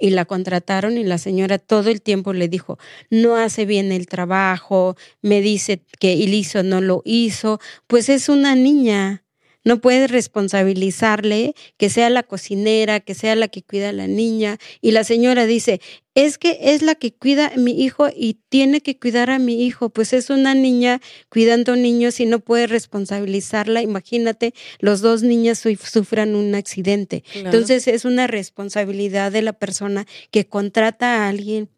[0.00, 2.78] y la contrataron y la señora todo el tiempo le dijo,
[3.10, 8.28] no hace bien el trabajo, me dice que él hizo, no lo hizo, pues es
[8.28, 9.24] una niña.
[9.64, 14.58] No puedes responsabilizarle que sea la cocinera, que sea la que cuida a la niña.
[14.80, 15.80] Y la señora dice,
[16.14, 19.64] es que es la que cuida a mi hijo y tiene que cuidar a mi
[19.66, 19.90] hijo.
[19.90, 23.82] Pues es una niña cuidando niños y no puede responsabilizarla.
[23.82, 27.22] Imagínate, los dos niñas sufran un accidente.
[27.34, 31.68] Entonces es una responsabilidad de la persona que contrata a alguien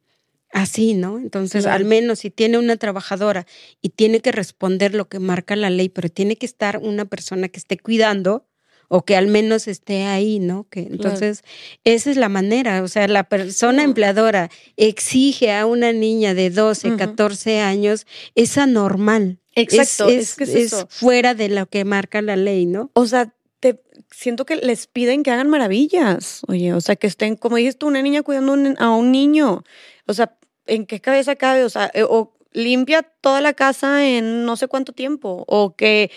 [0.52, 1.18] así, ¿no?
[1.18, 3.46] Entonces, al menos si tiene una trabajadora
[3.80, 7.48] y tiene que responder lo que marca la ley, pero tiene que estar una persona
[7.48, 8.46] que esté cuidando
[8.88, 10.66] o que al menos esté ahí, ¿no?
[10.68, 11.44] Que entonces
[11.82, 16.96] esa es la manera, o sea, la persona empleadora exige a una niña de 12,
[16.96, 19.38] 14 años, es anormal.
[19.54, 22.90] Exacto, es, es, fuera de lo que marca la ley, ¿no?
[22.92, 23.80] O sea, te
[24.10, 27.86] siento que les piden que hagan maravillas, oye, o sea, que estén, como dices tú,
[27.86, 29.64] una niña cuidando a un niño,
[30.06, 30.36] o sea,
[30.66, 31.64] ¿en qué cabeza cabe?
[31.64, 36.10] O sea, eh, o limpia toda la casa en no sé cuánto tiempo, o que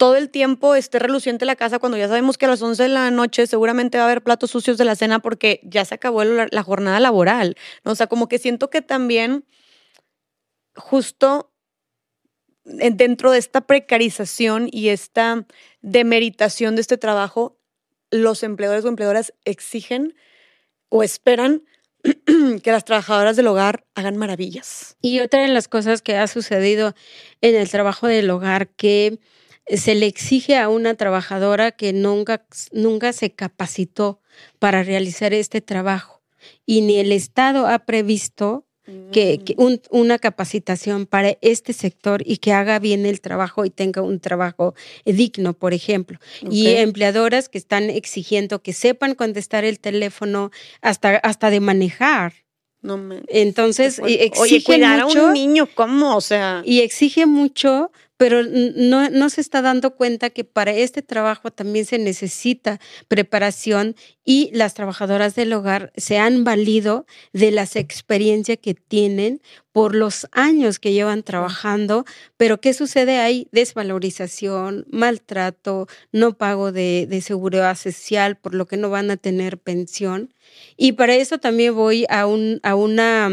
[0.00, 2.88] todo el tiempo esté reluciente la casa cuando ya sabemos que a las 11 de
[2.88, 6.24] la noche seguramente va a haber platos sucios de la cena porque ya se acabó
[6.24, 7.54] la, jornada laboral.
[7.84, 9.44] O sea, como que siento que también
[10.74, 11.52] justo
[12.64, 15.46] dentro de esta precarización y esta
[15.82, 17.58] demeritación de este trabajo,
[18.10, 20.14] los empleadores o empleadoras exigen
[20.88, 21.64] o esperan
[22.62, 24.96] que las trabajadoras del hogar hagan maravillas.
[25.00, 26.94] Y otra de las cosas que ha sucedido
[27.40, 29.18] en el trabajo del hogar que
[29.66, 34.20] se le exige a una trabajadora que nunca, nunca se capacitó
[34.58, 36.20] para realizar este trabajo
[36.66, 38.66] y ni el Estado ha previsto
[39.12, 39.74] que, mm.
[39.90, 44.74] una capacitación para este sector y que haga bien el trabajo y tenga un trabajo
[45.04, 46.18] digno, por ejemplo.
[46.50, 50.50] Y empleadoras que están exigiendo que sepan contestar el teléfono
[50.80, 52.32] hasta, hasta de manejar.
[52.82, 53.22] No me...
[53.28, 56.16] Entonces, exige Oye, cuidar mucho, a un niño, ¿cómo?
[56.16, 56.62] O sea.
[56.64, 57.90] Y exige mucho
[58.20, 62.78] pero no, no, se está dando cuenta que para este trabajo también se necesita
[63.08, 69.40] preparación y las trabajadoras del hogar se han valido de las experiencias que tienen
[69.72, 72.04] por los años que llevan trabajando,
[72.36, 73.48] pero ¿qué sucede ahí?
[73.52, 79.56] Desvalorización, maltrato, no pago de, de seguridad social, por lo que no van a tener
[79.56, 80.34] pensión.
[80.76, 83.30] Y para eso también voy a, un, a una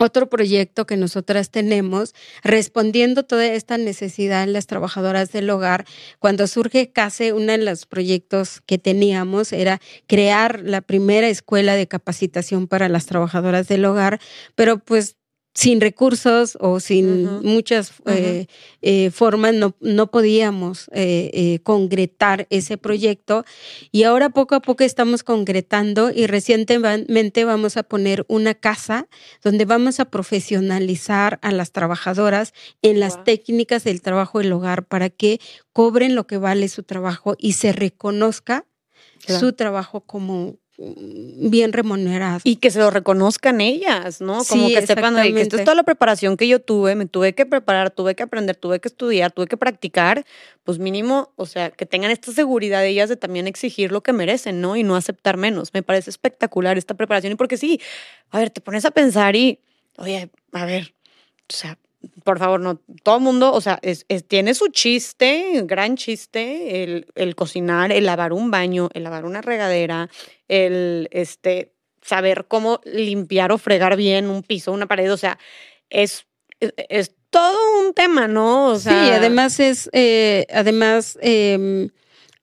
[0.00, 5.84] otro proyecto que nosotras tenemos, respondiendo toda esta necesidad en las trabajadoras del hogar.
[6.18, 11.86] Cuando surge CASE, uno de los proyectos que teníamos era crear la primera escuela de
[11.86, 14.20] capacitación para las trabajadoras del hogar,
[14.54, 15.16] pero pues
[15.54, 18.46] sin recursos o sin muchas eh,
[18.82, 23.44] eh, formas no, no podíamos eh, concretar ese proyecto.
[23.90, 29.08] Y ahora poco a poco estamos concretando y recientemente vamos a poner una casa
[29.42, 35.10] donde vamos a profesionalizar a las trabajadoras en las técnicas del trabajo del hogar para
[35.10, 35.40] que
[35.72, 38.66] cobren lo que vale su trabajo y se reconozca
[39.26, 42.42] su trabajo como, bien remuneradas.
[42.44, 44.42] Y que se lo reconozcan ellas, ¿no?
[44.44, 47.44] Como que sepan que esto es toda la preparación que yo tuve, me tuve que
[47.44, 50.24] preparar, tuve que aprender, tuve que estudiar, tuve que practicar,
[50.64, 54.12] pues mínimo, o sea, que tengan esta seguridad de ellas de también exigir lo que
[54.12, 54.76] merecen, ¿no?
[54.76, 55.74] Y no aceptar menos.
[55.74, 57.80] Me parece espectacular esta preparación y porque sí,
[58.30, 59.60] a ver, te pones a pensar y,
[59.98, 60.94] oye, a ver,
[61.48, 61.78] o sea,
[62.24, 67.06] por favor, no, todo el mundo, o sea, es, tiene su chiste, gran chiste, el,
[67.14, 70.08] el, cocinar, el lavar un baño, el lavar una regadera,
[70.50, 71.72] el este,
[72.02, 75.38] saber cómo limpiar o fregar bien un piso, una pared, o sea,
[75.88, 76.26] es,
[76.60, 78.78] es, todo un tema, ¿no?
[78.78, 81.90] sí, además es, eh, además, em,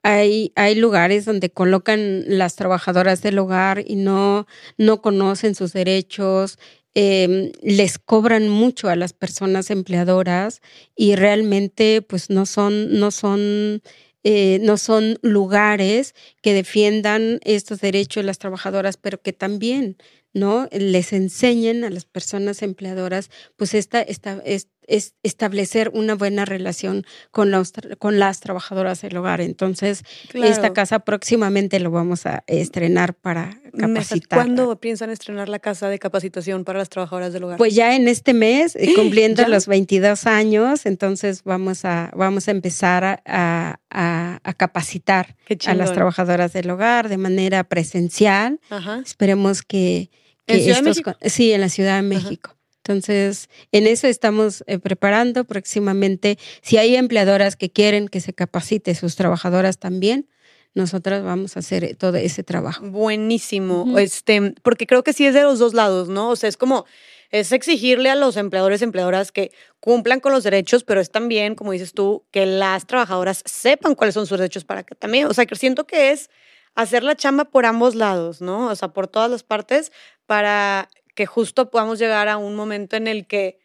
[0.02, 4.48] hay, hay, lugares donde colocan las trabajadoras del hogar y no,
[4.78, 6.58] no conocen sus derechos,
[7.00, 10.64] Em, les cobran mucho a las personas empleadoras
[10.96, 13.84] y realmente pues no son, no son
[14.30, 19.96] eh, no son lugares que defiendan estos derechos de las trabajadoras, pero que también
[20.34, 20.68] ¿no?
[20.74, 24.42] les enseñen a las personas empleadoras pues esta, esta,
[24.88, 29.42] es establecer una buena relación con, los, con las trabajadoras del hogar.
[29.42, 30.04] Entonces,
[30.34, 34.40] esta casa próximamente lo vamos a estrenar para capacitar.
[34.40, 37.58] ¿Cuándo piensan estrenar la casa de capacitación para las trabajadoras del hogar?
[37.58, 42.52] Pues ya en este mes, eh, cumpliendo los 22 años, entonces vamos a, vamos a
[42.52, 45.36] empezar a, a, capacitar
[45.66, 48.60] a las trabajadoras del hogar de manera presencial.
[49.06, 50.10] Esperemos que...
[50.48, 51.16] ¿En Ciudad de México?
[51.26, 52.57] Sí, en la Ciudad de México.
[52.88, 56.38] Entonces, en eso estamos eh, preparando próximamente.
[56.62, 60.30] Si hay empleadoras que quieren que se capacite sus trabajadoras también,
[60.74, 62.86] nosotras vamos a hacer todo ese trabajo.
[62.86, 63.98] Buenísimo.
[63.98, 66.30] Este, porque creo que sí es de los dos lados, ¿no?
[66.30, 66.86] O sea, es como
[67.30, 69.52] es exigirle a los empleadores y empleadoras que
[69.82, 74.14] cumplan con los derechos, pero es también, como dices tú, que las trabajadoras sepan cuáles
[74.14, 76.30] son sus derechos para que también, o sea, que siento que es
[76.74, 78.68] hacer la chamba por ambos lados, ¿no?
[78.68, 79.92] O sea, por todas las partes
[80.26, 83.58] para que justo podamos llegar a un momento en el que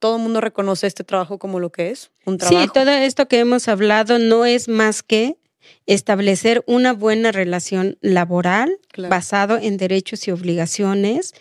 [0.00, 2.62] todo el mundo reconoce este trabajo como lo que es, un trabajo.
[2.62, 5.38] Sí, todo esto que hemos hablado no es más que
[5.86, 8.78] establecer una buena relación laboral
[9.08, 11.32] basado en derechos y obligaciones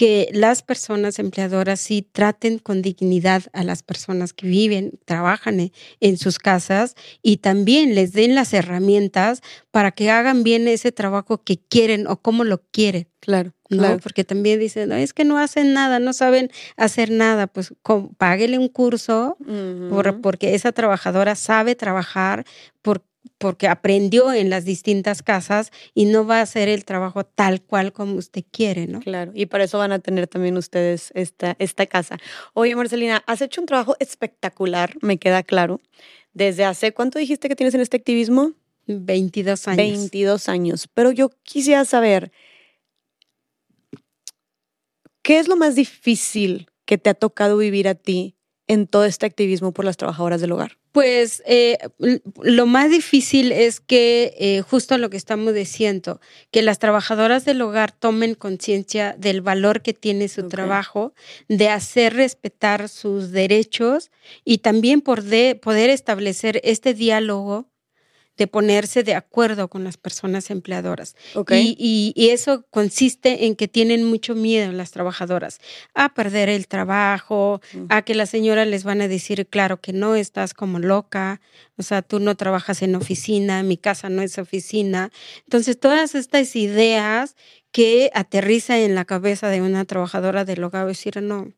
[0.00, 6.16] que las personas empleadoras sí traten con dignidad a las personas que viven, trabajan en,
[6.16, 11.58] sus casas y también les den las herramientas para que hagan bien ese trabajo que
[11.58, 13.08] quieren o como lo quieren.
[13.20, 13.52] Claro.
[13.68, 13.98] ¿no?
[13.98, 17.74] Porque también dicen, no, es que no hacen nada, no saben hacer nada, pues
[18.16, 19.36] páguele un curso
[20.22, 22.46] porque esa trabajadora sabe trabajar,
[22.80, 23.04] por,
[23.38, 27.92] porque aprendió en las distintas casas y no va a hacer el trabajo tal cual
[27.92, 29.00] como usted quiere, ¿no?
[29.00, 32.18] Claro, y para eso van a tener también ustedes esta, esta casa.
[32.54, 35.80] Oye, Marcelina, has hecho un trabajo espectacular, me queda claro.
[36.32, 38.52] Desde hace, ¿cuánto dijiste que tienes en este activismo?
[38.86, 39.76] 22 años.
[39.76, 40.88] 22 años.
[40.94, 42.32] Pero yo quisiera saber,
[45.22, 48.36] ¿qué es lo más difícil que te ha tocado vivir a ti
[48.66, 50.79] en todo este activismo por las trabajadoras del hogar?
[50.92, 51.78] Pues eh,
[52.42, 57.62] lo más difícil es que eh, justo lo que estamos diciendo, que las trabajadoras del
[57.62, 61.14] hogar tomen conciencia del valor que tiene su trabajo,
[61.48, 64.10] de hacer respetar sus derechos
[64.44, 67.68] y también por de, poder establecer este diálogo
[68.40, 71.14] de ponerse de acuerdo con las personas empleadoras.
[71.50, 75.60] Y, eso consiste en que tienen mucho miedo las trabajadoras
[75.92, 77.84] a perder el trabajo, mm.
[77.90, 81.42] a que las señoras les van a decir, claro que no, estás como loca,
[81.76, 85.10] o sea, tú no trabajas en oficina, mi casa no es oficina.
[85.44, 87.36] Entonces, todas estas ideas
[87.72, 91.52] que aterriza en la cabeza de una trabajadora del hogar, decir, no,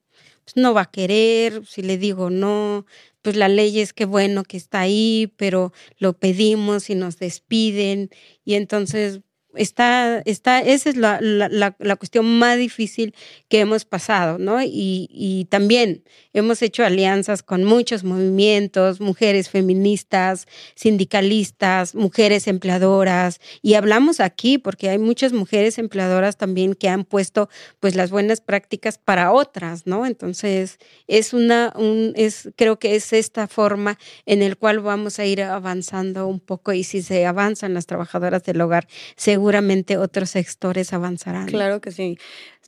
[0.44, 2.86] pues no va a querer, si le digo no,
[3.22, 8.10] pues la ley es que bueno que está ahí, pero lo pedimos y nos despiden
[8.44, 9.20] y entonces
[9.54, 13.14] está, está, esa es la, la, la, cuestión más difícil
[13.48, 14.62] que hemos pasado, ¿no?
[14.62, 23.74] Y, y, también hemos hecho alianzas con muchos movimientos, mujeres feministas, sindicalistas, mujeres empleadoras, y
[23.74, 27.48] hablamos aquí porque hay muchas mujeres empleadoras también que han puesto
[27.80, 30.06] pues las buenas prácticas para otras, ¿no?
[30.06, 30.78] Entonces,
[31.08, 35.42] es una, un, es, creo que es esta forma en el cual vamos a ir
[35.42, 38.86] avanzando un poco y si se avanzan las trabajadoras del hogar,
[39.16, 41.46] se seguramente otros sectores avanzarán.
[41.46, 42.18] Claro que sí.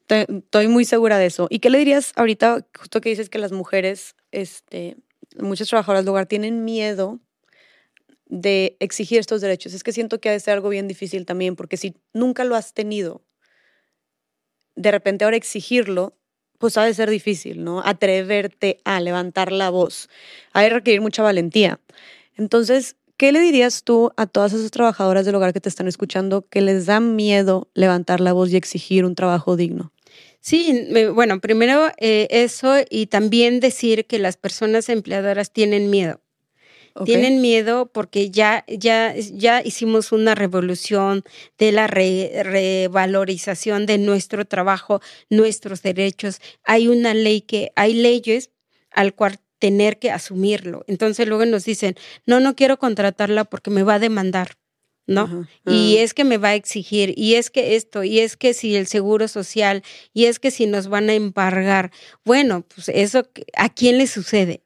[0.08, 1.46] Estoy muy segura de eso.
[1.50, 4.96] ¿Y qué le dirías ahorita, justo que dices que las mujeres, este,
[5.38, 7.20] muchas trabajadoras del hogar tienen miedo
[8.26, 9.74] de exigir estos derechos?
[9.74, 12.56] Es que siento que ha de ser algo bien difícil también, porque si nunca lo
[12.56, 13.22] has tenido,
[14.76, 16.16] de repente ahora exigirlo,
[16.58, 17.80] pues ha de ser difícil, ¿no?
[17.84, 20.08] Atreverte a levantar la voz.
[20.52, 21.80] Ha de requerir mucha valentía.
[22.36, 26.48] Entonces, ¿Qué le dirías tú a todas esas trabajadoras del hogar que te están escuchando
[26.48, 29.93] que les da miedo levantar la voz y exigir un trabajo digno?
[30.46, 36.20] Sí, bueno, primero eh, eso y también decir que las personas empleadoras tienen miedo.
[37.06, 41.24] Tienen miedo porque ya, ya, ya hicimos una revolución
[41.56, 45.00] de la revalorización de nuestro trabajo,
[45.30, 46.42] nuestros derechos.
[46.62, 48.50] Hay una ley que, hay leyes
[48.90, 50.84] al cual tener que asumirlo.
[50.88, 51.96] Entonces luego nos dicen,
[52.26, 54.58] no, no quiero contratarla porque me va a demandar.
[55.06, 55.46] ¿No?
[55.66, 58.74] Y es que me va a exigir, y es que esto, y es que si
[58.76, 59.82] el seguro social,
[60.12, 61.90] y es que si nos van a embargar.
[62.24, 64.62] Bueno, pues eso, ¿a quién le sucede?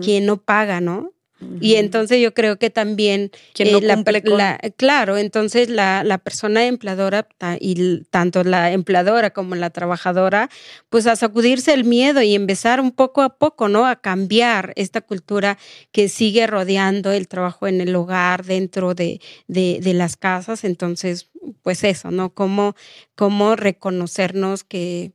[0.00, 1.13] Quien no paga, ¿no?
[1.60, 7.26] Y entonces yo creo que también eh, la, claro, entonces la, la, persona empleadora
[7.60, 10.48] y tanto la empleadora como la trabajadora,
[10.88, 13.86] pues a sacudirse el miedo y empezar un poco a poco, ¿no?
[13.86, 15.58] A cambiar esta cultura
[15.92, 20.64] que sigue rodeando el trabajo en el hogar, dentro de, de, de las casas.
[20.64, 21.30] Entonces,
[21.62, 22.32] pues eso, ¿no?
[22.32, 22.74] Cómo,
[23.16, 25.12] cómo reconocernos que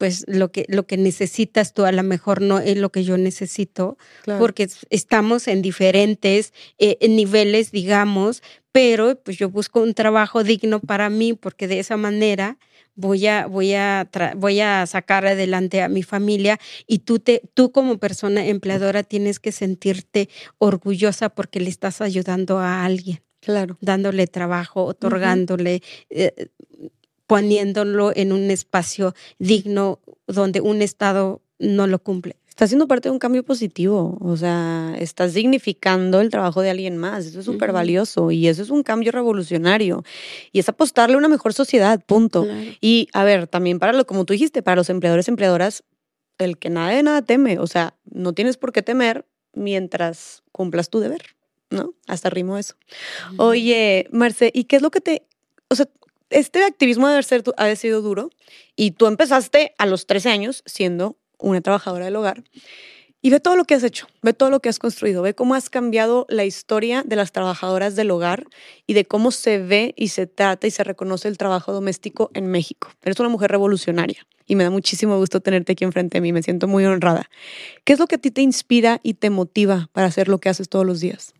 [0.00, 3.18] pues lo que, lo que necesitas tú a lo mejor no es lo que yo
[3.18, 3.98] necesito,
[4.38, 11.10] porque estamos en diferentes eh, niveles, digamos, pero pues yo busco un trabajo digno para
[11.10, 12.56] mí porque de esa manera
[12.94, 17.70] voy a, voy a, voy a sacar adelante a mi familia y tú, te, tú
[17.70, 23.20] como persona empleadora tienes que sentirte orgullosa porque le estás ayudando a alguien.
[23.40, 23.76] Claro.
[23.82, 26.48] Dándole trabajo, otorgándole, eh,
[27.30, 32.34] poniéndolo en un espacio digno donde un Estado no lo cumple.
[32.48, 36.96] Está siendo parte de un cambio positivo, o sea, estás dignificando el trabajo de alguien
[36.96, 40.02] más, eso es súper valioso y eso es un cambio revolucionario
[40.50, 42.48] y es apostarle a una mejor sociedad, punto.
[42.80, 45.84] Y a ver, también para lo, como tú dijiste, para los empleadores y empleadoras,
[46.38, 49.24] el que nada de nada teme, o sea, no tienes por qué temer
[49.54, 51.22] mientras cumplas tu deber,
[51.70, 51.94] ¿no?
[52.08, 52.74] Hasta rimo eso.
[53.36, 55.22] Oye, Marce, ¿y qué es lo que te,
[55.68, 55.86] o sea,
[56.30, 58.30] este activismo ha sido duro
[58.76, 62.44] y tú empezaste a los 13 años siendo una trabajadora del hogar.
[63.22, 65.54] Y ve todo lo que has hecho, ve todo lo que has construido, ve cómo
[65.54, 68.46] has cambiado la historia de las trabajadoras del hogar
[68.86, 72.46] y de cómo se ve y se trata y se reconoce el trabajo doméstico en
[72.46, 72.88] México.
[73.02, 76.42] Eres una mujer revolucionaria y me da muchísimo gusto tenerte aquí enfrente de mí, me
[76.42, 77.28] siento muy honrada.
[77.84, 80.48] ¿Qué es lo que a ti te inspira y te motiva para hacer lo que
[80.48, 81.34] haces todos los días?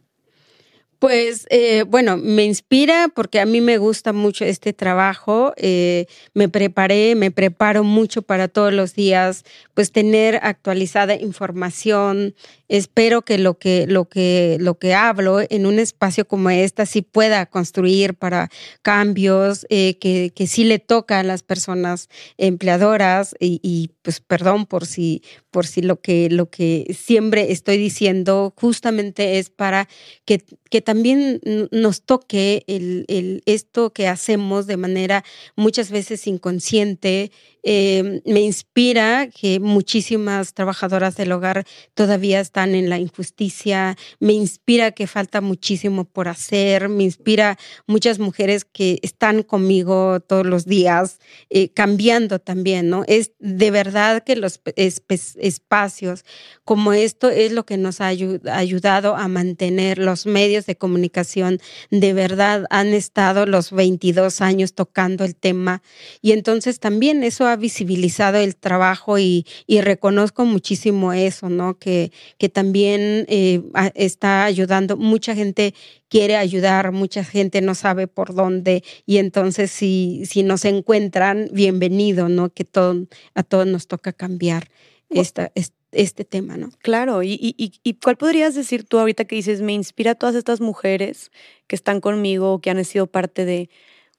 [1.00, 5.54] Pues eh, bueno, me inspira porque a mí me gusta mucho este trabajo.
[5.56, 6.04] Eh,
[6.34, 12.34] me preparé, me preparo mucho para todos los días, pues tener actualizada información.
[12.68, 17.00] Espero que lo que lo que lo que hablo en un espacio como este sí
[17.00, 18.50] pueda construir para
[18.82, 24.66] cambios eh, que, que sí le toca a las personas empleadoras y, y pues perdón
[24.66, 29.88] por si por si lo que lo que siempre estoy diciendo justamente es para
[30.24, 31.40] que, que también
[31.70, 35.22] nos toque el, el, esto que hacemos de manera
[35.54, 37.30] muchas veces inconsciente,
[37.62, 41.64] eh, me inspira que muchísimas trabajadoras del hogar
[41.94, 48.18] todavía están en la injusticia, me inspira que falta muchísimo por hacer, me inspira muchas
[48.18, 51.18] mujeres que están conmigo todos los días,
[51.50, 53.04] eh, cambiando también, ¿no?
[53.06, 56.24] Es de verdad que los espacios
[56.64, 61.58] como esto es lo que nos ha ayudado a mantener los medios de comunicación,
[61.90, 65.82] de verdad han estado los 22 años tocando el tema
[66.22, 71.78] y entonces también eso ha visibilizado el trabajo y, reconozco muchísimo eso, ¿no?
[71.78, 73.62] Que, que también eh,
[73.94, 74.96] está ayudando.
[74.96, 75.74] Mucha gente
[76.08, 82.28] quiere ayudar, mucha gente no sabe por dónde y entonces si, si nos encuentran, bienvenido,
[82.28, 82.50] ¿no?
[82.50, 84.68] Que todo, a todos nos toca cambiar
[85.10, 85.52] esta,
[85.92, 86.70] este, tema, ¿no?
[86.82, 90.34] Claro, y, y, y, cuál podrías decir tú ahorita que dices, me inspira a todas
[90.34, 91.30] estas mujeres
[91.66, 93.70] que están conmigo, que han sido parte de...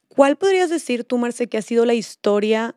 [0.07, 2.75] ¿Cuál podrías decir tú, Marce, que ha sido la historia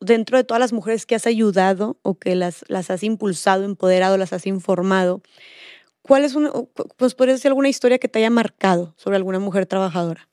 [0.00, 4.32] dentro de todas las mujeres que has ayudado o que las, has impulsado, empoderado, las
[4.32, 5.22] has informado?
[6.02, 6.50] ¿Cuál es una,
[6.96, 10.28] pues podrías decir alguna historia que te haya marcado sobre alguna mujer trabajadora?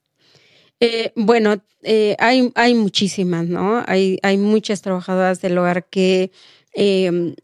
[0.80, 3.82] Eh, bueno, eh, hay, hay muchísimas, ¿no?
[3.86, 6.30] Hay, hay muchas trabajadoras del hogar que,
[6.72, 7.34] em,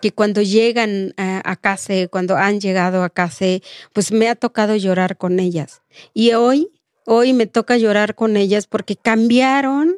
[0.00, 3.46] que cuando llegan a, a, casa, cuando han llegado a casa,
[3.92, 5.82] pues me ha tocado llorar con ellas.
[6.12, 6.70] Y hoy,
[7.06, 9.96] hoy me toca llorar con ellas porque cambiaron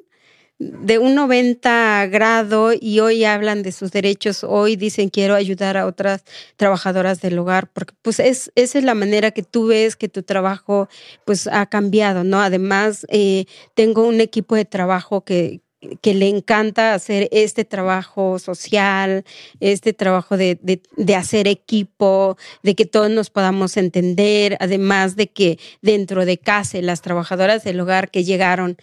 [0.59, 5.87] de un 90 grado y hoy hablan de sus derechos, hoy dicen quiero ayudar a
[5.87, 6.25] otras
[6.57, 10.23] trabajadoras del hogar, porque pues es, esa es la manera que tú ves que tu
[10.23, 10.89] trabajo
[11.25, 12.41] pues ha cambiado, ¿no?
[12.41, 13.45] Además, eh,
[13.75, 15.61] tengo un equipo de trabajo que,
[16.01, 19.25] que le encanta hacer este trabajo social,
[19.61, 25.29] este trabajo de, de, de, hacer equipo, de que todos nos podamos entender, además de
[25.29, 28.77] que dentro de casa las trabajadoras del hogar que llegaron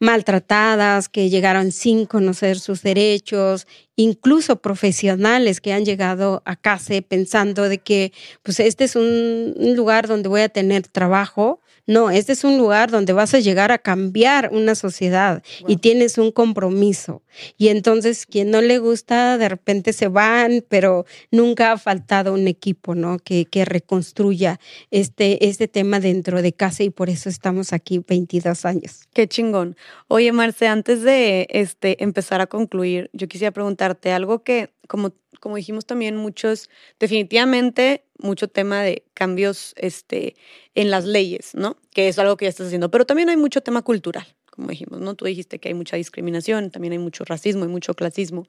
[0.00, 3.66] maltratadas, que llegaron sin conocer sus derechos,
[3.96, 8.12] incluso profesionales que han llegado a casa pensando de que
[8.42, 12.90] pues este es un lugar donde voy a tener trabajo, no, este es un lugar
[12.90, 17.22] donde vas a llegar a cambiar una sociedad y tienes un compromiso.
[17.56, 22.48] Y entonces, quien no le gusta, de repente se van, pero nunca ha faltado un
[22.48, 23.18] equipo, ¿no?
[23.18, 28.64] Que, que reconstruya este, este tema dentro de casa y por eso estamos aquí 22
[28.64, 29.08] años.
[29.12, 29.76] Qué chingón.
[30.08, 35.56] Oye, Marce, antes de este, empezar a concluir, yo quisiera preguntarte algo que, como como
[35.56, 40.36] dijimos también, muchos, definitivamente, mucho tema de cambios este,
[40.74, 41.76] en las leyes, ¿no?
[41.92, 45.00] Que es algo que ya estás haciendo, pero también hay mucho tema cultural, como dijimos,
[45.00, 45.14] ¿no?
[45.14, 48.46] Tú dijiste que hay mucha discriminación, también hay mucho racismo, hay mucho clasismo.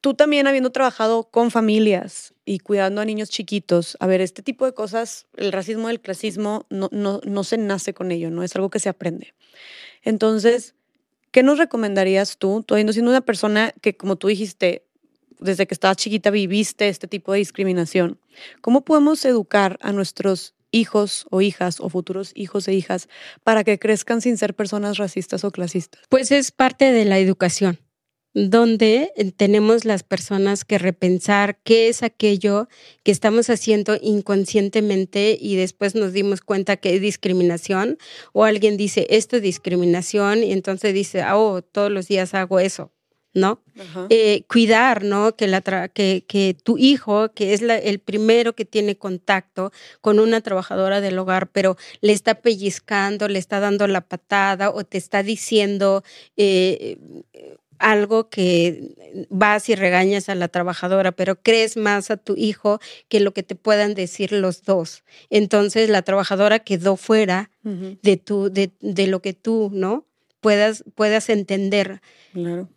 [0.00, 4.66] Tú también habiendo trabajado con familias y cuidando a niños chiquitos, a ver, este tipo
[4.66, 8.42] de cosas, el racismo, el clasismo, no, no, no se nace con ello, ¿no?
[8.42, 9.32] Es algo que se aprende.
[10.02, 10.74] Entonces,
[11.30, 12.64] ¿qué nos recomendarías tú?
[12.66, 14.84] Tú siendo una persona que, como tú dijiste,
[15.42, 18.18] desde que estabas chiquita viviste este tipo de discriminación.
[18.60, 23.08] ¿Cómo podemos educar a nuestros hijos o hijas o futuros hijos e hijas
[23.44, 26.02] para que crezcan sin ser personas racistas o clasistas?
[26.08, 27.78] Pues es parte de la educación,
[28.34, 32.68] donde tenemos las personas que repensar qué es aquello
[33.04, 37.98] que estamos haciendo inconscientemente y después nos dimos cuenta que es discriminación
[38.32, 42.92] o alguien dice esto es discriminación y entonces dice, oh, todos los días hago eso
[43.34, 43.62] ¿no?
[44.10, 45.36] Eh, cuidar, ¿no?
[45.36, 50.40] Que, la que, que, tu hijo, que es el primero que tiene contacto con una
[50.40, 55.22] trabajadora del hogar, pero le está pellizcando, le está dando la patada o te está
[55.22, 56.04] diciendo
[56.36, 56.98] eh,
[57.78, 58.94] algo que
[59.28, 63.42] vas y regañas a la trabajadora, pero crees más a tu hijo que lo que
[63.42, 65.04] te puedan decir los dos.
[65.30, 70.06] Entonces la trabajadora quedó fuera de, tu, de, de lo que tú, ¿no?
[70.42, 72.02] Puedas, puedas entender.
[72.34, 72.68] Claro.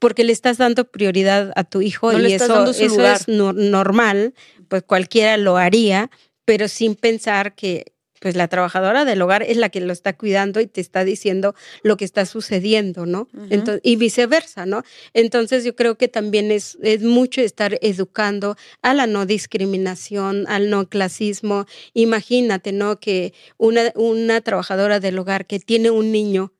[0.00, 4.34] Porque le estás dando prioridad a tu hijo y eso, eso es normal,
[4.66, 6.10] pues cualquiera lo haría,
[6.46, 10.60] pero sin pensar que pues la trabajadora del hogar es la que lo está cuidando
[10.60, 13.28] y te está diciendo lo que está sucediendo, ¿no?
[13.48, 14.82] Entonces, y viceversa, ¿no?
[15.14, 20.68] Entonces yo creo que también es, es mucho estar educando a la no discriminación, al
[20.68, 21.64] no clasismo.
[21.94, 23.00] Imagínate, ¿no?
[23.00, 26.52] Que una, una trabajadora del hogar que tiene un niño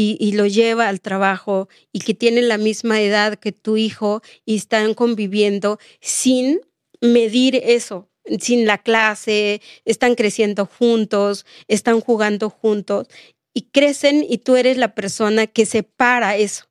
[0.00, 4.54] y, lo lleva al trabajo y que tiene la misma edad que tu hijo y
[4.54, 6.60] están conviviendo sin
[7.00, 8.08] medir eso,
[8.38, 13.08] sin la clase, están creciendo juntos, están jugando juntos
[13.52, 16.67] y crecen y tú eres la persona que separa eso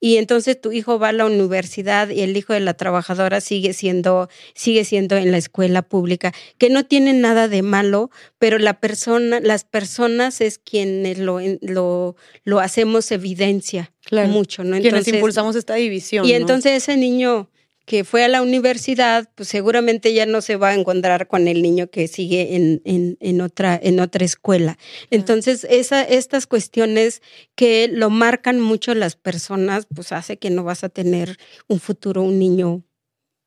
[0.00, 3.74] y entonces tu hijo va a la universidad y el hijo de la trabajadora sigue
[3.74, 8.80] siendo, sigue siendo en la escuela pública, que no tiene nada de malo, pero la
[8.80, 13.92] persona, las personas es quienes lo, lo, lo hacemos evidencia.
[14.10, 14.76] mucho, ¿no?
[14.76, 16.24] Entonces, Quienes impulsamos esta división.
[16.24, 17.50] Y entonces ese niño
[17.90, 21.60] que fue a la universidad, pues seguramente ya no se va a encontrar con el
[21.60, 24.78] niño que sigue en, en, otra, en otra escuela.
[25.10, 27.20] Entonces, esa, estas cuestiones
[27.56, 31.36] que lo marcan mucho las personas, pues hace que no vas a tener
[31.66, 32.84] un futuro, un niño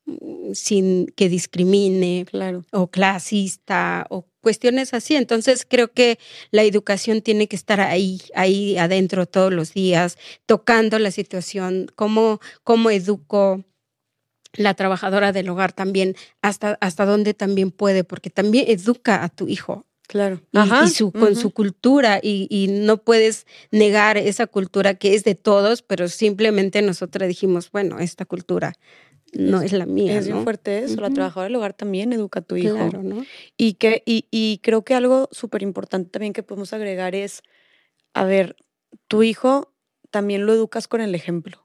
[0.07, 2.65] mm, sin que discrimine claro.
[2.73, 5.15] o clasista o cuestiones así.
[5.15, 6.19] Entonces creo que
[6.51, 12.41] la educación tiene que estar ahí, ahí adentro todos los días, tocando la situación, cómo,
[12.65, 13.63] cómo educo
[14.53, 19.47] la trabajadora del hogar también, hasta, hasta dónde también puede, porque también educa a tu
[19.47, 19.85] hijo.
[20.07, 20.41] Claro.
[20.51, 25.34] Y, su, con su cultura, y, y, no puedes negar esa cultura que es de
[25.34, 28.73] todos, pero simplemente nosotros dijimos, bueno, esta cultura
[29.34, 30.17] no es, la mía.
[30.17, 31.01] Es bien fuerte eso.
[31.01, 32.75] La trabajadora del hogar también educa a tu hijo.
[32.75, 33.25] Claro, ¿no?
[33.57, 37.41] Y, que, y, y creo que algo súper importante también que podemos agregar es,
[38.13, 38.55] a ver,
[39.07, 39.73] tu hijo
[40.11, 41.62] también lo educas con el ejemplo.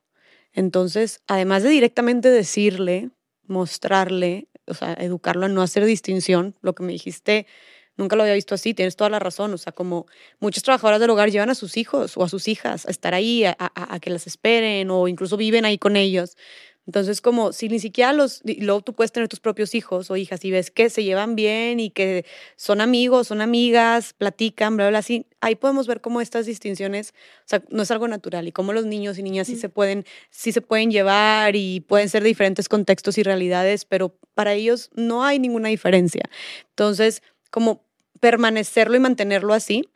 [0.52, 3.10] Entonces, además de directamente decirle,
[3.46, 7.46] mostrarle, o sea, educarlo a no hacer distinción, lo que me dijiste,
[7.96, 10.06] nunca lo había visto así, tienes toda la razón, o sea, como
[10.40, 13.44] muchas trabajadoras del hogar llevan a sus hijos o a sus hijas a estar ahí,
[13.44, 16.36] a, a que las esperen o incluso viven ahí con ellos.
[16.88, 20.42] Entonces, como si ni siquiera los, luego tú puedes tener tus propios hijos o hijas
[20.46, 22.24] y ves que se llevan bien y que
[22.56, 27.44] son amigos, son amigas, platican, bla, bla, así, ahí podemos ver cómo estas distinciones, o
[27.44, 30.50] sea, no es algo natural y cómo los niños y niñas sí se pueden, sí
[30.50, 35.24] se pueden llevar y pueden ser de diferentes contextos y realidades, pero para ellos no
[35.24, 36.22] hay ninguna diferencia.
[36.70, 37.84] Entonces, como
[38.18, 39.90] permanecerlo y mantenerlo así,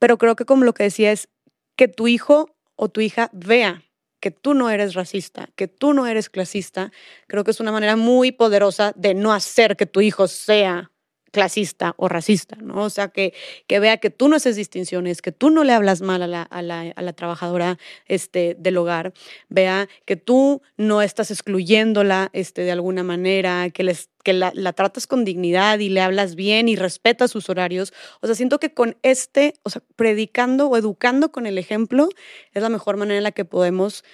[0.00, 1.28] pero creo que como lo que decía es
[1.76, 3.84] que tu hijo o tu hija vea
[4.20, 6.92] que tú no eres racista, que tú no eres clasista,
[7.26, 10.90] creo que es una manera muy poderosa de no hacer que tu hijo sea
[11.30, 12.84] clasista o racista, ¿no?
[12.84, 13.34] O sea, que,
[13.66, 16.42] que vea que tú no haces distinciones, que tú no le hablas mal a la,
[16.42, 19.12] a la, trabajadora este, del hogar,
[19.48, 24.72] vea que tú no estás excluyéndola este, de alguna manera, que, les, que la, la,
[24.72, 27.92] tratas con dignidad y le hablas bien y respetas sus horarios.
[28.20, 32.08] O sea, siento que con este, o sea, predicando o educando con el ejemplo
[32.52, 34.04] es la mejor manera en la que podemos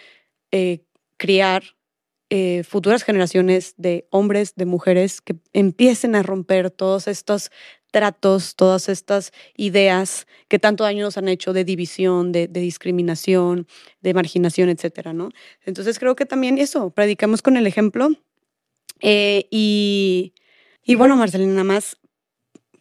[0.50, 0.84] eh,
[1.16, 1.74] criar
[2.36, 7.52] eh, futuras generaciones de hombres, de mujeres que empiecen a romper todos estos
[7.92, 13.68] tratos, todas estas ideas que tanto daño nos han hecho de división, de, discriminación,
[14.00, 15.28] de marginación, etcétera, ¿no?
[15.64, 18.08] Entonces creo que también eso, predicamos con el ejemplo.
[18.98, 20.34] Eh, y,
[20.82, 21.98] y bueno, Marcelina, más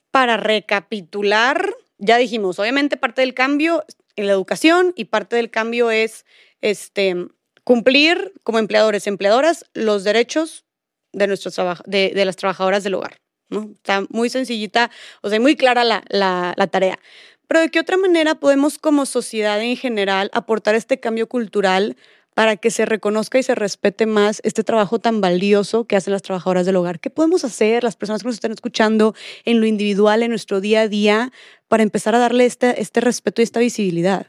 [0.09, 1.69] para recapitular,
[1.99, 3.85] ya dijimos, obviamente parte del cambio
[4.15, 6.25] en la educación y parte del cambio es
[6.61, 7.27] este
[7.63, 10.65] cumplir como empleadores, empleadoras, los derechos
[11.13, 13.17] de, nuestros de, de las trabajadoras del hogar.
[13.49, 13.71] ¿no?
[13.73, 14.91] Está muy sencillita,
[15.21, 16.99] o sea, muy clara la, la, la tarea.
[17.47, 21.97] Pero ¿de qué otra manera podemos como sociedad en general aportar este cambio cultural
[22.33, 26.21] para que se reconozca y se respete más este trabajo tan valioso que hacen las
[26.21, 26.99] trabajadoras del hogar.
[26.99, 29.15] ¿Qué podemos hacer las personas que nos están escuchando
[29.45, 31.31] en lo individual, en nuestro día a día,
[31.67, 34.27] para empezar a darle este, este respeto y esta visibilidad?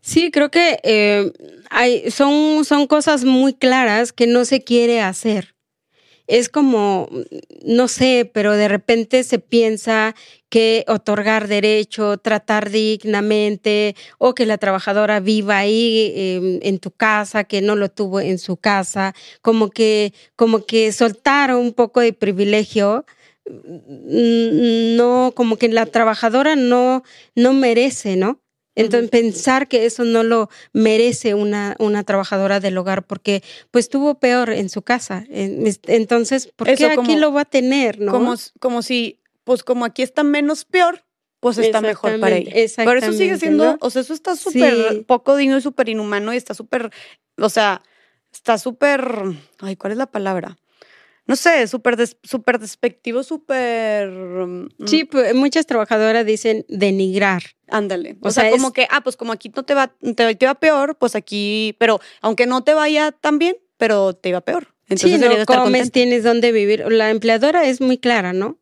[0.00, 1.32] Sí, creo que eh,
[1.70, 5.55] hay, son, son cosas muy claras que no se quiere hacer
[6.26, 7.08] es como,
[7.64, 10.14] no sé, pero de repente se piensa
[10.48, 17.44] que otorgar derecho, tratar dignamente o que la trabajadora viva ahí em, en tu casa,
[17.44, 22.12] que no lo tuvo en su casa, como que, como que soltar un poco de
[22.12, 23.04] privilegio
[23.46, 27.02] mm, no, como que la trabajadora no,
[27.34, 28.40] no merece, ¿no?
[28.76, 34.16] Entonces, pensar que eso no lo merece una, una trabajadora del hogar porque pues tuvo
[34.20, 35.24] peor en su casa.
[35.28, 37.98] Entonces, ¿por qué aquí lo va a tener?
[37.98, 38.12] ¿no?
[38.12, 41.04] Como, como si, pues como aquí está menos peor,
[41.40, 42.52] pues está mejor para ella.
[42.76, 46.36] Pero eso sigue siendo, o sea, eso está súper poco digno y súper inhumano y
[46.36, 46.90] está súper,
[47.38, 47.82] o sea,
[48.32, 49.22] está súper,
[49.60, 50.58] ay, ¿cuál es la palabra?
[51.26, 54.08] No sé, súper super despectivo, súper...
[54.08, 57.42] Mm, sí, pues, muchas trabajadoras dicen denigrar.
[57.68, 58.16] Ándale.
[58.20, 61.16] O, sea, como que, ah, pues como aquí no te va, te, va peor, pues
[61.16, 64.74] aquí, pero aunque no te vaya tan bien, pero te iba peor.
[64.88, 66.84] Entonces, sí, no comes, tienes dónde vivir.
[66.92, 68.58] La empleadora es muy clara, ¿no?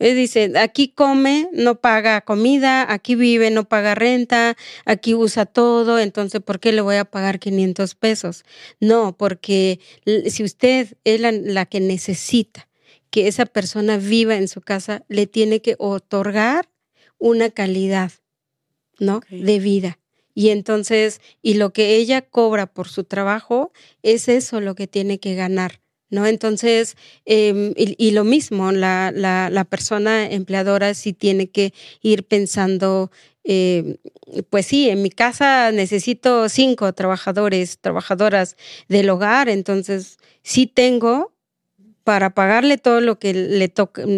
[0.00, 6.00] Él dice, aquí come, no paga comida, aquí vive, no paga renta, aquí usa todo,
[6.00, 8.44] entonces ¿por qué le voy a pagar 500 pesos?
[8.80, 9.78] No, porque
[10.26, 12.68] si usted es la, que necesita
[13.10, 16.68] que esa persona viva en su casa, le tiene que otorgar
[17.18, 18.10] una calidad,
[18.98, 19.20] ¿no?
[19.30, 20.00] De vida.
[20.34, 23.72] Y entonces, y lo que ella cobra por su trabajo,
[24.02, 25.83] es eso lo que tiene que ganar
[26.14, 26.26] ¿no?
[26.26, 26.96] Entonces,
[27.26, 33.10] em, y, lo mismo, la, la, persona empleadora sí tiene que ir pensando,
[33.42, 33.96] em,
[34.50, 38.56] pues sí, en mi casa necesito cinco trabajadores, trabajadoras
[38.88, 41.32] del hogar, entonces sí tengo
[42.04, 43.72] para pagarle todo lo que le,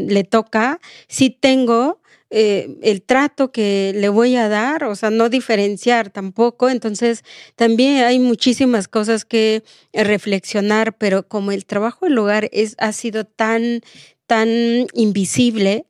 [0.09, 2.01] le toca, sí tengo
[2.31, 6.69] eh, el trato que le voy a dar, o sea, no diferenciar tampoco.
[6.69, 7.23] Entonces,
[7.55, 9.63] también hay muchísimas cosas que
[9.93, 13.81] reflexionar, pero como el trabajo del hogar es, ha sido tan,
[14.27, 14.49] tan
[14.95, 15.87] invisible,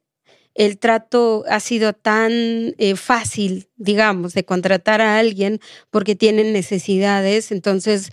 [0.54, 5.60] el trato ha sido tan eh, fácil, digamos, de contratar a alguien
[5.90, 8.10] porque tienen necesidades, entonces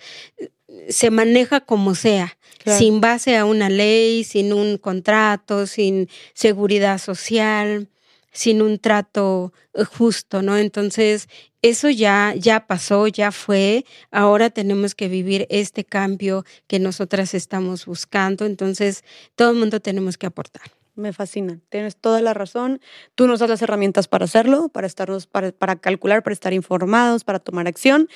[0.89, 7.89] se maneja como sea, sin base a una ley, sin un contrato, sin seguridad social
[8.33, 10.57] sin un trato eh, justo, ¿no?
[10.57, 11.29] Entonces,
[11.61, 17.85] eso ya, ya pasó, ya fue, ahora tenemos que vivir este cambio que nosotras estamos
[17.85, 19.03] buscando, entonces
[19.35, 20.63] todo el mundo tenemos que aportar.
[20.95, 22.79] Me fascina, tienes toda la razón.
[23.15, 27.23] Tú nos das las herramientas para hacerlo, para estarnos, para, para, calcular, para estar informados,
[27.23, 28.09] para tomar acción.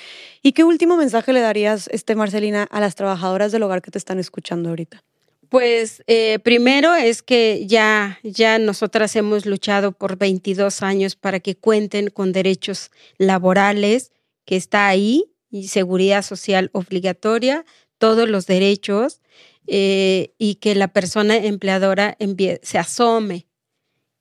[0.43, 3.97] ¿Y qué último mensaje le darías, este, Marcelina, a las trabajadoras del hogar que te
[3.97, 5.03] están escuchando ahorita?
[5.49, 11.55] Pues eh, primero es que ya, ya nosotras hemos luchado por 22 años para que
[11.55, 14.11] cuenten con derechos laborales,
[14.45, 17.65] que está ahí, y seguridad social obligatoria,
[17.97, 19.21] todos los derechos,
[19.67, 22.17] eh, y que la persona empleadora
[22.61, 23.47] se asome,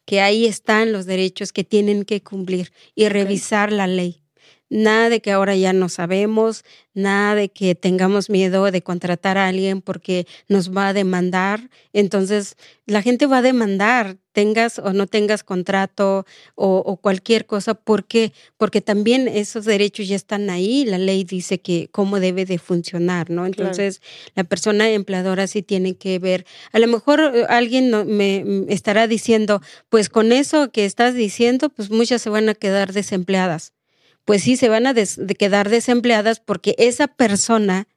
[0.04, 4.25] que ahí están los derechos que tienen que cumplir y revisar la ley
[4.68, 6.64] nada de que ahora ya no sabemos,
[6.94, 11.70] nada de que tengamos miedo de contratar a alguien porque nos va a demandar.
[11.92, 12.56] Entonces,
[12.86, 16.24] la gente va a demandar, tengas o no tengas contrato
[16.54, 21.88] o, cualquier cosa, porque porque también esos derechos ya están ahí, la ley dice que
[21.92, 23.46] cómo debe de funcionar, ¿no?
[23.46, 24.00] Entonces,
[24.34, 29.60] la persona empleadora sí tiene que ver, a lo mejor eh, alguien me estará diciendo,
[29.88, 33.75] pues con eso que estás diciendo, pues muchas se van a quedar desempleadas
[34.26, 34.94] pues sí se van a
[35.38, 37.88] quedar desempleadas porque esa persona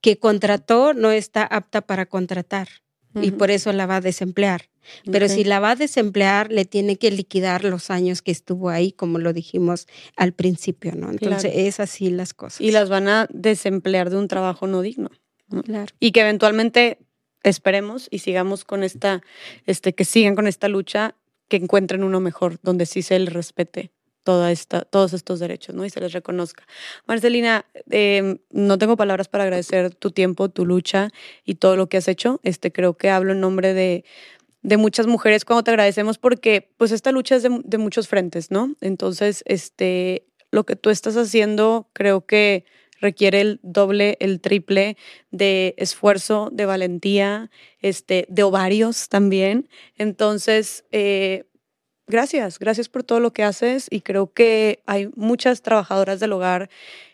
[0.00, 2.68] que contrató no está apta para contratar
[3.14, 4.70] y por eso la va a desemplear.
[5.04, 8.90] Pero si la va a desemplear, le tiene que liquidar los años que estuvo ahí,
[8.90, 11.10] como lo dijimos al principio, ¿no?
[11.10, 12.60] Entonces, es así las cosas.
[12.60, 15.10] Y las van a desemplear de un trabajo no digno.
[15.64, 15.92] Claro.
[16.00, 16.98] Y que eventualmente
[17.44, 19.22] esperemos y sigamos con esta,
[19.66, 21.14] este, que sigan con esta lucha,
[21.48, 23.92] que encuentren uno mejor, donde sí se les respete
[24.24, 25.84] toda esta, todos estos derechos ¿no?
[25.84, 26.66] y se les reconozca.
[27.06, 31.10] Marcelina, em, no tengo palabras para agradecer tu tiempo, tu lucha
[31.44, 32.40] y todo lo que has hecho.
[32.42, 34.04] Este, creo que hablo en nombre de,
[34.62, 38.50] de muchas mujeres cuando te agradecemos porque pues esta lucha es de, de, muchos frentes,
[38.50, 38.74] ¿no?
[38.80, 42.64] Entonces, este, lo que tú estás haciendo creo que
[43.00, 44.96] requiere el doble, el triple
[45.32, 47.50] de esfuerzo, de valentía,
[47.80, 49.68] este, de ovarios también.
[49.98, 51.44] Entonces, eh,
[52.06, 56.70] gracias, gracias por todo lo que haces y creo que hay muchas trabajadoras del hogar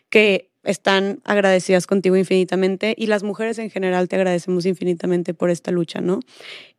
[0.09, 5.71] que están agradecidas contigo infinitamente y las mujeres en general te agradecemos infinitamente por esta
[5.71, 6.19] lucha, ¿no?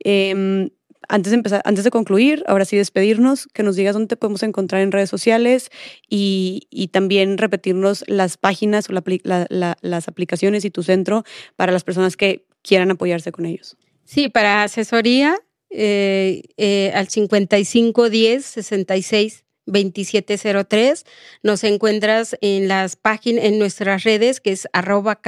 [0.01, 0.71] Em,
[1.09, 4.43] antes de empezar, antes de concluir, ahora sí despedirnos, que nos digas dónde te podemos
[4.43, 5.71] encontrar en redes sociales
[6.09, 11.25] y, también repetirnos las páginas o las aplicaciones y tu centro
[11.57, 13.77] para las personas que quieran apoyarse con ellos.
[14.05, 15.37] Sí, para asesoría
[15.71, 21.05] eh, eh, al 5510 66 2703.
[21.43, 25.21] Nos encuentras en las páginas, en nuestras redes, que es arroba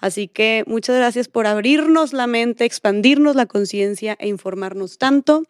[0.00, 5.44] Así que muchas gracias por abrirnos la mente, expandirnos la conciencia e informarnos tanto.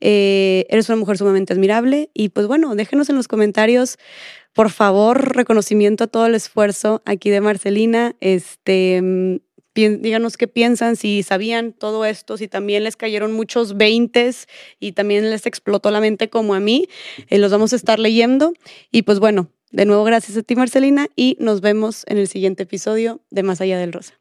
[0.00, 3.98] Eh, eres una mujer sumamente admirable y pues bueno, déjenos en los comentarios.
[4.52, 8.16] Por favor, reconocimiento a todo el esfuerzo aquí de Marcelina.
[8.20, 9.40] Este,
[9.88, 14.46] díganos qué piensan, si sabían todo esto, si también les cayeron muchos veintes
[14.78, 16.88] y también les explotó la mente como a mí.
[17.28, 18.52] Eh, los vamos a estar leyendo.
[18.90, 22.64] Y pues bueno, de nuevo gracias a ti Marcelina y nos vemos en el siguiente
[22.64, 24.19] episodio de Más allá del Rosa.